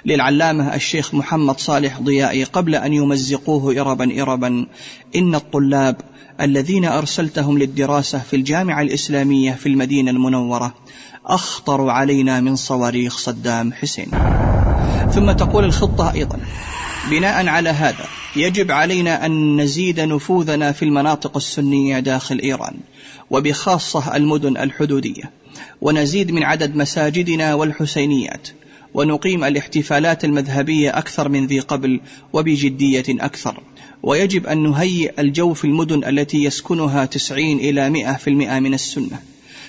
للعلامة 0.07 0.75
الشيخ 0.75 1.15
محمد 1.15 1.61
صالح 1.61 2.01
ضيائي 2.01 2.45
قبل 2.45 2.75
أن 2.75 2.93
يمزقوه 2.93 3.81
إربا 3.81 4.23
إربا 4.23 4.67
إن 5.17 5.35
الطلاب 5.35 5.97
الذين 6.41 6.85
أرسلتهم 6.85 7.59
للدراسة 7.59 8.19
في 8.19 8.37
الجامعة 8.37 8.83
الإسلامية 8.83 9.53
في 9.53 9.69
المدينة 9.69 10.11
المنورة 10.11 10.75
أخطر 11.27 11.91
علينا 11.91 12.41
من 12.41 12.57
صواريخ 12.57 13.19
صدام 13.19 13.73
حسين. 13.73 14.11
ثم 15.15 15.33
تقول 15.33 15.65
الخطة 15.65 16.13
أيضا 16.13 16.39
بناء 17.11 17.47
على 17.47 17.71
هذا 17.71 18.05
يجب 18.37 18.71
علينا 18.71 19.27
أن 19.27 19.61
نزيد 19.61 20.01
نفوذنا 20.01 20.73
في 20.73 20.85
المناطق 20.85 21.37
السنية 21.37 21.99
داخل 21.99 22.39
إيران 22.39 22.75
وبخاصة 23.31 24.17
المدن 24.17 24.57
الحدودية 24.57 25.31
ونزيد 25.81 26.31
من 26.31 26.43
عدد 26.43 26.77
مساجدنا 26.77 27.55
والحسينيات 27.55 28.49
ونقيم 28.95 29.45
الاحتفالات 29.45 30.25
المذهبية 30.25 30.99
أكثر 30.99 31.29
من 31.29 31.47
ذي 31.47 31.61
قبل 31.61 32.01
وبجدية 32.33 33.05
أكثر. 33.09 33.63
ويجب 34.03 34.47
أن 34.47 34.63
نهيئ 34.63 35.21
الجو 35.21 35.55
في 35.55 35.65
المدن 35.65 36.05
التي 36.05 36.45
يسكنها 36.45 37.05
تسعين 37.05 37.59
إلى 37.59 37.91
مئة 37.91 38.13
في 38.13 38.31
المئة 38.31 38.61
من 38.61 38.75
السنة 38.75 39.23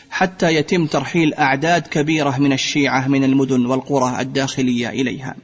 حتى 0.09 0.55
يتم 0.55 0.86
ترحيل 0.86 1.34
أعداد 1.34 1.88
كبيرة 1.88 2.38
من 2.38 2.53
الشيعة 2.53 3.07
من 3.07 3.24
المدن 3.24 3.65
والقرى 3.65 4.21
الداخلية 4.21 4.89
إليها 4.89 5.36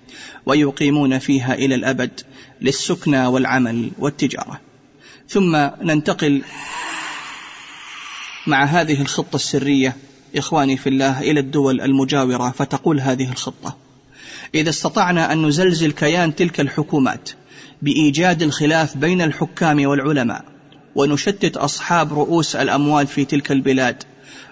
ويقيمون 0.45 1.19
فيها 1.19 1.53
إلى 1.53 1.75
الأبد 1.75 2.21
للسكنى 2.61 3.27
والعمل 3.27 3.91
والتجارة. 3.99 4.61
ثم 5.27 5.69
ننتقل 5.81 6.41
مع 8.47 8.63
هذه 8.63 9.01
الخطة 9.01 9.35
السرية 9.35 9.95
إخواني 10.35 10.77
في 10.77 10.89
الله 10.89 11.21
إلى 11.21 11.39
الدول 11.39 11.81
المجاورة 11.81 12.49
فتقول 12.49 12.99
هذه 12.99 13.31
الخطة. 13.31 13.77
إذا 14.55 14.69
استطعنا 14.69 15.33
أن 15.33 15.45
نزلزل 15.45 15.91
كيان 15.91 16.35
تلك 16.35 16.59
الحكومات 16.59 17.29
بإيجاد 17.81 18.43
الخلاف 18.43 18.97
بين 18.97 19.21
الحكام 19.21 19.85
والعلماء 19.85 20.45
ونشتت 20.95 21.57
أصحاب 21.57 22.13
رؤوس 22.13 22.55
الأموال 22.55 23.07
في 23.07 23.25
تلك 23.25 23.51
البلاد 23.51 24.03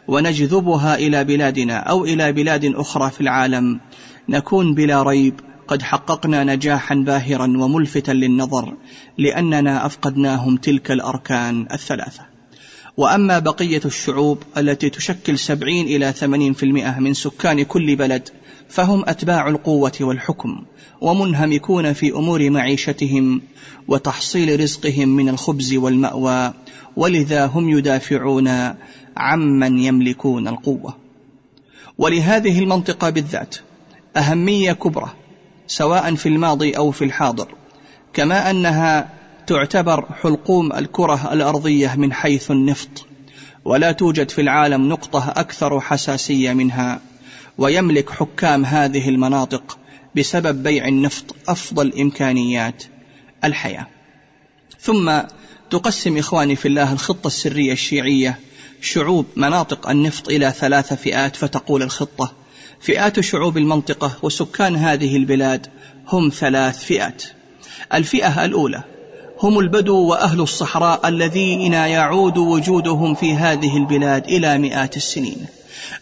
ونجذبها 0.08 0.96
إلى 0.96 1.24
بلادنا 1.24 1.78
أو 1.78 2.06
إلى 2.06 2.32
بلاد 2.32 2.66
أخرى 2.66 3.12
في 3.12 3.22
العالم 3.22 3.80
نكون 4.30 4.74
بلا 4.74 5.04
ريب 5.04 5.40
قد 5.68 5.82
حققنا 5.82 6.44
نجاحا 6.44 6.96
باهرا 6.96 7.44
وملفتا 7.44 8.12
للنظر 8.12 8.74
لأننا 9.18 9.86
أفقدناهم 9.86 10.58
تلك 10.58 10.92
الأركان 10.92 11.68
الثلاثة. 11.74 12.27
وأما 12.98 13.40
بقية 13.40 13.82
الشعوب 13.86 14.44
التي 14.58 14.90
تشكل 14.90 15.40
سبعين 15.40 15.86
إلى 15.86 16.12
ثمانين 16.12 16.54
في 16.54 16.64
المئة 16.64 17.00
من 17.00 17.14
سكان 17.14 17.64
كل 17.64 17.96
بلد 17.96 18.30
فهم 18.70 19.04
أتباع 19.08 19.48
القوة 19.48 19.92
والحكم 20.02 20.64
ومنهمكون 21.02 21.94
في 21.94 22.12
أمور 22.12 22.50
معيشتهم 22.50 23.42
وتحصيل 23.88 24.60
رزقهم 24.60 25.10
من 25.10 25.30
الخبز 25.30 25.74
والمأوى 25.74 26.54
ولذا 26.96 27.46
هم 27.46 27.70
يدافعون 27.70 28.76
عمن 29.18 29.80
يملكون 29.80 30.48
القوة. 30.48 30.98
ولهذه 31.98 32.60
المنطقة 32.60 33.10
بالذات 33.10 33.56
أهمية 34.18 34.72
كبرى 34.72 35.10
سواء 35.68 36.16
في 36.16 36.30
الماضي 36.30 36.72
أو 36.72 36.92
في 36.92 37.04
الحاضر 37.06 37.48
كما 38.14 38.50
أنها 38.50 39.17
تعتبر 39.48 40.06
حلقوم 40.22 40.74
الكرة 40.74 41.34
الأرضية 41.34 41.96
من 41.96 42.14
حيث 42.14 42.52
النفط 42.52 43.06
ولا 43.66 43.92
توجد 43.92 44.30
في 44.30 44.42
العالم 44.42 44.90
نقطة 44.90 45.34
أكثر 45.36 45.80
حساسية 45.80 46.54
منها 46.54 47.02
ويملك 47.58 48.10
حكام 48.10 48.66
هذه 48.66 49.10
المناطق 49.10 49.78
بسبب 50.16 50.64
بيع 50.64 50.88
النفط 50.88 51.36
أفضل 51.48 51.94
إمكانيات 52.00 52.84
الحياة. 53.44 53.88
ثم 54.80 55.20
تقسم 55.70 56.18
إخواني 56.18 56.56
في 56.56 56.68
الله 56.68 56.94
الخطة 56.94 57.28
السرية 57.28 57.72
الشيعية 57.72 58.40
شعوب 58.82 59.26
مناطق 59.36 59.90
النفط 59.90 60.30
إلى 60.30 60.52
ثلاث 60.52 60.94
فئات 60.94 61.36
فتقول 61.36 61.84
الخطة. 61.84 62.34
فئات 62.80 63.20
شعوب 63.20 63.58
المنطقة 63.58 64.18
وسكان 64.22 64.76
هذه 64.76 65.18
البلاد 65.18 65.68
هم 66.08 66.30
ثلاث 66.30 66.84
فئات. 66.84 67.24
الفئة 67.94 68.46
الأولى 68.46 68.97
هم 69.44 69.60
البدو 69.60 69.98
وأهل 69.98 70.42
الصحراء 70.42 71.08
الذين 71.08 71.74
يعود 71.74 72.38
وجودهم 72.38 73.16
في 73.16 73.34
هذه 73.34 73.78
البلاد 73.78 74.26
إلى 74.26 74.58
مئات 74.58 74.98
السنين. 74.98 75.46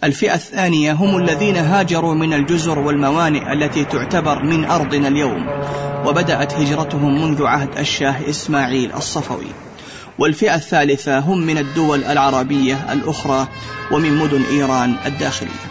الفئة 0.04 0.34
الثانية 0.34 0.92
هم 0.92 1.18
الذين 1.18 1.56
هاجروا 1.56 2.14
من 2.14 2.34
الجزر 2.34 2.80
والموانئ 2.80 3.54
التي 3.54 3.86
تعتبر 3.86 4.44
من 4.44 4.66
أرضنا 4.66 5.08
اليوم 5.08 5.48
وبدأت 6.06 6.54
هجرتهم 6.54 7.22
منذ 7.22 7.44
عهد 7.44 7.78
الشاه 7.78 8.30
إسماعيل 8.30 8.94
الصفوي. 8.94 9.48
والفئة 10.20 10.56
الثالثة 10.56 11.20
هم 11.20 11.38
من 11.38 11.58
الدول 11.58 12.04
العربية 12.04 12.94
الأخرى 12.94 13.48
ومن 13.92 14.18
مدن 14.18 14.44
إيران 14.52 14.96
الداخلية. 15.06 15.66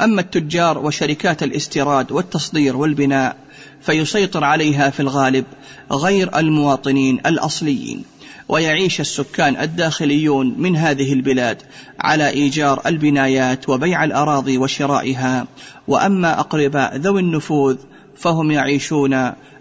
أما 0.00 0.20
التجار 0.20 0.78
وشركات 0.78 1.42
الاستيراد 1.42 2.12
والتصدير 2.12 2.76
والبناء 2.76 3.36
فيسيطر 3.82 4.44
عليها 4.44 4.90
في 4.90 5.00
الغالب 5.00 5.44
غير 5.92 6.38
المواطنين 6.38 7.20
الأصليين 7.26 8.04
ويعيش 8.48 9.00
السكان 9.00 9.56
الداخليون 9.56 10.54
من 10.58 10.76
هذه 10.76 11.12
البلاد 11.12 11.62
على 12.00 12.28
إيجار 12.28 12.82
البنايات 12.86 13.68
وبيع 13.68 14.04
الأراضي 14.04 14.58
وشرائها. 14.58 15.46
وأما 15.88 16.40
أقرباء 16.40 16.96
ذوي 16.96 17.20
النفوذ 17.20 17.76
فهم 18.16 18.50
يعيشون 18.50 19.14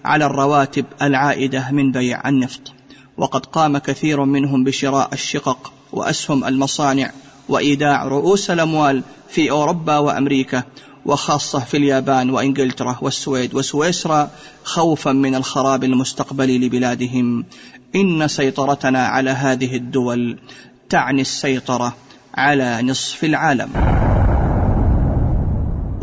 على 0.05 0.25
الرواتب 0.25 0.85
العائدة 1.01 1.71
من 1.71 1.91
بيع 1.91 2.29
النفط. 2.29 2.73
وقد 3.17 3.45
قام 3.45 3.77
كثير 3.77 4.25
منهم 4.25 4.63
بشراء 4.63 5.09
الشقق 5.13 5.71
وأسهم 5.93 6.45
المصانع 6.45 7.11
وإيداع 7.49 8.03
رؤوس 8.03 8.51
الأموال 8.51 9.03
في 9.29 9.51
أوروبا 9.51 9.97
وأمريكا 9.97 10.63
وخاصة 11.07 11.59
في 11.59 11.77
اليابان 11.77 12.29
وإنجلترا 12.29 12.97
والسويد 13.01 13.55
وسويسرا 13.55 14.31
خوفا 14.63 15.11
من 15.11 15.35
الخراب 15.35 15.83
المستقبلي 15.83 16.57
لبلادهم. 16.57 17.45
إن 17.95 18.27
سيطرتنا 18.27 19.07
على 19.07 19.29
هذه 19.29 19.75
الدول 19.75 20.39
تعني 20.89 21.21
السيطرة 21.21 21.95
على 22.35 22.81
نصف 22.81 23.23
العالم. 23.23 23.69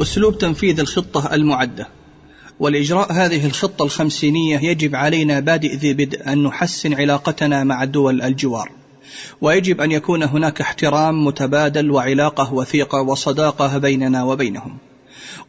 أسلوب 0.03 0.39
تنفيذ 0.39 0.81
الخطة 0.81 1.35
المعدة. 1.35 1.89
ولإجراء 2.61 3.13
هذه 3.13 3.47
الخطة 3.47 3.83
الخمسينية 3.83 4.59
يجب 4.59 4.97
علينا 4.97 5.41
بادئ 5.41 5.77
ذي 5.77 5.95
بدء 5.95 6.33
أن 6.33 6.43
نحسن 6.43 6.95
علاقتنا 6.95 7.65
مع 7.65 7.85
دول 7.85 8.23
الجوار. 8.23 8.71
ويجب 9.41 9.81
أن 9.81 9.93
يكون 9.93 10.23
هناك 10.23 10.61
احترام 10.61 11.25
متبادل 11.25 11.91
وعلاقة 11.91 12.55
وثيقة 12.55 13.01
وصداقة 13.01 13.79
بيننا 13.79 14.25
وبينهم. 14.25 14.79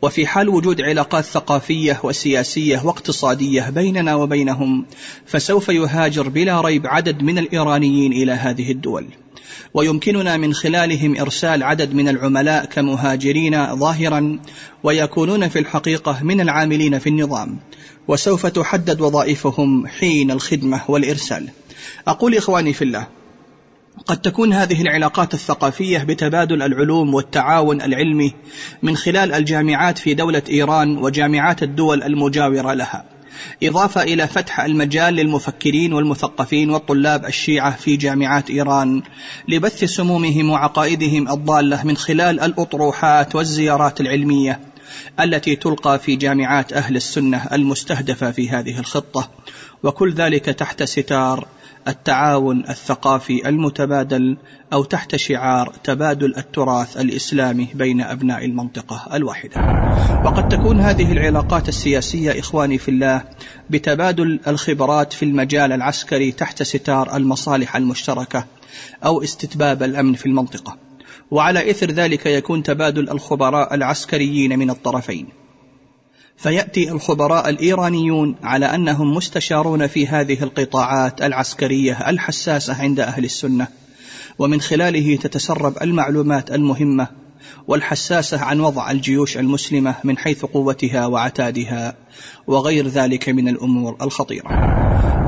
وفي 0.01 0.27
حال 0.27 0.49
وجود 0.49 0.81
علاقات 0.81 1.23
ثقافية 1.23 1.99
وسياسية 2.03 2.81
واقتصادية 2.85 3.69
بيننا 3.69 4.15
وبينهم 4.15 4.85
فسوف 5.25 5.69
يهاجر 5.69 6.29
بلا 6.29 6.61
ريب 6.61 6.87
عدد 6.87 7.23
من 7.23 7.37
الإيرانيين 7.37 8.13
إلى 8.13 8.31
هذه 8.31 8.71
الدول. 8.71 9.05
ويمكننا 9.73 10.37
من 10.37 10.53
خلالهم 10.53 11.19
إرسال 11.19 11.63
عدد 11.63 11.93
من 11.93 12.07
العملاء 12.07 12.65
كمهاجرين 12.65 13.75
ظاهرا 13.75 14.39
ويكونون 14.83 15.47
في 15.47 15.59
الحقيقة 15.59 16.23
من 16.23 16.41
العاملين 16.41 16.99
في 16.99 17.09
النظام. 17.09 17.59
وسوف 18.07 18.45
تحدد 18.45 19.01
وظائفهم 19.01 19.87
حين 19.87 20.31
الخدمة 20.31 20.81
والإرسال. 20.87 21.49
أقول 22.07 22.35
إخواني 22.35 22.73
في 22.73 22.81
الله 22.81 23.07
قد 24.07 24.21
تكون 24.21 24.53
هذه 24.53 24.81
العلاقات 24.81 25.33
الثقافية 25.33 25.97
بتبادل 26.03 26.61
العلوم 26.61 27.13
والتعاون 27.13 27.81
العلمي 27.81 28.33
من 28.83 28.95
خلال 28.95 29.33
الجامعات 29.33 29.97
في 29.97 30.13
دولة 30.13 30.41
إيران 30.49 30.97
وجامعات 30.97 31.63
الدول 31.63 32.03
المجاورة 32.03 32.73
لها. 32.73 33.05
إضافة 33.63 34.03
إلى 34.03 34.27
فتح 34.27 34.59
المجال 34.59 35.13
للمفكرين 35.13 35.93
والمثقفين 35.93 36.69
والطلاب 36.69 37.25
الشيعة 37.25 37.75
في 37.75 37.95
جامعات 37.95 38.49
إيران 38.49 39.01
لبث 39.47 39.83
سمومهم 39.83 40.49
وعقائدهم 40.49 41.31
الضالة 41.31 41.83
من 41.83 41.97
خلال 41.97 42.39
الأطروحات 42.39 43.35
والزيارات 43.35 44.01
العلمية 44.01 44.59
التي 45.19 45.55
تلقى 45.55 45.99
في 45.99 46.15
جامعات 46.15 46.73
أهل 46.73 46.95
السنة 46.95 47.47
المستهدفة 47.51 48.31
في 48.31 48.49
هذه 48.49 48.79
الخطة. 48.79 49.29
وكل 49.83 50.13
ذلك 50.13 50.45
تحت 50.45 50.83
ستار 50.83 51.47
التعاون 51.87 52.63
الثقافي 52.69 53.49
المتبادل 53.49 54.37
أو 54.73 54.83
تحت 54.83 55.15
شعار 55.15 55.73
تبادل 55.83 56.35
التراث 56.37 56.97
الإسلامي 56.97 57.67
بين 57.73 58.01
أبناء 58.01 58.45
المنطقة 58.45 59.15
الواحدة. 59.15 59.61
وقد 60.25 60.47
تكون 60.47 60.79
هذه 60.79 61.11
العلاقات 61.11 61.69
السياسية 61.69 62.39
إخواني 62.39 62.77
في 62.77 62.91
الله 62.91 63.23
بتبادل 63.69 64.39
الخبرات 64.47 65.13
في 65.13 65.25
المجال 65.25 65.71
العسكري 65.71 66.31
تحت 66.31 66.63
ستار 66.63 67.15
المصالح 67.15 67.75
المشتركة 67.75 68.45
أو 69.05 69.23
استتباب 69.23 69.83
الأمن 69.83 70.13
في 70.13 70.25
المنطقة. 70.25 70.77
وعلى 71.31 71.71
إثر 71.71 71.91
ذلك 71.91 72.25
يكون 72.25 72.63
تبادل 72.63 73.09
الخبراء 73.09 73.75
العسكريين 73.75 74.59
من 74.59 74.69
الطرفين. 74.69 75.44
فيأتي 76.37 76.91
الخبراء 76.91 77.49
الإيرانيون 77.49 78.35
على 78.43 78.65
أنهم 78.65 79.15
مستشارون 79.15 79.87
في 79.87 80.07
هذه 80.07 80.43
القطاعات 80.43 81.21
العسكرية 81.21 82.09
الحساسة 82.09 82.81
عند 82.81 82.99
أهل 82.99 83.25
السنة 83.25 83.67
ومن 84.39 84.61
خلاله 84.61 85.15
تتسرب 85.15 85.77
المعلومات 85.81 86.51
المهمة 86.51 87.07
والحساسة 87.67 88.41
عن 88.41 88.59
وضع 88.59 88.91
الجيوش 88.91 89.37
المسلمة 89.37 89.95
من 90.03 90.17
حيث 90.17 90.45
قوتها 90.45 91.05
وعتادها 91.05 91.95
وغير 92.47 92.87
ذلك 92.87 93.29
من 93.29 93.47
الأمور 93.47 93.97
الخطيرة. 94.01 94.47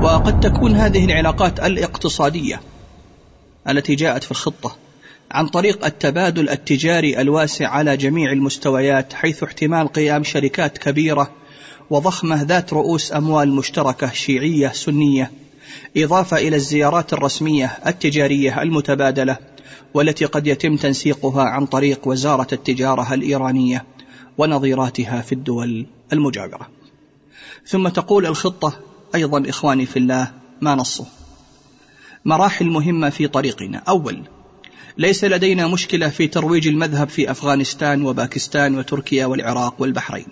وقد 0.02 0.40
تكون 0.40 0.76
هذه 0.76 1.04
العلاقات 1.04 1.60
الاقتصادية 1.60 2.60
التي 3.68 3.94
جاءت 3.94 4.24
في 4.24 4.30
الخطة 4.30 4.76
عن 5.30 5.48
طريق 5.48 5.84
التبادل 5.84 6.48
التجاري 6.48 7.20
الواسع 7.20 7.68
على 7.68 7.96
جميع 7.96 8.32
المستويات 8.32 9.12
حيث 9.12 9.42
احتمال 9.42 9.88
قيام 9.88 10.24
شركات 10.24 10.78
كبيرة 10.78 11.30
وضخمة 11.90 12.42
ذات 12.42 12.72
رؤوس 12.72 13.12
أموال 13.12 13.52
مشتركة 13.52 14.12
شيعية 14.12 14.68
سنية 14.68 15.30
إضافة 15.96 16.36
إلى 16.36 16.56
الزيارات 16.56 17.12
الرسمية 17.12 17.78
التجارية 17.86 18.62
المتبادلة 18.62 19.36
والتي 19.94 20.24
قد 20.24 20.46
يتم 20.46 20.76
تنسيقها 20.76 21.42
عن 21.42 21.66
طريق 21.66 22.08
وزارة 22.08 22.48
التجارة 22.52 23.14
الإيرانية 23.14 23.84
ونظيراتها 24.38 25.20
في 25.20 25.32
الدول 25.32 25.86
المجاورة. 26.12 26.68
ثم 27.66 27.88
تقول 27.88 28.26
الخطة 28.26 28.80
أيضا 29.14 29.48
إخواني 29.48 29.86
في 29.86 29.98
الله 29.98 30.32
ما 30.60 30.74
نصه. 30.74 31.06
مراحل 32.24 32.66
مهمة 32.66 33.10
في 33.10 33.28
طريقنا، 33.28 33.82
أول 33.88 34.22
ليس 34.98 35.24
لدينا 35.24 35.66
مشكلة 35.66 36.08
في 36.08 36.26
ترويج 36.26 36.68
المذهب 36.68 37.08
في 37.08 37.30
أفغانستان 37.30 38.02
وباكستان 38.02 38.78
وتركيا 38.78 39.26
والعراق 39.26 39.74
والبحرين. 39.78 40.26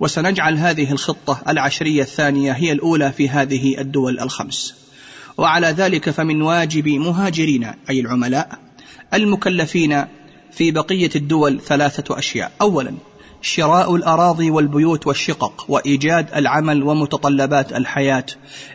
وسنجعل 0.00 0.58
هذه 0.58 0.92
الخطة 0.92 1.42
العشرية 1.48 2.02
الثانية 2.02 2.52
هي 2.52 2.72
الأولى 2.72 3.12
في 3.12 3.28
هذه 3.28 3.80
الدول 3.80 4.20
الخمس. 4.20 4.74
وعلى 5.38 5.66
ذلك 5.66 6.10
فمن 6.10 6.42
واجب 6.42 6.88
مهاجرين 6.88 7.64
أي 7.90 8.00
العملاء 8.00 8.58
المكلفين 9.14 10.04
في 10.52 10.70
بقية 10.70 11.10
الدول 11.16 11.60
ثلاثة 11.60 12.18
أشياء 12.18 12.52
اولا 12.60 12.94
شراء 13.42 13.96
الأراضي 13.96 14.50
والبيوت 14.50 15.06
والشقق 15.06 15.64
وإيجاد 15.68 16.26
العمل 16.34 16.82
ومتطلبات 16.82 17.72
الحياة 17.72 18.26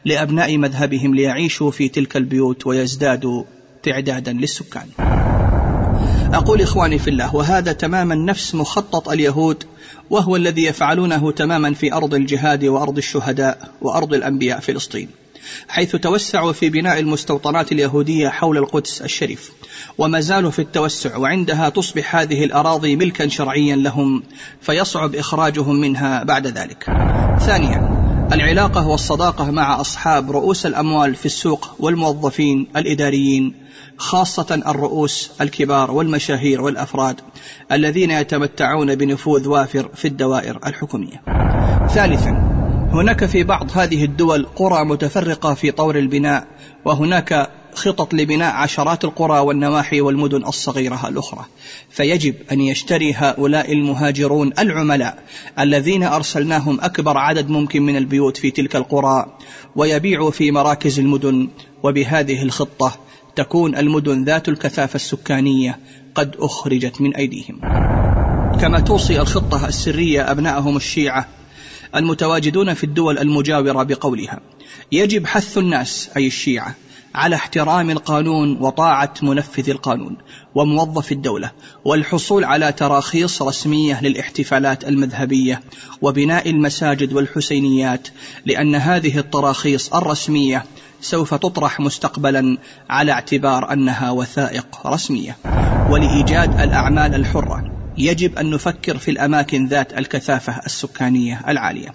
لأبناء 0.06 0.58
مذهبهم 0.58 1.16
ليعيشوا 1.16 1.72
في 1.72 1.90
تلك 1.90 2.18
البيوت 2.18 2.68
ويزدادوا 2.68 3.44
تعدادا 3.88 4.34
للسكان 4.34 4.88
أقول 6.34 6.62
إخواني 6.62 7.00
في 7.00 7.10
الله 7.10 7.36
وهذا 7.36 7.72
تماما 7.72 8.16
نفس 8.16 8.56
مخطط 8.56 9.10
اليهود 9.10 9.64
وهو 10.10 10.36
الذي 10.36 10.64
يفعلونه 10.64 11.32
تماما 11.32 11.74
في 11.74 11.94
أرض 11.94 12.14
الجهاد 12.14 12.66
وأرض 12.66 12.98
الشهداء 12.98 13.72
وأرض 13.82 14.14
الأنبياء 14.14 14.60
فلسطين 14.60 15.10
حيث 15.68 15.96
توسعوا 15.96 16.52
في 16.52 16.70
بناء 16.70 17.00
المستوطنات 17.00 17.72
اليهودية 17.72 18.30
حول 18.30 18.58
القدس 18.58 19.02
الشريف 19.02 19.52
وما 19.98 20.20
زالوا 20.20 20.52
في 20.52 20.60
التوسع 20.60 21.18
وعندها 21.18 21.70
تصبح 21.70 22.16
هذه 22.16 22.44
الأراضي 22.44 22.96
ملكا 22.96 23.28
شرعيا 23.28 23.76
لهم 23.76 24.24
فيصعب 24.62 25.16
إخراجهم 25.16 25.76
منها 25.76 26.24
بعد 26.24 26.48
ذلك. 26.48 26.84
ثانيا 27.40 27.98
العلاقة 28.34 28.88
والصداقة 28.88 29.52
مع 29.52 29.82
أصحاب 29.82 30.32
رؤوس 30.32 30.66
الأموال 30.66 31.16
في 31.16 31.26
السوق 31.26 31.76
والموظفين 31.80 32.68
الإداريين 32.76 33.67
خاصة 33.98 34.62
الرؤوس 34.68 35.32
الكبار 35.42 35.92
والمشاهير 35.92 36.62
والأفراد 36.62 37.22
الذين 37.72 38.12
يتمتعون 38.12 38.96
بنفوذ 38.96 39.48
وافر 39.48 39.90
في 39.96 40.08
الدوائر 40.08 40.60
الحكومية. 40.66 41.22
ثالثا 41.90 42.58
هناك 42.92 43.26
في 43.26 43.44
بعض 43.44 43.78
هذه 43.78 44.06
الدول 44.06 44.46
قرى 44.56 44.86
متفرقة 44.86 45.54
في 45.54 45.72
طور 45.72 45.98
البناء 45.98 46.48
وهناك 46.86 47.50
خطط 47.78 48.14
لبناء 48.14 48.56
عشرات 48.56 49.04
القرى 49.04 49.40
والنواحي 49.40 50.02
والمدن 50.02 50.46
الصغيرة 50.46 51.08
الأخرى 51.08 51.46
فيجب 51.90 52.36
أن 52.52 52.62
يشتري 52.62 53.14
هؤلاء 53.14 53.74
المهاجرون 53.74 54.54
العملاء 54.60 55.24
الذين 55.60 56.04
أرسلناهم 56.04 56.82
أكبر 56.82 57.18
عدد 57.18 57.50
ممكن 57.50 57.82
من 57.82 57.98
البيوت 57.98 58.38
في 58.38 58.52
تلك 58.52 58.76
القرى 58.76 59.38
ويبيعوا 59.76 60.32
في 60.32 60.52
مراكز 60.52 61.00
المدن 61.00 61.50
وبهذه 61.84 62.44
الخطة 62.44 63.07
تكون 63.38 63.76
المدن 63.76 64.24
ذات 64.24 64.50
الكثافة 64.50 64.96
السكانية 64.96 65.80
قد 66.16 66.36
أخرجت 66.40 67.02
من 67.02 67.16
أيديهم. 67.16 67.60
كما 68.62 68.80
توصي 68.80 69.22
الخطة 69.22 69.68
السرية 69.68 70.32
أبنائهم 70.32 70.78
الشيعة 70.78 71.28
المتواجدون 71.96 72.74
في 72.74 72.84
الدول 72.84 73.18
المجاورة 73.18 73.84
بقولها. 73.84 74.40
يجب 74.92 75.26
حث 75.26 75.58
الناس 75.58 76.10
أي 76.18 76.28
الشيعة 76.28 76.76
على 77.16 77.36
احترام 77.36 77.90
القانون 77.90 78.58
وطاعة 78.62 79.14
منفذ 79.22 79.70
القانون 79.70 80.18
وموظف 80.56 81.12
الدولة 81.12 81.52
والحصول 81.86 82.44
على 82.44 82.72
تراخيص 82.72 83.42
رسمية 83.42 84.02
للاحتفالات 84.02 84.88
المذهبية 84.88 85.62
وبناء 86.02 86.50
المساجد 86.50 87.14
والحسينيات 87.14 88.08
لأن 88.46 88.76
هذه 88.76 89.20
التراخيص 89.20 89.94
الرسمية 89.94 90.66
سوف 91.02 91.34
تطرح 91.34 91.80
مستقبلا 91.80 92.58
على 92.90 93.12
اعتبار 93.12 93.74
أنها 93.74 94.12
وثائق 94.12 94.88
رسمية. 94.88 95.38
ولإيجاد 95.90 96.62
الأعمال 96.62 97.16
الحرة 97.16 97.64
يجب 97.98 98.38
أن 98.38 98.50
نفكر 98.50 98.98
في 98.98 99.12
الأماكن 99.12 99.68
ذات 99.68 99.98
الكثافة 99.98 100.62
السكانية 100.66 101.42
العالية. 101.48 101.94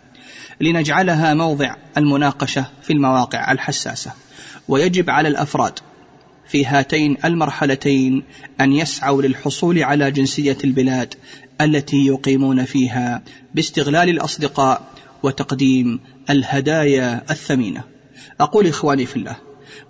لنجعلها 0.61 1.35
موضع 1.35 1.75
المناقشة 1.97 2.67
في 2.83 2.93
المواقع 2.93 3.53
الحساسة. 3.53 4.13
ويجب 4.69 5.11
على 5.11 5.29
الأفراد 5.29 5.79
في 6.49 6.67
هاتين 6.67 7.17
المرحلتين 7.25 8.23
أن 8.61 8.73
يسعوا 8.73 9.23
للحصول 9.23 9.83
على 9.83 10.11
جنسية 10.11 10.59
البلاد 10.65 11.15
التي 11.61 12.07
يقيمون 12.07 12.65
فيها 12.65 13.23
باستغلال 13.55 14.09
الأصدقاء 14.09 14.83
وتقديم 15.23 16.01
الهدايا 16.31 17.23
الثمينة. 17.31 17.92
أقول 18.43 18.67
إخواني 18.67 19.07
في 19.07 19.17
الله 19.17 19.37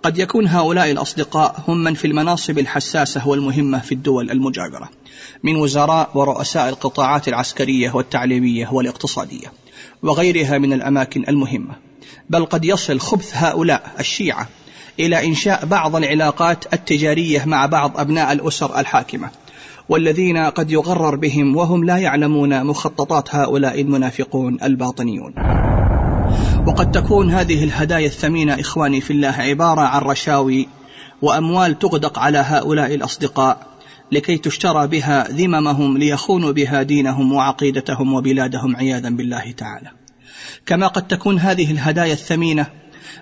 قد 0.03 0.17
يكون 0.17 0.47
هؤلاء 0.47 0.91
الأصدقاء 0.91 1.63
هم 1.67 1.83
من 1.83 1.93
في 1.93 2.07
المناصب 2.07 2.59
الحساسة 2.59 3.27
والمهمة 3.27 3.79
في 3.79 3.91
الدول 3.91 4.31
المجاورة 4.31 4.89
من 5.43 5.55
وزراء 5.55 6.09
ورؤساء 6.15 6.69
القطاعات 6.69 7.27
العسكرية 7.27 7.91
والتعليمية 7.95 8.69
والاقتصادية 8.71 9.53
وغيرها 10.03 10.57
من 10.57 10.73
الأماكن 10.73 11.23
المهمة. 11.29 11.75
بل 12.29 12.45
قد 12.45 12.65
يصل 12.65 12.99
خبث 12.99 13.31
هؤلاء 13.33 13.91
الشيعة 13.99 14.49
إلى 14.99 15.27
إنشاء 15.27 15.65
بعض 15.65 15.95
العلاقات 15.95 16.73
التجارية 16.73 17.45
مع 17.45 17.65
بعض 17.65 17.99
أبناء 17.99 18.31
الأسر 18.31 18.79
الحاكمة 18.79 19.29
والذين 19.89 20.37
قد 20.37 20.71
يغرر 20.71 21.15
بهم 21.15 21.55
وهم 21.55 21.83
لا 21.83 21.97
يعلمون 21.97 22.63
مخططات 22.65 23.35
هؤلاء 23.35 23.81
المنافقون 23.81 24.57
الباطنيون. 24.63 25.33
وقد 26.65 26.91
تكون 26.91 27.31
هذه 27.31 27.63
الهدايا 27.63 28.05
الثمينة 28.05 28.59
إخواني 28.59 29.01
في 29.01 29.13
الله 29.13 29.29
عبارة 29.29 29.81
عن 29.81 30.01
رشاوي 30.01 30.67
وأموال 31.21 31.79
تغدق 31.79 32.19
على 32.19 32.37
هؤلاء 32.37 32.95
الأصدقاء 32.95 33.67
لكي 34.11 34.37
تشترى 34.37 34.87
بها 34.87 35.27
ذممهم 35.31 35.97
ليخونوا 35.97 36.51
بها 36.51 36.83
دينهم 36.83 37.33
وعقيدتهم 37.33 38.13
وبلادهم 38.13 38.75
عياذا 38.75 39.09
بالله 39.09 39.51
تعالى. 39.51 39.91
كما 40.65 40.87
قد 40.87 41.07
تكون 41.07 41.39
هذه 41.39 41.71
الهدايا 41.71 42.13
الثمينة 42.13 42.65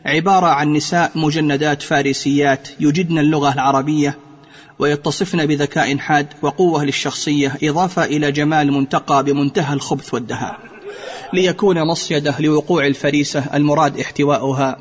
عبارة 0.05 0.47
عن 0.47 0.73
نساء 0.73 1.11
مجندات 1.15 1.81
فارسيات 1.81 2.67
يجدن 2.79 3.17
اللغة 3.17 3.53
العربية 3.53 4.17
ويتصفن 4.79 5.45
بذكاء 5.45 5.97
حاد 5.97 6.27
وقوة 6.41 6.83
للشخصية 6.83 7.57
إضافة 7.63 8.03
إلى 8.03 8.31
جمال 8.31 8.71
منتقى 8.71 9.23
بمنتهى 9.23 9.73
الخبث 9.73 10.13
والدهاء. 10.13 10.70
ليكون 11.33 11.83
مصيده 11.83 12.35
لوقوع 12.39 12.85
الفريسة 12.85 13.43
المراد 13.53 13.99
احتواؤها 13.99 14.77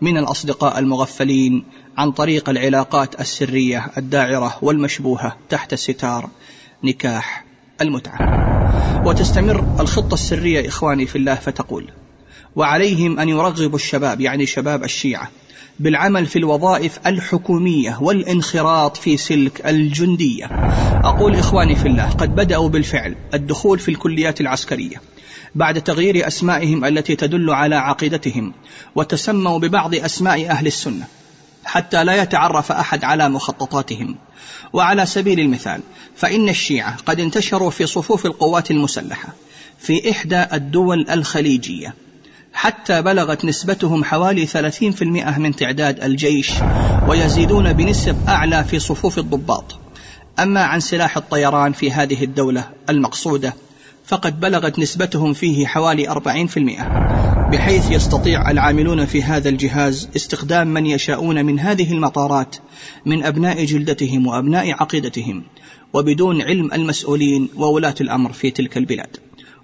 من 0.00 0.18
الأصدقاء 0.18 0.78
المغفلين 0.78 1.64
عن 1.98 2.12
طريق 2.12 2.48
العلاقات 2.48 3.20
السرية 3.20 3.90
الداعرة 3.96 4.58
والمشبوهة 4.62 5.36
تحت 5.48 5.74
ستار 5.74 6.28
نكاح 6.84 7.44
المتعة. 7.80 8.18
وتستمر 9.06 9.64
الخطة 9.80 10.14
السرية 10.14 10.68
إخواني 10.68 11.06
في 11.06 11.16
الله 11.16 11.34
فتقول 11.34 11.90
وعليهم 12.56 13.20
أن 13.20 13.28
يرغبوا 13.28 13.78
الشباب 13.78 14.20
يعني 14.20 14.46
شباب 14.46 14.84
الشيعة 14.84 15.30
بالعمل 15.80 16.26
في 16.26 16.38
الوظائف 16.38 16.98
الحكومية 17.06 17.98
والانخراط 18.00 18.96
في 18.96 19.16
سلك 19.16 19.66
الجندية 19.66 20.44
أقول 21.04 21.34
إخواني 21.34 21.76
في 21.76 21.88
الله 21.88 22.10
قد 22.10 22.34
بدأوا 22.34 22.68
بالفعل 22.68 23.14
الدخول 23.34 23.78
في 23.78 23.90
الكليات 23.90 24.40
العسكرية 24.40 25.00
بعد 25.54 25.82
تغيير 25.82 26.26
أسمائهم 26.26 26.84
التي 26.84 27.16
تدل 27.16 27.50
على 27.50 27.76
عقيدتهم 27.76 28.52
وتسموا 28.94 29.58
ببعض 29.58 29.94
أسماء 29.94 30.50
أهل 30.50 30.66
السنة 30.66 31.06
حتى 31.64 32.04
لا 32.04 32.22
يتعرف 32.22 32.72
أحد 32.72 33.04
على 33.04 33.28
مخططاتهم. 33.28 34.16
وعلى 34.72 35.06
سبيل 35.06 35.40
المثال 35.40 35.80
فإن 36.16 36.48
الشيعة 36.48 36.96
قد 36.96 37.20
انتشروا 37.20 37.70
في 37.70 37.86
صفوف 37.86 38.26
القوات 38.26 38.70
المسلحة 38.70 39.28
في 39.78 40.10
إحدى 40.10 40.44
الدول 40.52 41.10
الخليجية 41.10 41.94
حتى 42.52 43.02
بلغت 43.02 43.44
نسبتهم 43.44 44.04
حوالي 44.04 44.46
30% 44.46 45.02
من 45.38 45.56
تعداد 45.56 46.04
الجيش 46.04 46.50
ويزيدون 47.08 47.72
بنسب 47.72 48.16
أعلى 48.28 48.64
في 48.64 48.78
صفوف 48.78 49.18
الضباط. 49.18 49.78
أما 50.38 50.62
عن 50.62 50.80
سلاح 50.80 51.16
الطيران 51.16 51.72
في 51.72 51.92
هذه 51.92 52.24
الدولة 52.24 52.68
المقصودة 52.90 53.54
فقد 54.04 54.40
بلغت 54.40 54.78
نسبتهم 54.78 55.32
فيه 55.32 55.66
حوالي 55.66 56.08
40% 56.08 56.14
بحيث 57.52 57.90
يستطيع 57.90 58.50
العاملون 58.50 59.04
في 59.04 59.22
هذا 59.22 59.48
الجهاز 59.48 60.08
استخدام 60.16 60.68
من 60.68 60.86
يشاءون 60.86 61.44
من 61.44 61.60
هذه 61.60 61.92
المطارات 61.92 62.56
من 63.06 63.24
أبناء 63.24 63.64
جلدتهم 63.64 64.26
وأبناء 64.26 64.70
عقيدتهم 64.70 65.42
وبدون 65.92 66.42
علم 66.42 66.72
المسؤولين 66.72 67.48
وولاة 67.56 67.94
الأمر 68.00 68.32
في 68.32 68.50
تلك 68.50 68.76
البلاد. 68.76 69.16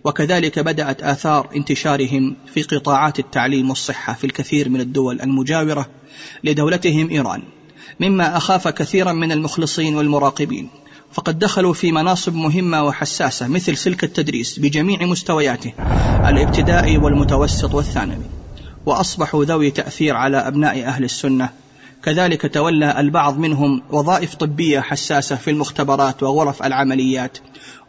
وكذلك 0.04 0.58
بدأت 0.58 1.02
آثار 1.02 1.48
انتشارهم 1.56 2.36
في 2.54 2.62
قطاعات 2.62 3.18
التعليم 3.18 3.68
والصحة 3.68 4.14
في 4.14 4.24
الكثير 4.24 4.68
من 4.68 4.80
الدول 4.80 5.20
المجاورة 5.20 5.86
لدولتهم 6.44 7.10
إيران 7.10 7.42
مما 8.00 8.36
أخاف 8.36 8.68
كثيرا 8.68 9.12
من 9.12 9.32
المخلصين 9.32 9.94
والمراقبين. 9.94 10.68
فقد 11.12 11.38
دخلوا 11.38 11.74
في 11.74 11.92
مناصب 11.92 12.34
مهمة 12.34 12.84
وحساسة 12.84 13.46
مثل 13.46 13.76
سلك 13.76 14.04
التدريس 14.04 14.58
بجميع 14.58 15.06
مستوياته 15.06 15.72
الابتدائي 16.28 16.98
والمتوسط 16.98 17.74
والثانوي 17.74 18.24
وأصبحوا 18.86 19.44
ذوي 19.44 19.70
تأثير 19.70 20.16
على 20.16 20.36
أبناء 20.36 20.84
أهل 20.84 21.04
السنة. 21.04 21.50
كذلك 22.02 22.54
تولى 22.54 23.00
البعض 23.00 23.38
منهم 23.38 23.82
وظائف 23.90 24.34
طبية 24.34 24.80
حساسة 24.80 25.36
في 25.36 25.50
المختبرات 25.50 26.22
وغرف 26.22 26.62
العمليات 26.62 27.38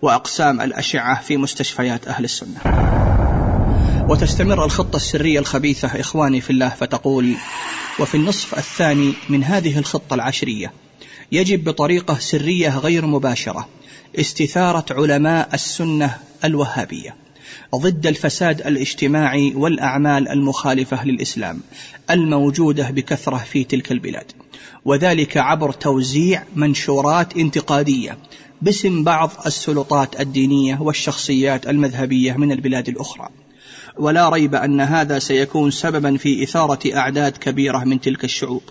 وأقسام 0.02 0.61
الأشعة 0.61 1.22
في 1.22 1.38
مستشفيات 1.38 2.07
أهل 2.07 2.23
السنة. 2.23 2.60
وتستمر 4.10 4.65
الخطة 4.65 4.95
السرية 4.95 5.39
الخبيثة 5.39 5.99
إخواني 5.99 6.41
في 6.41 6.49
الله 6.49 6.69
فتقول 6.69 7.34
وفي 7.99 8.15
النصف 8.15 8.57
الثاني 8.57 9.14
من 9.30 9.43
هذه 9.43 9.80
الخطة 9.80 10.14
العشرية 10.14 10.73
يجب 11.31 11.63
بطريقة 11.63 12.17
سرية 12.19 12.77
غير 12.77 13.05
مباشرة 13.05 13.67
استثارة 14.19 14.85
علماء 14.91 15.49
السنة 15.53 16.17
الوهابية 16.43 17.15
ضد 17.75 18.07
الفساد 18.07 18.61
الاجتماعي 18.61 19.53
والأعمال 19.55 20.27
المخالفة 20.29 21.05
للإسلام 21.05 21.59
الموجودة 22.09 22.89
بكثرة 22.89 23.37
في 23.37 23.63
تلك 23.63 23.91
البلاد. 23.91 24.31
وذلك 24.85 25.37
عبر 25.37 25.71
توزيع 25.71 26.43
منشورات 26.55 27.37
انتقادية 27.37 28.17
باسم 28.61 29.03
بعض 29.03 29.31
السلطات 29.45 30.21
الدينية 30.21 30.81
والشخصيات 30.81 31.67
المذهبية 31.67 32.33
من 32.33 32.51
البلاد 32.51 32.89
الأخرى. 32.89 33.27
ولا 33.97 34.29
ريب 34.29 34.55
أن 34.55 34.81
هذا 34.81 35.19
سيكون 35.19 35.71
سببا 35.71 36.17
في 36.17 36.43
إثارة 36.43 36.95
أعداد 36.95 37.37
كبيرة 37.37 37.77
من 37.83 38.01
تلك 38.01 38.23
الشعوب. 38.23 38.61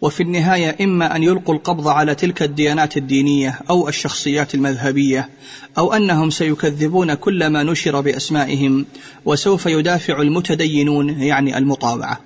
وفي 0.00 0.22
النهاية 0.22 0.76
إما 0.80 1.16
أن 1.16 1.22
يلقوا 1.22 1.54
القبض 1.54 1.88
على 1.88 2.14
تلك 2.14 2.42
الديانات 2.42 2.96
الدينية 2.96 3.58
أو 3.70 3.88
الشخصيات 3.88 4.54
المذهبية 4.54 5.28
أو 5.78 5.92
أنهم 5.92 6.30
سيكذبون 6.30 7.14
كل 7.14 7.46
ما 7.46 7.62
نشر 7.62 8.00
بأسمائهم 8.00 8.86
وسوف 9.24 9.66
يدافع 9.66 10.22
المتدينون 10.22 11.22
يعني 11.22 11.58
المطاوعة. 11.58 12.20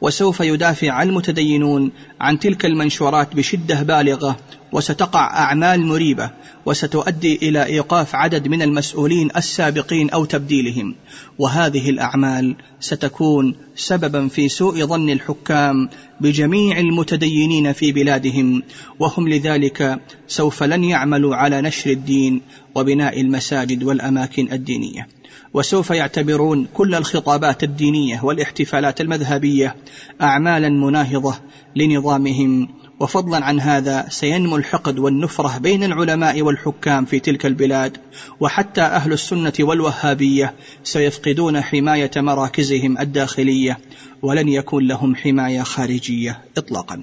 وسوف 0.00 0.40
يدافع 0.40 1.02
المتدينون 1.02 1.92
عن 2.20 2.38
تلك 2.38 2.66
المنشورات 2.66 3.34
بشدة 3.34 3.82
بالغة 3.82 4.36
وستقع 4.72 5.38
أعمال 5.38 5.86
مريبة 5.86 6.30
وستؤدي 6.66 7.36
إلى 7.36 7.66
إيقاف 7.66 8.14
عدد 8.14 8.48
من 8.48 8.62
المسؤولين 8.62 9.30
السابقين 9.36 10.10
أو 10.10 10.24
تبديلهم. 10.24 10.94
وهذه 11.38 11.90
الأعمال 11.90 12.56
ستكون 12.80 13.54
سببا 13.76 14.28
في 14.28 14.48
سوء 14.48 14.84
ظن 14.84 15.10
الحكام 15.10 15.88
بجميع 16.20 16.78
المتدينين 16.78 17.72
في 17.72 17.92
بلادهم 17.92 18.62
وهم 18.98 19.28
لذلك 19.28 20.00
سوف 20.28 20.62
لن 20.62 20.84
يعملوا 20.84 21.36
على 21.36 21.60
نشر 21.60 21.90
الدين 21.90 22.40
وبناء 22.74 23.20
المساجد 23.20 23.82
والأماكن 23.82 24.52
الدينية. 24.52 25.17
وسوف 25.54 25.90
يعتبرون 25.90 26.68
كل 26.74 26.94
الخطابات 26.94 27.62
الدينية 27.62 28.20
والاحتفالات 28.24 29.00
المذهبية 29.00 29.76
اعمالا 30.22 30.68
مناهضة 30.68 31.34
لنظامهم. 31.76 32.68
وفضلا 33.00 33.44
عن 33.44 33.60
هذا 33.60 34.06
سينمو 34.08 34.56
الحقد 34.56 34.98
والنفرة 34.98 35.58
بين 35.58 35.84
العلماء 35.84 36.42
والحكام 36.42 37.04
في 37.04 37.20
تلك 37.20 37.46
البلاد. 37.46 37.96
وحتى 38.40 38.80
أهل 38.80 39.12
السنة 39.12 39.52
والوهابية 39.60 40.54
سيفقدون 40.84 41.60
حماية 41.60 42.10
مراكزهم 42.16 42.98
الداخلية 42.98 43.78
ولن 44.22 44.48
يكون 44.48 44.86
لهم 44.86 45.16
حماية 45.16 45.62
خارجية 45.62 46.40
اطلاقا. 46.56 47.00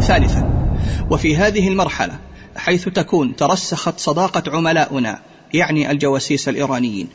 ثالثا 0.00 0.76
وفي 1.10 1.36
هذه 1.36 1.68
المرحلة 1.68 2.18
حيث 2.56 2.88
تكون 2.88 3.36
ترسخت 3.36 3.98
صداقة 3.98 4.42
عملاؤنا 4.56 5.18
يعني 5.54 5.90
الجواسيس 5.90 6.48
الإيرانيين. 6.48 7.08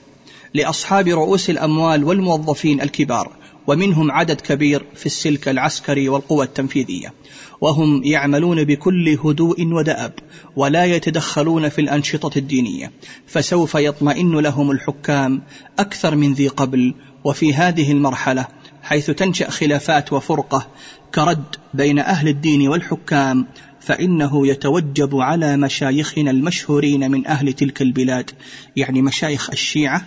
لأصحاب 0.54 1.08
رؤوس 1.08 1.50
الأموال 1.50 2.04
والموظفين 2.04 2.82
الكبار 2.82 3.32
ومنهم 3.68 4.12
عدد 4.12 4.42
كبير 4.42 4.86
في 4.96 5.06
السلك 5.06 5.50
العسكري 5.50 6.10
والقوى 6.10 6.46
التنفيذية. 6.46 7.14
وهم 7.62 8.04
يعملون 8.04 8.64
بكل 8.64 9.18
هدوء 9.24 9.66
ودأب 9.66 10.14
ولا 10.56 10.86
يتدخلون 10.86 11.70
في 11.70 11.82
الأنشطة 11.82 12.38
الدينية. 12.38 12.92
فسوف 13.28 13.76
يطمئن 13.76 14.40
لهم 14.40 14.72
الحكام 14.72 15.42
أكثر 15.80 16.16
من 16.16 16.34
ذي 16.34 16.48
قبل 16.48 16.94
وفي 17.24 17.54
هذه 17.54 17.92
المرحلة 17.92 18.48
حيث 18.84 19.12
تنشأ 19.12 19.50
خلافات 19.50 20.14
وفرقة 20.14 20.68
كرد 21.16 21.56
بين 21.74 22.00
أهل 22.00 22.28
الدين 22.28 22.68
والحكام 22.68 23.48
فإنه 23.80 24.48
يتوجب 24.48 25.16
على 25.16 25.58
مشايخنا 25.58 26.32
المشهورين 26.32 27.12
من 27.12 27.28
أهل 27.28 27.54
تلك 27.54 27.82
البلاد 27.82 28.32
يعني 28.76 29.02
مشايخ 29.02 29.50
الشيعة 29.50 30.04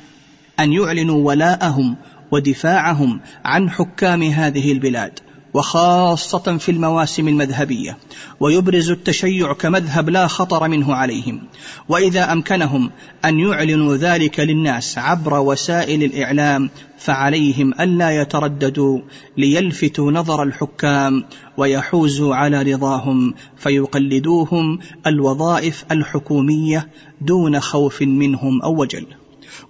أن 0.61 0.73
يعلنوا 0.73 1.27
ولاءهم 1.27 1.97
ودفاعهم 2.31 3.21
عن 3.45 3.71
حكام 3.71 4.23
هذه 4.23 4.73
البلاد 4.73 5.19
وخاصة 5.55 6.59
في 6.59 6.69
المواسم 6.69 7.29
المذهبية 7.29 7.99
ويبرز 8.41 8.91
التشيع 8.91 9.53
كمذهب 9.53 10.11
لا 10.11 10.27
خطر 10.27 10.69
منه 10.69 10.95
عليهم. 10.95 11.43
وإذا 11.89 12.33
أمكنهم 12.33 12.91
أن 13.25 13.39
يعلنوا 13.39 13.97
ذلك 13.97 14.41
للناس 14.41 14.99
عبر 14.99 15.41
وسائل 15.41 16.03
الإعلام 16.03 16.71
فعليهم 16.99 17.75
ألا 17.81 18.21
يترددوا 18.21 19.01
ليلفتوا 19.37 20.13
نظر 20.13 20.43
الحكام 20.43 21.25
ويحوزوا 21.57 22.35
على 22.35 22.63
رضاهم 22.63 23.35
فيقلدوهم 23.57 24.79
الوظائف 25.07 25.85
الحكومية 25.91 26.89
دون 27.21 27.61
خوف 27.61 28.03
منهم 28.03 28.63
أو 28.63 28.81
وجل. 28.81 29.07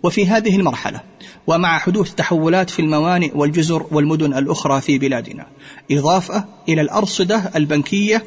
وفي 0.02 0.26
هذه 0.26 0.56
المرحلة 0.56 1.00
ومع 1.46 1.78
حدوث 1.78 2.14
تحولات 2.14 2.70
في 2.70 2.82
الموانئ 2.82 3.30
والجزر 3.34 3.86
والمدن 3.90 4.34
الأخرى 4.34 4.80
في 4.80 4.98
بلادنا 4.98 5.46
إضافة 5.90 6.44
إلى 6.68 6.80
الأرصدة 6.80 7.50
البنكية 7.56 8.24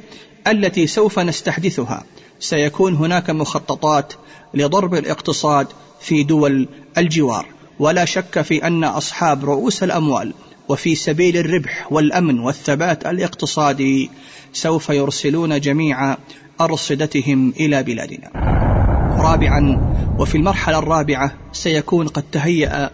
التي 0.47 0.87
سوف 0.87 1.19
نستحدثها. 1.19 2.03
سيكون 2.39 2.95
هناك 2.95 3.29
مخططات 3.29 4.13
لضرب 4.53 4.95
الاقتصاد 4.95 5.67
في 6.01 6.23
دول 6.23 6.67
الجوار. 6.97 7.45
ولا 7.79 8.05
شك 8.05 8.41
في 8.41 8.67
أن 8.67 8.83
أصحاب 8.83 9.45
رؤوس 9.45 9.83
الأموال 9.83 10.33
وفي 10.69 10.95
سبيل 10.95 11.37
الربح 11.37 11.91
والأمن 11.91 12.39
والثبات 12.39 13.05
الاقتصادي 13.05 14.09
سوف 14.53 14.89
يرسلون 14.89 15.59
جميع 15.59 16.17
أرصدتهم 16.61 17.53
إلى 17.59 17.83
بلادنا. 17.83 18.82
رابعا 19.17 19.93
وفي 20.19 20.37
المرحلة 20.37 20.79
الرابعة 20.79 21.31
سيكون 21.51 22.07
قد 22.07 22.23
تهيأ 22.31 22.89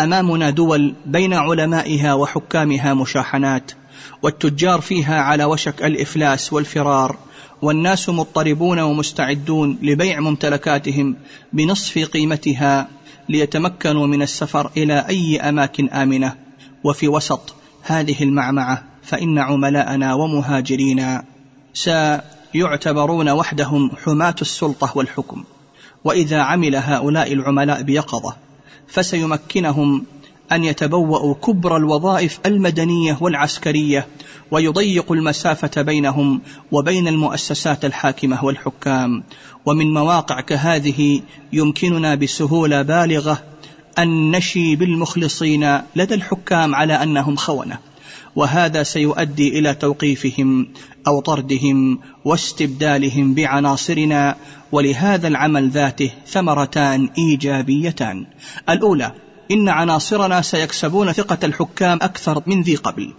أمامنا 0.00 0.50
دول 0.50 0.94
بين 1.06 1.34
علمائها 1.34 2.14
وحكامها 2.14 2.94
مشاحنات 2.94 3.72
والتجار 4.22 4.80
فيها 4.80 5.20
على 5.20 5.44
وشك 5.44 5.82
الإفلاس 5.84 6.52
والفرار 6.52 7.16
والناس 7.62 8.08
مضطربون 8.08 8.78
ومستعدون 8.78 9.78
لبيع 9.82 10.20
ممتلكاتهم 10.20 11.16
بنصف 11.52 11.98
قيمتها 11.98 12.88
ليتمكنوا 13.28 14.06
من 14.06 14.22
السفر 14.22 14.70
إلى 14.76 15.04
أي 15.08 15.40
أماكن 15.40 15.88
آمنة. 15.88 16.34
وفي 16.84 17.08
وسط 17.08 17.54
هذه 17.82 18.22
المعمعة 18.22 18.82
فإن 19.02 19.38
عملاءنا 19.38 20.14
ومهاجرينا 20.14 21.24
سيعتبرون 21.74 23.28
وحدهم 23.28 23.90
حماة 24.04 24.34
السلطة 24.42 24.92
والحكم. 24.94 25.44
وإذا 26.04 26.40
عمل 26.40 26.76
هؤلاء 26.76 27.32
العملاء 27.32 27.82
بيقظة 27.82 28.36
فسيمكنهم 28.88 30.04
أن 30.52 30.64
يتبوأوا 30.64 31.34
كبر 31.34 31.76
الوظائف 31.76 32.38
المدنية 32.46 33.18
والعسكرية 33.20 34.06
ويضيق 34.50 35.12
المسافة 35.12 35.82
بينهم 35.82 36.40
وبين 36.72 37.08
المؤسسات 37.08 37.84
الحاكمة 37.84 38.44
والحكام. 38.44 39.22
ومن 39.66 39.94
مواقع 39.94 40.40
كهذه 40.40 41.20
يمكننا 41.52 42.14
بسهولة 42.14 42.82
بالغة 42.82 43.42
أن 43.98 44.30
نشي 44.30 44.76
بالمخلصين 44.76 45.80
لدى 45.96 46.14
الحكام 46.14 46.74
على 46.74 46.92
أنهم 46.92 47.36
خونة. 47.36 47.78
وهذا 48.36 48.82
سيؤدي 48.82 49.58
إلى 49.58 49.74
توقيفهم 49.74 50.68
أو 51.06 51.20
طردهم 51.20 51.98
واستبدالهم 52.24 53.34
بعناصرنا 53.34 54.36
ولهذا 54.72 55.28
العمل 55.28 55.70
ذاته 55.70 56.10
ثمرتان 56.26 57.08
إيجابيتان. 57.18 58.26
الأولى 58.68 59.12
إن 59.50 59.68
عناصرنا 59.68 60.42
سيكسبون 60.42 61.12
ثقة 61.12 61.38
الحكام 61.44 61.98
أكثر 62.02 62.42
من 62.46 62.62
ذي 62.62 62.76
قبل. 62.76 63.14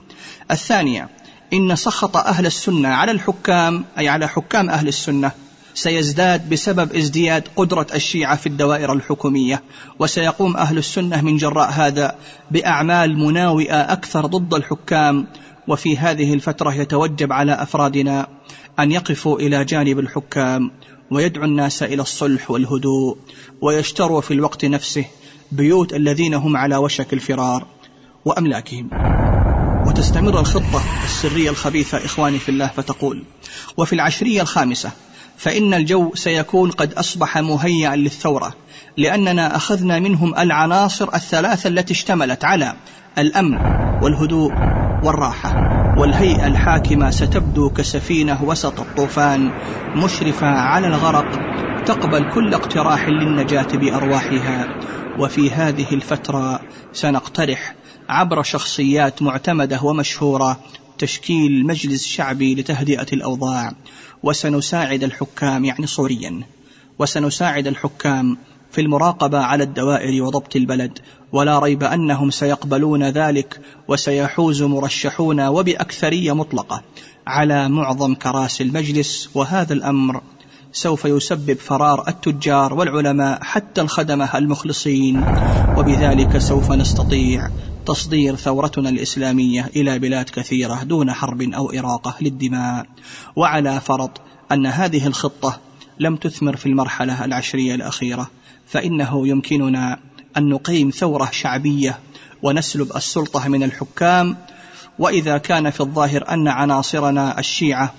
الثانية 0.52 1.10
إن 1.54 1.76
سخط 1.76 2.18
أهل 2.18 2.46
السنة 2.46 2.90
على 2.90 3.12
الحكام 3.12 3.86
أي 3.98 4.10
على 4.10 4.28
حكام 4.28 4.70
أهل 4.70 4.88
السنة 4.88 5.32
سيزداد 5.74 6.50
بسبب 6.50 6.96
ازدياد 6.96 7.44
قدرة 7.56 7.88
الشيعة 7.96 8.36
في 8.36 8.48
الدوائر 8.48 8.94
الحكومية. 8.94 9.64
وسيقوم 10.00 10.58
أهل 10.58 10.78
السنة 10.78 11.22
من 11.22 11.38
جراء 11.38 11.72
هذا 11.72 12.16
بأعمال 12.52 13.18
مناوئة 13.18 13.82
أكثر 13.82 14.26
ضد 14.26 14.54
الحكام. 14.54 15.28
وفي 15.68 15.98
هذه 15.98 16.34
الفترة 16.34 16.74
يتوجب 16.74 17.34
على 17.34 17.54
أفرادنا 17.54 18.28
أن 18.80 18.92
يقفوا 18.92 19.40
إلى 19.40 19.66
جانب 19.66 20.00
الحكام 20.00 20.72
ويدعو 21.12 21.46
الناس 21.46 21.84
إلى 21.84 22.02
الصلح 22.02 22.52
والهدوء 22.52 23.18
ويشتروا 23.62 24.22
في 24.22 24.34
الوقت 24.34 24.66
نفسه 24.66 25.06
بيوت 25.52 25.94
الذين 25.94 26.34
هم 26.34 26.58
على 26.58 26.78
وشك 26.78 27.14
الفرار 27.14 27.68
وأملاكهم. 28.26 28.90
وتستمر 29.88 30.40
الخطة 30.40 30.84
السرية 31.04 31.50
الخبيثة 31.50 32.06
إخواني 32.06 32.40
في 32.40 32.50
الله 32.50 32.68
فتقول 32.68 33.24
وفي 33.78 33.94
العشرية 33.94 34.42
الخامسة 34.42 34.92
فإن 35.42 35.74
الجو 35.74 36.12
سيكون 36.16 36.72
قد 36.72 36.94
أصبح 36.94 37.38
مهيئا 37.38 37.96
للثورة 37.96 38.54
لأننا 38.98 39.56
أخذنا 39.56 40.00
منهم 40.00 40.36
العناصر 40.40 41.16
الثلاثة 41.16 41.68
التي 41.68 41.94
اشتملت 41.94 42.46
على 42.46 42.74
الأمن 43.18 43.58
والهدوء 44.04 44.52
والراحة 45.04 45.72
والهيئة 45.98 46.48
الحاكمة 46.48 47.10
ستبدو 47.10 47.70
كسفينة 47.70 48.44
وسط 48.44 48.80
الطوفان 48.80 49.52
مشرفة 49.96 50.48
على 50.48 50.88
الغرق 50.88 51.40
تقبل 51.86 52.32
كل 52.34 52.54
اقتراح 52.54 53.10
للنجاة 53.10 53.68
بأرواحها. 53.74 54.68
وفي 55.20 55.52
هذه 55.52 55.94
الفترة 55.94 56.60
سنقترح 56.94 57.76
عبر 58.10 58.44
شخصيات 58.44 59.22
معتمدة 59.22 59.82
ومشهورة 59.84 60.60
تشكيل 60.98 61.66
مجلس 61.68 62.08
شعبي 62.08 62.56
لتهدئة 62.56 63.08
الأوضاع. 63.14 63.74
وسنساعد 64.24 65.04
الحكام 65.04 65.66
يعني 65.66 65.88
صوريا 65.88 66.42
وسنساعد 67.00 67.68
الحكام 67.68 68.38
في 68.72 68.82
المراقبة 68.82 69.40
على 69.40 69.64
الدوائر 69.64 70.24
وضبط 70.24 70.56
البلد. 70.56 71.00
ولا 71.32 71.60
ريب 71.60 71.84
أنهم 71.84 72.30
سيقبلون 72.32 73.04
ذلك 73.04 73.62
وسيحوز 73.88 74.64
مرشحون 74.64 75.48
وبأكثرية 75.48 76.36
مطلقة 76.36 76.84
على 77.28 77.70
معظم 77.70 78.14
كراسي 78.14 78.64
المجلس. 78.64 79.30
وهذا 79.34 79.74
الأمر 79.74 80.22
سوف 80.74 81.06
يسبب 81.06 81.58
فرار 81.58 82.08
التجار 82.08 82.74
والعلماء 82.74 83.44
حتى 83.44 83.82
الخدمة 83.82 84.38
المخلصين. 84.38 85.24
وبذلك 85.78 86.38
سوف 86.38 86.72
نستطيع 86.72 87.50
تصدير 87.86 88.36
ثورتنا 88.36 88.90
الإسلامية 88.90 89.70
إلى 89.76 90.00
بلاد 90.00 90.30
كثيرة 90.30 90.84
دون 90.84 91.14
حرب 91.14 91.42
أو 91.42 91.72
إراقة 91.72 92.16
للدماء. 92.22 92.86
وعلى 93.36 93.80
فرض 93.80 94.10
أن 94.52 94.66
هذه 94.66 95.08
الخطة 95.08 95.60
لم 96.00 96.16
تثمر 96.16 96.56
في 96.56 96.66
المرحلة 96.66 97.26
العشرية 97.26 97.76
الأخيرة 97.76 98.30
فإنه 98.68 99.28
يمكننا 99.28 100.00
أن 100.38 100.50
نقيم 100.50 100.90
ثورة 100.90 101.30
شعبية 101.32 102.00
ونسلب 102.44 102.96
السلطة 102.96 103.48
من 103.48 103.64
الحكام. 103.64 104.38
وإذا 105.00 105.38
كان 105.38 105.70
في 105.70 105.82
الظاهر 105.82 106.30
أن 106.30 106.48
عناصرنا 106.48 107.40
الشيعة 107.40 107.94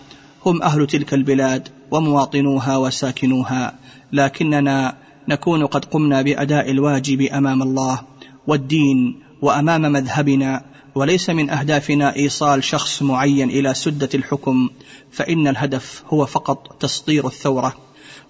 هم 0.47 0.63
أهل 0.63 0.87
تلك 0.87 1.15
البلاد 1.15 1.69
ومواطنوها 1.93 2.77
وساكنوها 2.77 3.75
لكننا 4.13 4.97
نكون 5.29 5.67
قد 5.67 5.85
قمنا 5.85 6.23
بأداء 6.23 6.71
الواجب 6.71 7.23
أمام 7.23 7.63
الله 7.63 8.01
والدين 8.47 9.21
وأمام 9.43 9.83
مذهبنا 9.83 10.65
وليس 10.95 11.31
من 11.31 11.51
أهدافنا 11.51 12.17
إيصال 12.17 12.65
شخص 12.65 13.03
معين 13.03 13.51
إلى 13.51 13.75
سدة 13.75 14.09
الحكم 14.15 14.69
فإن 15.11 15.49
الهدف 15.49 16.03
هو 16.09 16.27
فقط 16.27 16.77
تصدير 16.81 17.27
الثورة. 17.27 17.77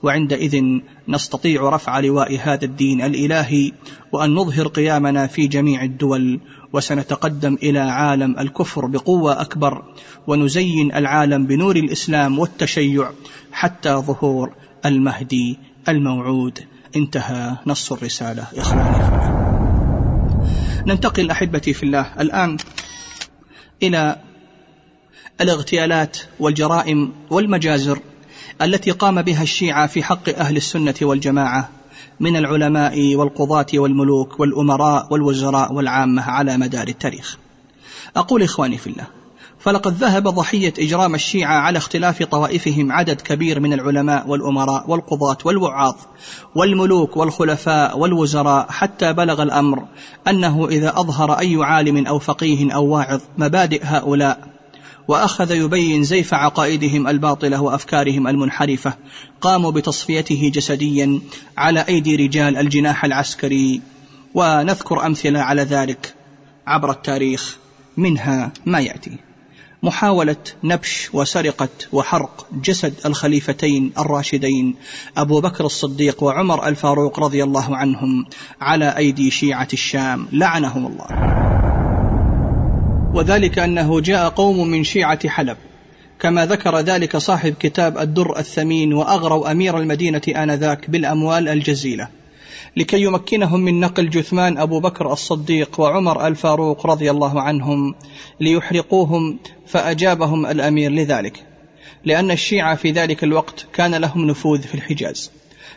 وعندئذ 0.03 0.63
نستطيع 1.09 1.69
رفع 1.69 2.01
لواء 2.01 2.39
هذا 2.43 2.65
الدين 2.65 3.03
الإلهي 3.03 3.73
وأن 4.13 4.35
نظهر 4.35 4.69
قيامنا 4.69 5.27
في 5.27 5.47
جميع 5.47 5.83
الدول 5.83 6.41
وسنتقدم 6.73 7.59
إلى 7.63 7.79
عالم 7.79 8.39
الكفر 8.39 8.87
بقوة 8.87 9.41
أكبر 9.41 9.83
ونزين 10.27 10.95
العالم 10.95 11.47
بنور 11.47 11.77
الإسلام 11.77 12.39
والتشيع 12.39 13.11
حتى 13.53 13.91
ظهور 13.95 14.55
المهدي 14.87 15.59
الموعود. 15.89 16.59
انتهى 16.97 17.57
نص 17.67 17.93
الرسالة. 17.93 18.47
إخواني 18.57 19.33
ننتقل 20.87 21.31
أحبتي 21.31 21.73
في 21.73 21.83
الله 21.83 22.13
الآن 22.21 22.57
إلى 23.83 24.17
الاغتيالات 25.41 26.19
والجرائم 26.41 27.13
والمجازر 27.31 27.99
التي 28.63 28.91
قام 28.91 29.23
بها 29.23 29.43
الشيعة 29.43 29.87
في 29.87 30.03
حق 30.03 30.29
أهل 30.29 30.57
السنة 30.57 30.95
والجماعة. 31.03 31.69
من 32.23 32.37
العلماء 32.37 33.15
والقضاة 33.17 33.67
والملوك 33.75 34.41
والأمراء 34.41 35.07
والوزراء 35.11 35.73
والعامة 35.73 36.23
على 36.23 36.57
مدار 36.57 36.89
التاريخ. 36.89 37.39
أقول 38.17 38.43
إخواني 38.43 38.79
في 38.79 38.87
الله 38.87 39.07
فلقد 39.63 39.95
ذهب 39.95 40.29
ضحية 40.29 40.75
إجرام 40.79 41.15
الشيعة 41.15 41.55
على 41.55 41.79
اختلاف 41.79 42.23
طوائفهم 42.23 42.93
عدد 42.93 43.21
كبير 43.21 43.61
من 43.61 43.73
العلماء 43.73 44.29
والأمراء 44.29 44.91
والقضاة 44.91 45.37
والوعاظ 45.45 45.95
والملوك 46.55 47.17
والخلفاء 47.17 47.99
والوزراء 47.99 48.67
حتى 48.71 49.13
بلغ 49.13 49.43
الأمر 49.43 49.83
أنه 50.29 50.69
إذا 50.69 50.89
أظهر 50.89 51.33
أي 51.39 51.57
عالم 51.61 52.07
أو 52.07 52.19
فقيه 52.19 52.75
أو 52.75 52.87
واعظ 52.87 53.21
مبادئ 53.39 53.81
هؤلاء 53.85 54.52
وأخذ 55.09 55.51
يبين 55.51 56.05
زيف 56.05 56.35
عقائدهم 56.35 57.09
الباطلة 57.09 57.63
وأفكارهم 57.63 58.29
المنحرفة. 58.29 58.95
قاموا 59.41 59.71
بتصفيته 59.71 60.51
جسديا 60.55 61.21
على 61.59 61.85
أيدي 61.89 62.17
رجال 62.17 62.57
الجناح 62.57 63.05
العسكري. 63.05 63.81
ونذكر 64.35 65.07
أمثلة 65.07 65.41
على 65.41 65.63
ذلك 65.63 66.15
عبر 66.67 66.91
التاريخ. 66.91 67.57
منها 67.97 68.53
ما 68.67 68.81
يأتي. 68.81 69.19
محاولة 69.83 70.37
نبش 70.65 71.11
وسرقة 71.13 71.69
وحرق 71.93 72.47
جسد 72.53 72.95
الخليفتين 73.07 73.93
الراشدين 73.99 74.75
أبو 75.17 75.41
بكر 75.41 75.67
الصديق 75.67 76.23
وعمر 76.23 76.69
الفاروق 76.69 77.21
رضي 77.21 77.45
الله 77.45 77.77
عنهم 77.77 78.27
على 78.61 78.97
أيدي 78.97 79.31
شيعة 79.31 79.69
الشام. 79.73 80.29
لعنهم 80.33 80.87
الله. 80.87 81.42
وذلك 83.15 83.59
أنه 83.59 84.01
جاء 84.01 84.29
قوم 84.29 84.69
من 84.69 84.85
شيعة 84.85 85.29
حلب. 85.29 85.57
كما 86.21 86.47
ذكر 86.47 86.81
ذلك 86.81 87.17
صاحب 87.17 87.55
كتاب 87.61 87.99
الدر 87.99 88.39
الثمين 88.39 88.93
واغروا 88.93 89.51
أمير 89.51 89.79
المدينة 89.79 90.23
آنذاك 90.29 90.91
بالأموال 90.91 91.49
الجزيلة 91.49 92.09
لكي 92.77 93.03
يمكنهم 93.03 93.61
من 93.61 93.81
نقل 93.81 94.11
جثمان 94.11 94.59
أبو 94.59 94.81
بكر 94.81 95.13
الصديق 95.13 95.81
وعمر 95.81 96.27
الفاروق 96.27 96.87
رضي 96.87 97.11
الله 97.11 97.41
عنهم 97.41 97.95
ليحرقوهم 98.41 99.39
فأجابهم 99.67 100.47
الأمير 100.47 100.91
لذلك 100.91 101.45
لأن 102.05 102.31
الشيعة 102.31 102.75
في 102.75 102.91
ذلك 102.91 103.25
الوقت 103.25 103.67
كان 103.73 103.95
لهم 103.95 104.27
نفوذ 104.27 104.63
في 104.63 104.75
الحجاز. 104.75 105.31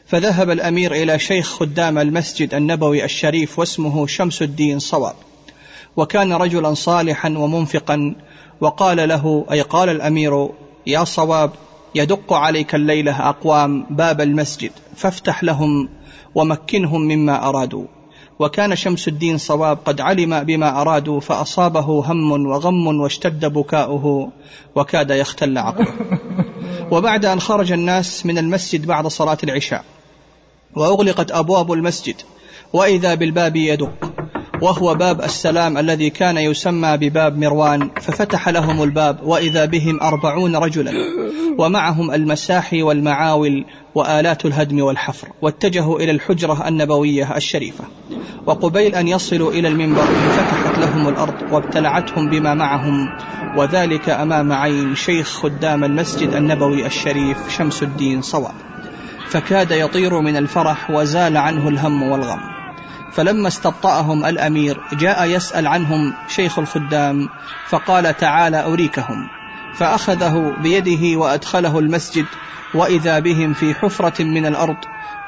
فذهب 0.06 0.49
الأمير 0.49 0.94
إلى 0.94 1.20
شيخ 1.20 1.60
خدام 1.60 1.98
المسجد 1.98 2.53
النبوي 2.53 3.06
الشريف 3.06 3.60
واسمه 3.60 4.07
شمس 4.07 4.41
الدين 4.41 4.80
صواب. 4.80 5.16
وكان 5.98 6.34
رجلا 6.34 6.74
صالحا 6.74 7.30
ومنفقا 7.30 8.16
وقال 8.62 9.10
له 9.10 9.46
أي 9.52 9.62
قال 9.62 9.90
الأمير 9.90 10.50
يا 10.88 11.04
صواب 11.04 11.52
يدق 11.96 12.34
عليك 12.34 12.76
الليلة 12.76 13.30
أقوام 13.30 13.86
باب 13.90 14.22
المسجد 14.22 14.72
فافتح 14.96 15.44
لهم 15.44 15.90
ومكنهم 16.36 17.02
مما 17.02 17.50
أرادوا. 17.50 17.86
وكان 18.40 18.76
شمس 18.76 19.08
الدين 19.08 19.38
صواب 19.38 19.78
قد 19.86 20.02
علم 20.02 20.44
بما 20.44 20.82
أرادوا 20.82 21.20
فأصابه 21.20 22.12
هم 22.12 22.48
وغم 22.48 22.88
واشتد 22.88 23.46
بكاؤه 23.46 24.30
وكاد 24.76 25.10
يختل 25.10 25.58
عقله. 25.58 25.94
وبعد 26.92 27.26
أن 27.26 27.40
خرج 27.40 27.72
الناس 27.72 28.26
من 28.26 28.38
المسجد 28.38 28.86
بعد 28.86 29.08
صلاة 29.08 29.38
العشاء 29.44 29.84
وأغلقت 30.76 31.32
أبواب 31.32 31.72
المسجد 31.72 32.16
وإذا 32.74 33.16
بالباب 33.16 33.56
يدق. 33.56 34.25
وهو 34.61 34.95
باب 34.95 35.22
السلام 35.22 35.77
الذي 35.77 36.10
كان 36.10 36.38
يسمى 36.38 36.98
بباب 36.98 37.38
مروان 37.38 37.90
ففتح 38.02 38.49
لهم 38.49 38.84
الباب 38.84 39.19
وإذا 39.23 39.65
بهم 39.65 39.99
أربعون 40.02 40.56
رجلا 40.56 40.94
ومعهم 41.57 42.11
المساحي 42.11 42.82
والمعاول 42.82 43.65
وآلات 43.95 44.45
الهدم 44.45 44.82
والحفر 44.82 45.27
واتجهوا 45.41 45.99
إلى 45.99 46.11
الحجرة 46.11 46.68
النبوية 46.68 47.38
الشريفة. 47.38 47.84
وقبيل 48.45 48.95
أن 48.95 49.07
يصلوا 49.07 49.52
إلى 49.52 49.68
المنبر 49.68 50.02
انفتحت 50.02 50.80
لهم 50.80 51.07
الأرض 51.07 51.52
وابتلعتهم 51.52 52.30
بما 52.30 52.53
معهم 52.53 53.10
وذلك 53.57 54.10
أمام 54.10 54.53
عين 54.53 54.95
شيخ 54.95 55.27
خدام 55.27 55.84
المسجد 55.84 56.30
النبوي 56.30 56.86
الشريف 56.86 57.38
شمس 57.57 57.84
الدين 57.84 58.22
صواب. 58.22 58.56
فكاد 59.27 59.72
يطير 59.72 60.19
من 60.19 60.38
الفرح 60.38 60.91
وزال 60.91 61.38
عنه 61.38 61.69
الهم 61.69 62.03
والغم. 62.03 62.55
فلما 63.16 63.48
استبطأهم 63.48 64.26
الأمير 64.26 64.82
جاء 64.94 65.26
يسأل 65.26 65.68
عنهم 65.68 66.14
شيخ 66.28 66.60
الخدام 66.60 67.30
فقال 67.70 68.18
تعالى 68.18 68.64
أريكهم. 68.64 69.28
فأخذه 69.76 70.54
بيده 70.64 71.20
وأدخله 71.20 71.80
المسجد 71.80 72.26
وإذا 72.74 73.20
بهم 73.20 73.54
في 73.54 73.74
حفرة 73.74 74.24
من 74.24 74.46
الأرض 74.46 74.76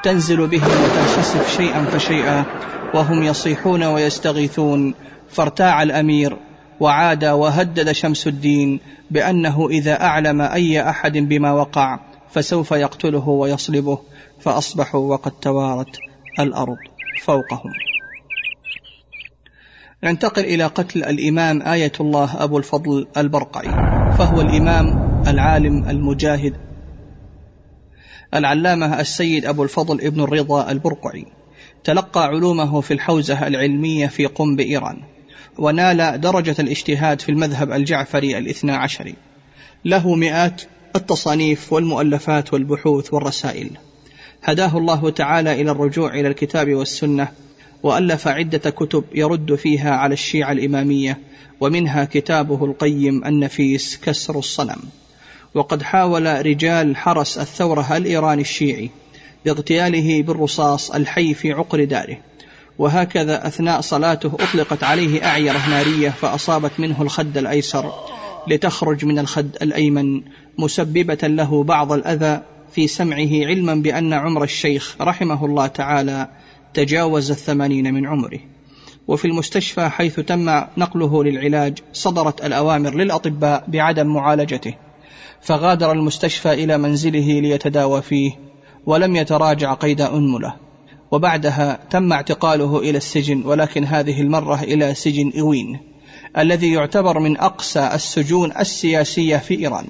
تنزل 0.02 0.46
بهم 0.46 0.70
وتنخسف 0.84 1.56
شيئا 1.56 1.84
فشيئا 1.84 2.44
وهم 2.94 3.22
يصيحون 3.22 3.82
ويستغيثون. 3.82 4.94
فارتاع 5.30 5.82
الأمير 5.82 6.36
وعاد 6.80 7.24
وهدد 7.24 7.92
شمس 7.92 8.26
الدين 8.26 8.80
بأنه 9.10 9.68
إذا 9.70 10.02
أعلم 10.02 10.40
أي 10.40 10.88
أحد 10.90 11.12
بما 11.12 11.52
وقع 11.52 11.98
فسوف 12.30 12.70
يقتله 12.70 13.28
ويصلبه 13.28 13.98
فأصبحوا 14.40 15.10
وقد 15.10 15.32
توارت 15.32 15.98
الأرض. 16.38 16.97
فوقهم. 17.18 17.72
ننتقل 20.04 20.44
إلى 20.44 20.64
قتل 20.64 21.04
الإمام 21.04 21.62
آية 21.62 21.92
الله 22.00 22.44
أبو 22.44 22.58
الفضل 22.58 23.06
البرقعي 23.16 23.68
فهو 24.18 24.40
الإمام 24.40 25.22
العالم 25.26 25.88
المجاهد 25.88 26.56
العلامة 28.34 29.00
السيد 29.00 29.46
أبو 29.46 29.62
الفضل 29.62 30.00
ابن 30.00 30.20
الرضا 30.20 30.70
البرقعي. 30.70 31.26
تلقى 31.84 32.24
علومه 32.24 32.80
في 32.80 32.94
الحوزة 32.94 33.46
العلمية 33.46 34.06
في 34.06 34.26
قم 34.26 34.56
بإيران 34.56 34.96
ونال 35.58 36.20
درجة 36.20 36.56
الاجتهاد 36.58 37.20
في 37.20 37.28
المذهب 37.28 37.72
الجعفري 37.72 38.38
الاثنى 38.38 38.72
عشري 38.72 39.14
له 39.84 40.14
مئات 40.14 40.62
التصانيف 40.96 41.72
والمؤلفات 41.72 42.52
والبحوث 42.52 43.14
والرسائل. 43.14 43.70
هداه 44.48 44.78
الله 44.78 45.10
تعالى 45.10 45.60
إلى 45.60 45.70
الرجوع 45.70 46.14
إلى 46.14 46.28
الكتاب 46.28 46.74
والسنة 46.74 47.28
وألف 47.82 48.28
عدة 48.28 48.70
كتب 48.70 49.04
يرد 49.14 49.54
فيها 49.54 49.90
على 49.90 50.12
الشيعة 50.12 50.52
الإمامية 50.52 51.18
ومنها 51.60 52.04
كتابه 52.04 52.64
القيم 52.64 53.24
النفيس 53.24 54.00
كسر 54.02 54.38
الصنم. 54.38 54.78
وقد 55.54 55.82
حاول 55.82 56.46
رجال 56.46 56.96
حرس 56.96 57.38
الثورة 57.38 57.96
الإيراني 57.96 58.40
الشيعي 58.40 58.90
باغتياله 59.44 60.22
بالرصاص 60.22 60.90
الحي 60.90 61.34
في 61.34 61.52
عقر 61.52 61.84
داره 61.84 62.18
وهكذا 62.78 63.46
أثناء 63.46 63.80
صلاته 63.80 64.32
أطلقت 64.40 64.84
عليه 64.84 65.24
اعيره 65.24 65.68
ناريه 65.70 66.10
فأصابت 66.10 66.72
منه 66.78 67.02
الخد 67.02 67.38
الأيسر 67.38 67.92
لتخرج 68.46 69.04
من 69.04 69.18
الخد 69.18 69.56
الأيمن 69.62 70.22
مسببة 70.58 71.28
له 71.28 71.62
بعض 71.64 71.92
الأذى 71.92 72.42
في 72.72 72.86
سمعه 72.86 73.46
علما 73.46 73.74
بأن 73.74 74.12
عمر 74.12 74.44
الشيخ 74.44 74.96
رحمه 75.00 75.44
الله 75.44 75.66
تعالى 75.66 76.28
تجاوز 76.74 77.30
الثمانين 77.30 77.94
من 77.94 78.06
عمره. 78.06 78.38
وفي 79.08 79.24
المستشفى 79.24 79.88
حيث 79.88 80.20
تم 80.20 80.62
نقله 80.76 81.24
للعلاج 81.24 81.78
صدرت 81.92 82.44
الأوامر 82.44 82.94
للأطباء 82.94 83.64
بعدم 83.68 84.06
معالجته. 84.06 84.74
فغادر 85.40 85.92
المستشفى 85.92 86.52
إلى 86.52 86.78
منزله 86.78 87.40
ليتداوى 87.40 88.02
فيه 88.02 88.32
ولم 88.86 89.16
يتراجع 89.16 89.74
قيد 89.74 90.00
أنملة. 90.00 90.68
وبعدها 91.10 91.78
تم 91.90 92.12
اعتقاله 92.12 92.78
إلى 92.78 92.98
السجن 92.98 93.42
ولكن 93.46 93.84
هذه 93.84 94.20
المرة 94.20 94.62
إلى 94.62 94.94
سجن 94.94 95.32
إوين 95.38 95.80
الذي 96.38 96.72
يعتبر 96.72 97.18
من 97.18 97.36
أقسى 97.36 97.90
السجون 97.94 98.52
السياسية 98.60 99.36
في 99.36 99.58
إيران 99.58 99.86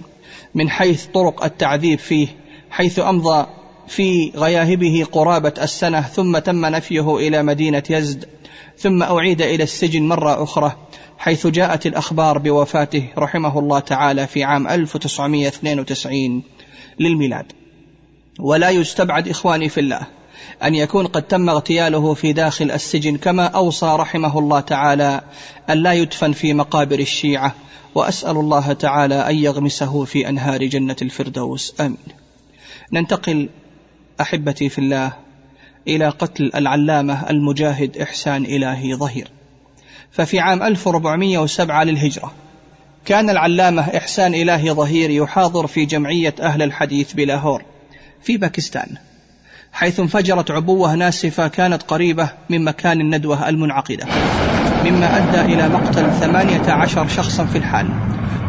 من 0.55 0.71
حيث 0.71 1.07
طرق 1.07 1.45
التعذيب 1.45 1.99
فيه 1.99 2.29
حيث 2.70 2.99
أمضى 2.99 3.47
في 3.89 4.32
غياهبه 4.36 5.07
قرابة 5.12 5.53
السنة 5.62 6.01
ثم 6.01 6.39
تم 6.39 6.66
نفيه 6.66 7.16
إلى 7.16 7.43
مدينة 7.43 7.82
يزد 7.90 8.24
ثم 8.78 9.03
أعيد 9.03 9.43
إلى 9.43 9.62
السجن 9.62 10.03
مرة 10.09 10.43
أخرى 10.43 10.77
حيث 11.19 11.47
جاءت 11.47 11.86
الأخبار 11.86 12.39
بوفاته 12.39 13.09
رحمه 13.19 13.59
الله 13.59 13.78
تعالى 13.78 14.27
في 14.27 14.45
عام 14.45 14.69
1992 14.69 16.43
للميلاد. 17.01 17.53
ولا 18.40 18.70
يستبعد 18.70 19.28
إخواني 19.28 19.69
في 19.69 19.81
الله 19.81 20.01
أن 20.62 20.74
يكون 20.74 21.07
قد 21.07 21.23
تم 21.23 21.49
اغتياله 21.49 22.15
في 22.15 22.32
داخل 22.32 22.70
السجن 22.70 23.16
كما 23.16 23.47
أوصى 23.47 23.97
رحمه 23.99 24.39
الله 24.39 24.61
تعالى 24.61 25.20
أن 25.70 25.82
لا 25.82 25.93
يدفن 25.93 26.32
في 26.32 26.55
مقابر 26.55 26.99
الشيعة 26.99 27.55
وأسأل 27.95 28.36
الله 28.36 28.73
تعالى 28.73 29.15
أن 29.15 29.36
يغمسه 29.39 30.05
في 30.05 30.28
أنهار 30.28 30.65
جنة 30.65 30.97
الفردوس. 31.03 31.74
آمين. 31.81 32.28
ننتقل 32.93 33.48
أحبتي 34.20 34.69
في 34.69 34.78
الله 34.78 35.12
إلى 35.89 36.09
قتل 36.09 36.51
العلامة 36.55 37.31
المجاهد 37.31 37.97
إحسان 37.98 38.44
إلهي 38.44 38.94
ظهير. 38.94 39.31
ففي 40.10 40.40
عام 40.40 40.62
1407 40.62 41.85
للهجرة 41.85 42.32
كان 43.05 43.31
العلامة 43.31 43.82
إحسان 43.82 44.35
إلهي 44.35 44.70
ظهير 44.70 45.10
يحاضر 45.10 45.66
في 45.66 45.85
جمعية 45.85 46.35
أهل 46.40 46.62
الحديث 46.62 47.12
بلاهور 47.12 47.62
في 48.23 48.36
باكستان 48.36 48.97
حيث 49.73 50.01
انفجرت 50.01 50.51
عبوة 50.51 50.94
ناسفة 50.94 51.48
كانت 51.48 51.82
قريبة 51.82 52.31
من 52.51 52.65
مكان 52.65 53.01
الندوة 53.01 53.48
المنعقدة 53.48 54.06
مما 54.85 55.16
أدى 55.19 55.55
إلى 55.55 55.69
مقتل 55.69 56.12
ثمانية 56.12 56.70
عشر 56.70 57.09
شخصا 57.09 57.44
في 57.44 57.59
الحال. 57.59 57.89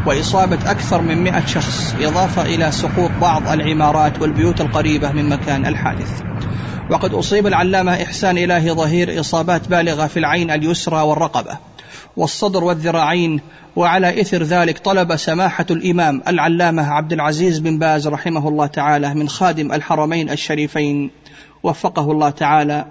وإصابة 0.05 0.71
أكثر 0.71 1.01
من 1.01 1.23
مئة 1.23 1.45
شخص 1.45 1.95
إضافة 2.01 2.41
إلى 2.41 2.71
سقوط 2.71 3.11
بعض 3.21 3.47
العمارات 3.47 4.21
والبيوت 4.21 4.61
القريبة 4.61 5.11
من 5.11 5.29
مكان 5.29 5.65
الحادث. 5.65 6.21
وقد 6.91 7.13
أصيب 7.13 7.47
العلامة 7.47 7.93
إحسان 7.93 8.37
إلهي 8.37 8.71
ظهير 8.71 9.19
إصابات 9.19 9.67
بالغة 9.67 10.07
في 10.07 10.19
العين 10.19 10.51
اليسرى 10.51 11.01
والرقبة. 11.01 11.57
والصدر 12.17 12.63
والذراعين 12.63 13.41
وعلى 13.75 14.21
إثر 14.21 14.43
ذلك 14.43 14.77
طلب 14.77 15.15
سماحة 15.15 15.65
الإمام 15.71 16.21
العلامة 16.27 16.91
عبد 16.91 17.13
العزيز 17.13 17.59
بن 17.59 17.79
باز 17.79 18.07
رحمه 18.07 18.47
الله 18.47 18.67
تعالى 18.67 19.13
من 19.13 19.29
خادم 19.29 19.71
الحرمين 19.71 20.29
الشريفين. 20.29 21.11
وفقه 21.63 22.11
الله 22.11 22.29
تعالى 22.29 22.85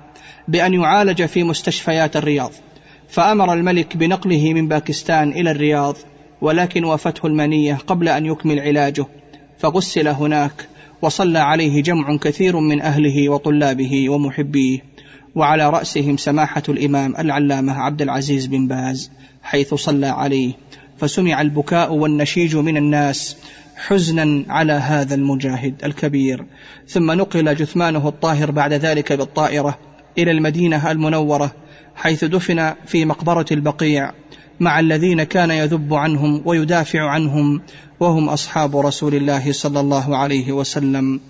بأن 0.48 0.74
يعالج 0.74 1.24
في 1.24 1.42
مستشفيات 1.42 2.16
الرياض. 2.16 2.52
فأمر 3.08 3.52
الملك 3.52 3.96
بنقله 3.96 4.52
من 4.54 4.68
باكستان 4.68 5.30
إلى 5.30 5.50
الرياض. 5.50 5.96
ولكن 6.40 6.84
وافته 6.84 7.26
المنية 7.26 7.74
قبل 7.74 8.08
أن 8.08 8.26
يكمل 8.26 8.60
علاجه 8.60 9.06
فغسل 9.58 10.08
هناك 10.08 10.68
وصلى 11.02 11.38
عليه 11.38 11.82
جمع 11.82 12.16
كثير 12.16 12.60
من 12.60 12.82
أهله 12.82 13.28
وطلابه 13.28 14.08
ومحبيه 14.08 14.78
وعلى 15.34 15.70
رأسهم 15.70 16.16
سماحة 16.16 16.62
الإمام 16.68 17.16
العلامة 17.18 17.72
عبد 17.72 18.02
العزيز 18.02 18.46
بن 18.46 18.66
باز 18.66 19.10
حيث 19.42 19.74
صلى 19.74 20.06
عليه 20.06 20.52
فسمع 20.98 21.40
البكاء 21.40 21.94
والنشيج 21.94 22.56
من 22.56 22.76
الناس 22.76 23.36
حزنا 23.76 24.44
على 24.48 24.72
هذا 24.72 25.14
المجاهد 25.14 25.84
الكبير. 25.84 26.44
ثم 26.88 27.12
نقل 27.12 27.54
جثمانه 27.54 28.08
الطاهر 28.08 28.50
بعد 28.50 28.72
ذلك 28.72 29.12
بالطائرة 29.12 29.78
إلى 30.18 30.30
المدينة 30.30 30.90
المنورة 30.90 31.52
حيث 31.94 32.24
دفن 32.24 32.74
في 32.86 33.04
مقبرة 33.04 33.46
البقيع. 33.52 34.12
مع 34.60 34.80
الذين 34.80 35.22
كان 35.22 35.50
يذب 35.50 35.94
عنهم 35.94 36.42
ويدافع 36.44 37.02
عنهم 37.02 37.60
وهم 38.00 38.28
أصحاب 38.28 38.76
رسول 38.76 39.14
الله 39.14 39.52
صلى 39.52 39.80
الله 39.80 40.16
عليه 40.16 40.52
وسلم 40.52 41.20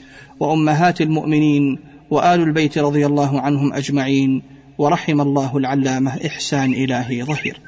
وأمهات 0.41 1.01
المؤمنين 1.01 1.79
وآل 2.11 2.41
البيت 2.41 2.79
رضي 2.79 3.07
الله 3.07 3.41
عنهم 3.41 3.73
أجمعين 3.73 4.43
ورحم 4.79 5.21
الله 5.21 5.57
العلامة 5.57 6.27
إحسان 6.27 6.73
إلهي 6.73 7.23
ظهير. 7.23 7.61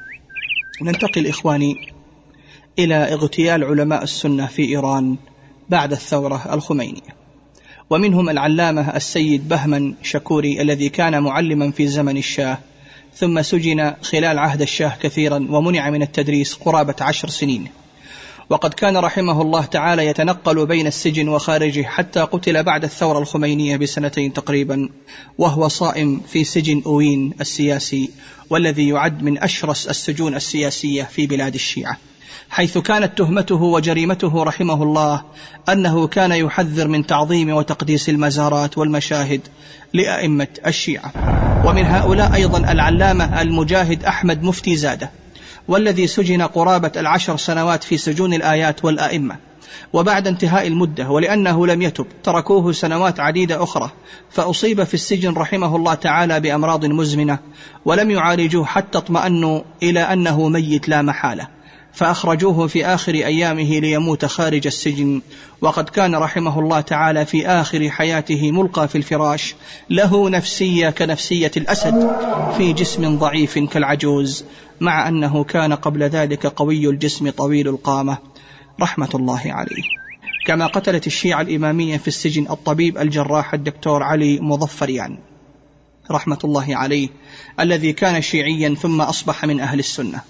ننتقل 0.81 1.27
إخواني 1.27 1.75
إلى 2.79 2.95
اغتيال 2.95 3.63
علماء 3.63 4.03
السنة 4.03 4.45
في 4.45 4.69
إيران 4.69 5.15
بعد 5.69 5.91
الثورة 5.91 6.53
الخمينية. 6.53 7.21
ومنهم 7.89 8.29
العلامة 8.29 8.95
السيد 8.95 9.49
بهمن 9.49 9.93
شكوري 10.03 10.61
الذي 10.61 10.89
كان 10.89 11.23
معلما 11.23 11.71
في 11.71 11.87
زمن 11.87 12.17
الشاه 12.17 12.57
ثم 13.15 13.41
سجن 13.41 13.93
خلال 14.01 14.39
عهد 14.39 14.61
الشاه 14.61 14.97
كثيرا 15.01 15.47
ومنع 15.49 15.89
من 15.89 16.01
التدريس 16.01 16.53
قرابة 16.53 16.95
عشر 17.01 17.29
سنين. 17.29 17.67
وقد 18.49 18.73
كان 18.73 18.97
رحمه 18.97 19.41
الله 19.41 19.65
تعالى 19.65 20.05
يتنقل 20.05 20.65
بين 20.65 20.87
السجن 20.87 21.29
وخارجه 21.29 21.83
حتى 21.83 22.19
قتل 22.19 22.63
بعد 22.63 22.83
الثورة 22.83 23.19
الخمينية 23.19 23.77
بسنتين 23.77 24.33
تقريبا 24.33 24.89
وهو 25.37 25.67
صائم 25.67 26.21
في 26.27 26.43
سجن 26.43 26.81
أوين 26.85 27.33
السياسي 27.41 28.09
والذي 28.49 28.89
يعد 28.89 29.23
من 29.23 29.37
أشرس 29.37 29.87
السجون 29.87 30.35
السياسية 30.35 31.03
في 31.03 31.27
بلاد 31.27 31.53
الشيعة. 31.53 31.97
حيث 32.51 32.77
كانت 32.77 33.17
تهمته 33.17 33.61
وجريمته 33.61 34.43
رحمه 34.43 34.83
الله 34.83 35.21
أنه 35.69 36.07
كان 36.07 36.31
يحذر 36.31 36.87
من 36.87 37.05
تعظيم 37.05 37.49
وتقديس 37.53 38.09
المزارات 38.09 38.77
والمشاهد 38.77 39.41
لأئمة 39.93 40.47
الشيعة. 40.67 41.11
ومن 41.65 41.85
هؤلاء 41.85 42.33
أيضا 42.33 42.71
العلامة 42.71 43.41
المجاهد 43.41 44.03
أحمد 44.03 44.43
مفتي 44.43 44.75
زادة 44.75 45.11
والذي 45.67 46.07
سجن 46.07 46.41
قرابة 46.41 46.91
العشر 46.97 47.37
سنوات 47.37 47.83
في 47.83 47.97
سجون 47.97 48.33
الآيات 48.33 48.85
والأئمة. 48.85 49.35
وبعد 49.93 50.27
انتهاء 50.27 50.67
المدة 50.67 51.09
ولأنه 51.09 51.67
لم 51.67 51.81
يتب 51.81 52.05
تركوه 52.23 52.71
سنوات 52.71 53.19
عديدة 53.19 53.63
أخرى 53.63 53.91
فأصيب 54.29 54.83
في 54.83 54.93
السجن 54.93 55.33
رحمه 55.33 55.75
الله 55.75 55.93
تعالى 55.93 56.39
بأمراض 56.39 56.85
مزمنة 56.85 57.39
ولم 57.85 58.11
يعالجوه 58.11 58.65
حتى 58.65 58.97
اطمأنوا 58.97 59.61
إلى 59.83 59.99
أنه 59.99 60.49
ميت 60.49 60.89
لا 60.89 61.01
محالة. 61.01 61.60
فأخرجوه 61.93 62.67
في 62.67 62.85
آخر 62.85 63.13
أيامه 63.13 63.79
ليموت 63.79 64.25
خارج 64.25 64.67
السجن. 64.67 65.21
وقد 65.61 65.89
كان 65.89 66.15
رحمه 66.15 66.59
الله 66.59 66.81
تعالى 66.81 67.25
في 67.25 67.47
آخر 67.47 67.89
حياته 67.89 68.51
ملقى 68.51 68.87
في 68.87 68.97
الفراش. 68.97 69.55
له 69.89 70.29
نفسية 70.29 70.89
كنفسية 70.89 71.51
الأسد 71.57 72.11
في 72.57 72.73
جسم 72.73 73.17
ضعيف 73.17 73.59
كالعجوز 73.59 74.45
مع 74.81 75.07
أنه 75.07 75.43
كان 75.43 75.73
قبل 75.73 76.03
ذلك 76.03 76.45
قوي 76.45 76.89
الجسم 76.89 77.29
طويل 77.29 77.67
القامة. 77.67 78.17
رحمة 78.81 79.09
الله 79.15 79.41
عليه. 79.45 79.83
كما 80.45 80.67
قتلت 80.67 81.07
الشيعة 81.07 81.41
الإمامية 81.41 81.97
في 81.97 82.07
السجن 82.07 82.47
الطبيب 82.49 82.97
الجراح 82.97 83.53
الدكتور 83.53 84.03
علي 84.03 84.39
مظفريان. 84.39 85.17
رحمة 86.11 86.39
الله 86.43 86.75
عليه. 86.75 87.09
الذي 87.59 87.93
كان 87.93 88.21
شيعيا 88.21 88.75
ثم 88.75 89.01
أصبح 89.01 89.45
من 89.45 89.59
أهل 89.59 89.79
السنة. 89.79 90.21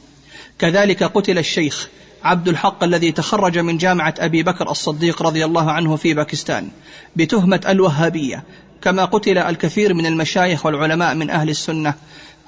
كذلك 0.61 1.03
قتل 1.03 1.37
الشيخ 1.37 1.89
عبد 2.23 2.47
الحق 2.47 2.83
الذي 2.83 3.11
تخرج 3.11 3.59
من 3.59 3.77
جامعة 3.77 4.13
أبي 4.19 4.43
بكر 4.43 4.71
الصديق 4.71 5.21
رضي 5.21 5.45
الله 5.45 5.71
عنه 5.71 5.95
في 5.95 6.13
باكستان 6.13 6.69
بتهمة 7.15 7.61
الوهابية 7.69 8.43
كما 8.81 9.05
قتل 9.05 9.37
الكثير 9.37 9.93
من 9.93 10.05
المشايخ 10.05 10.65
والعلماء 10.65 11.15
من 11.15 11.29
أهل 11.29 11.49
السنة 11.49 11.93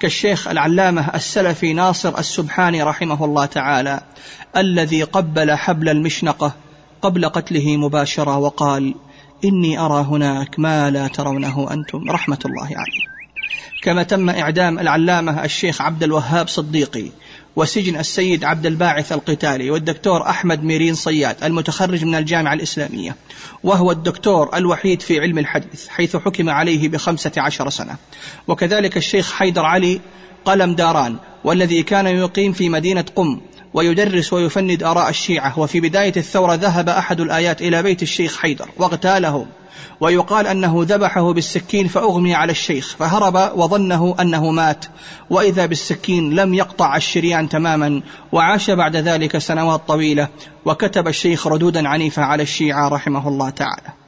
كالشيخ 0.00 0.48
العلامة 0.48 1.14
السلفي 1.14 1.72
ناصر 1.72 2.18
السبحاني 2.18 2.82
رحمه 2.82 3.24
الله 3.24 3.46
تعالى 3.46 4.00
الذي 4.56 5.02
قبل 5.02 5.52
حبل 5.52 5.88
المشنقة 5.88 6.52
قبل 7.02 7.28
قتله 7.28 7.76
مباشرة 7.76 8.38
وقال 8.38 8.94
إني 9.44 9.78
أرى 9.78 10.04
هناك 10.04 10.58
ما 10.58 10.90
لا 10.90 11.08
ترونه 11.08 11.70
أنتم 11.70 12.10
رحمة 12.10 12.38
الله 12.44 12.66
عليه. 12.66 13.14
كما 13.82 14.02
تم 14.02 14.30
إعدام 14.30 14.78
العلامة 14.78 15.44
الشيخ 15.44 15.82
عبد 15.82 16.02
الوهاب 16.02 16.48
صديقي 16.48 17.10
وسجن 17.56 17.96
السيد 17.96 18.44
عبد 18.44 18.66
الباعث 18.66 19.12
القتالي 19.12 19.70
والدكتور 19.70 20.28
أحمد 20.28 20.64
ميرين 20.64 20.94
صياد 20.94 21.44
المتخرج 21.44 22.04
من 22.04 22.14
الجامعة 22.14 22.54
الإسلامية 22.54 23.16
وهو 23.62 23.90
الدكتور 23.90 24.56
الوحيد 24.56 25.02
في 25.02 25.20
علم 25.20 25.38
الحديث 25.38 25.88
حيث 25.88 26.16
حكم 26.16 26.50
عليه 26.50 26.88
بخمسة 26.88 27.32
عشر 27.36 27.68
سنة. 27.70 27.96
وكذلك 28.48 28.96
الشيخ 28.96 29.32
حيدر 29.32 29.64
علي 29.64 30.00
قلم 30.44 30.74
داران 30.74 31.16
والذي 31.44 31.82
كان 31.82 32.06
يقيم 32.06 32.52
في 32.52 32.68
مدينة 32.68 33.04
قم 33.14 33.40
ويدرس 33.74 34.32
ويفند 34.32 34.82
آراء 34.82 35.08
الشيعة 35.08 35.58
وفي 35.58 35.80
بداية 35.80 36.12
الثورة 36.16 36.54
ذهب 36.54 36.88
أحد 36.88 37.20
الآيات 37.20 37.62
إلى 37.62 37.82
بيت 37.82 38.02
الشيخ 38.02 38.36
حيدر 38.36 38.68
واغتاله 38.76 39.46
ويقال 40.00 40.46
أنه 40.46 40.84
ذبحه 40.88 41.32
بالسكين 41.32 41.88
فأغمي 41.88 42.34
على 42.34 42.52
الشيخ 42.52 42.96
فهرب 42.98 43.58
وظنه 43.58 44.14
أنه 44.20 44.50
مات 44.50 44.84
وإذا 45.30 45.66
بالسكين 45.66 46.34
لم 46.34 46.54
يقطع 46.54 46.96
الشريان 46.96 47.48
تماما 47.48 48.02
وعاش 48.32 48.70
بعد 48.70 48.96
ذلك 48.96 49.38
سنوات 49.38 49.88
طويلة 49.88 50.28
وكتب 50.64 51.08
الشيخ 51.08 51.46
ردودا 51.46 51.88
عنيفة 51.88 52.22
على 52.22 52.42
الشيعة 52.42 52.88
رحمه 52.88 53.28
الله 53.28 53.50
تعالى. 53.50 54.03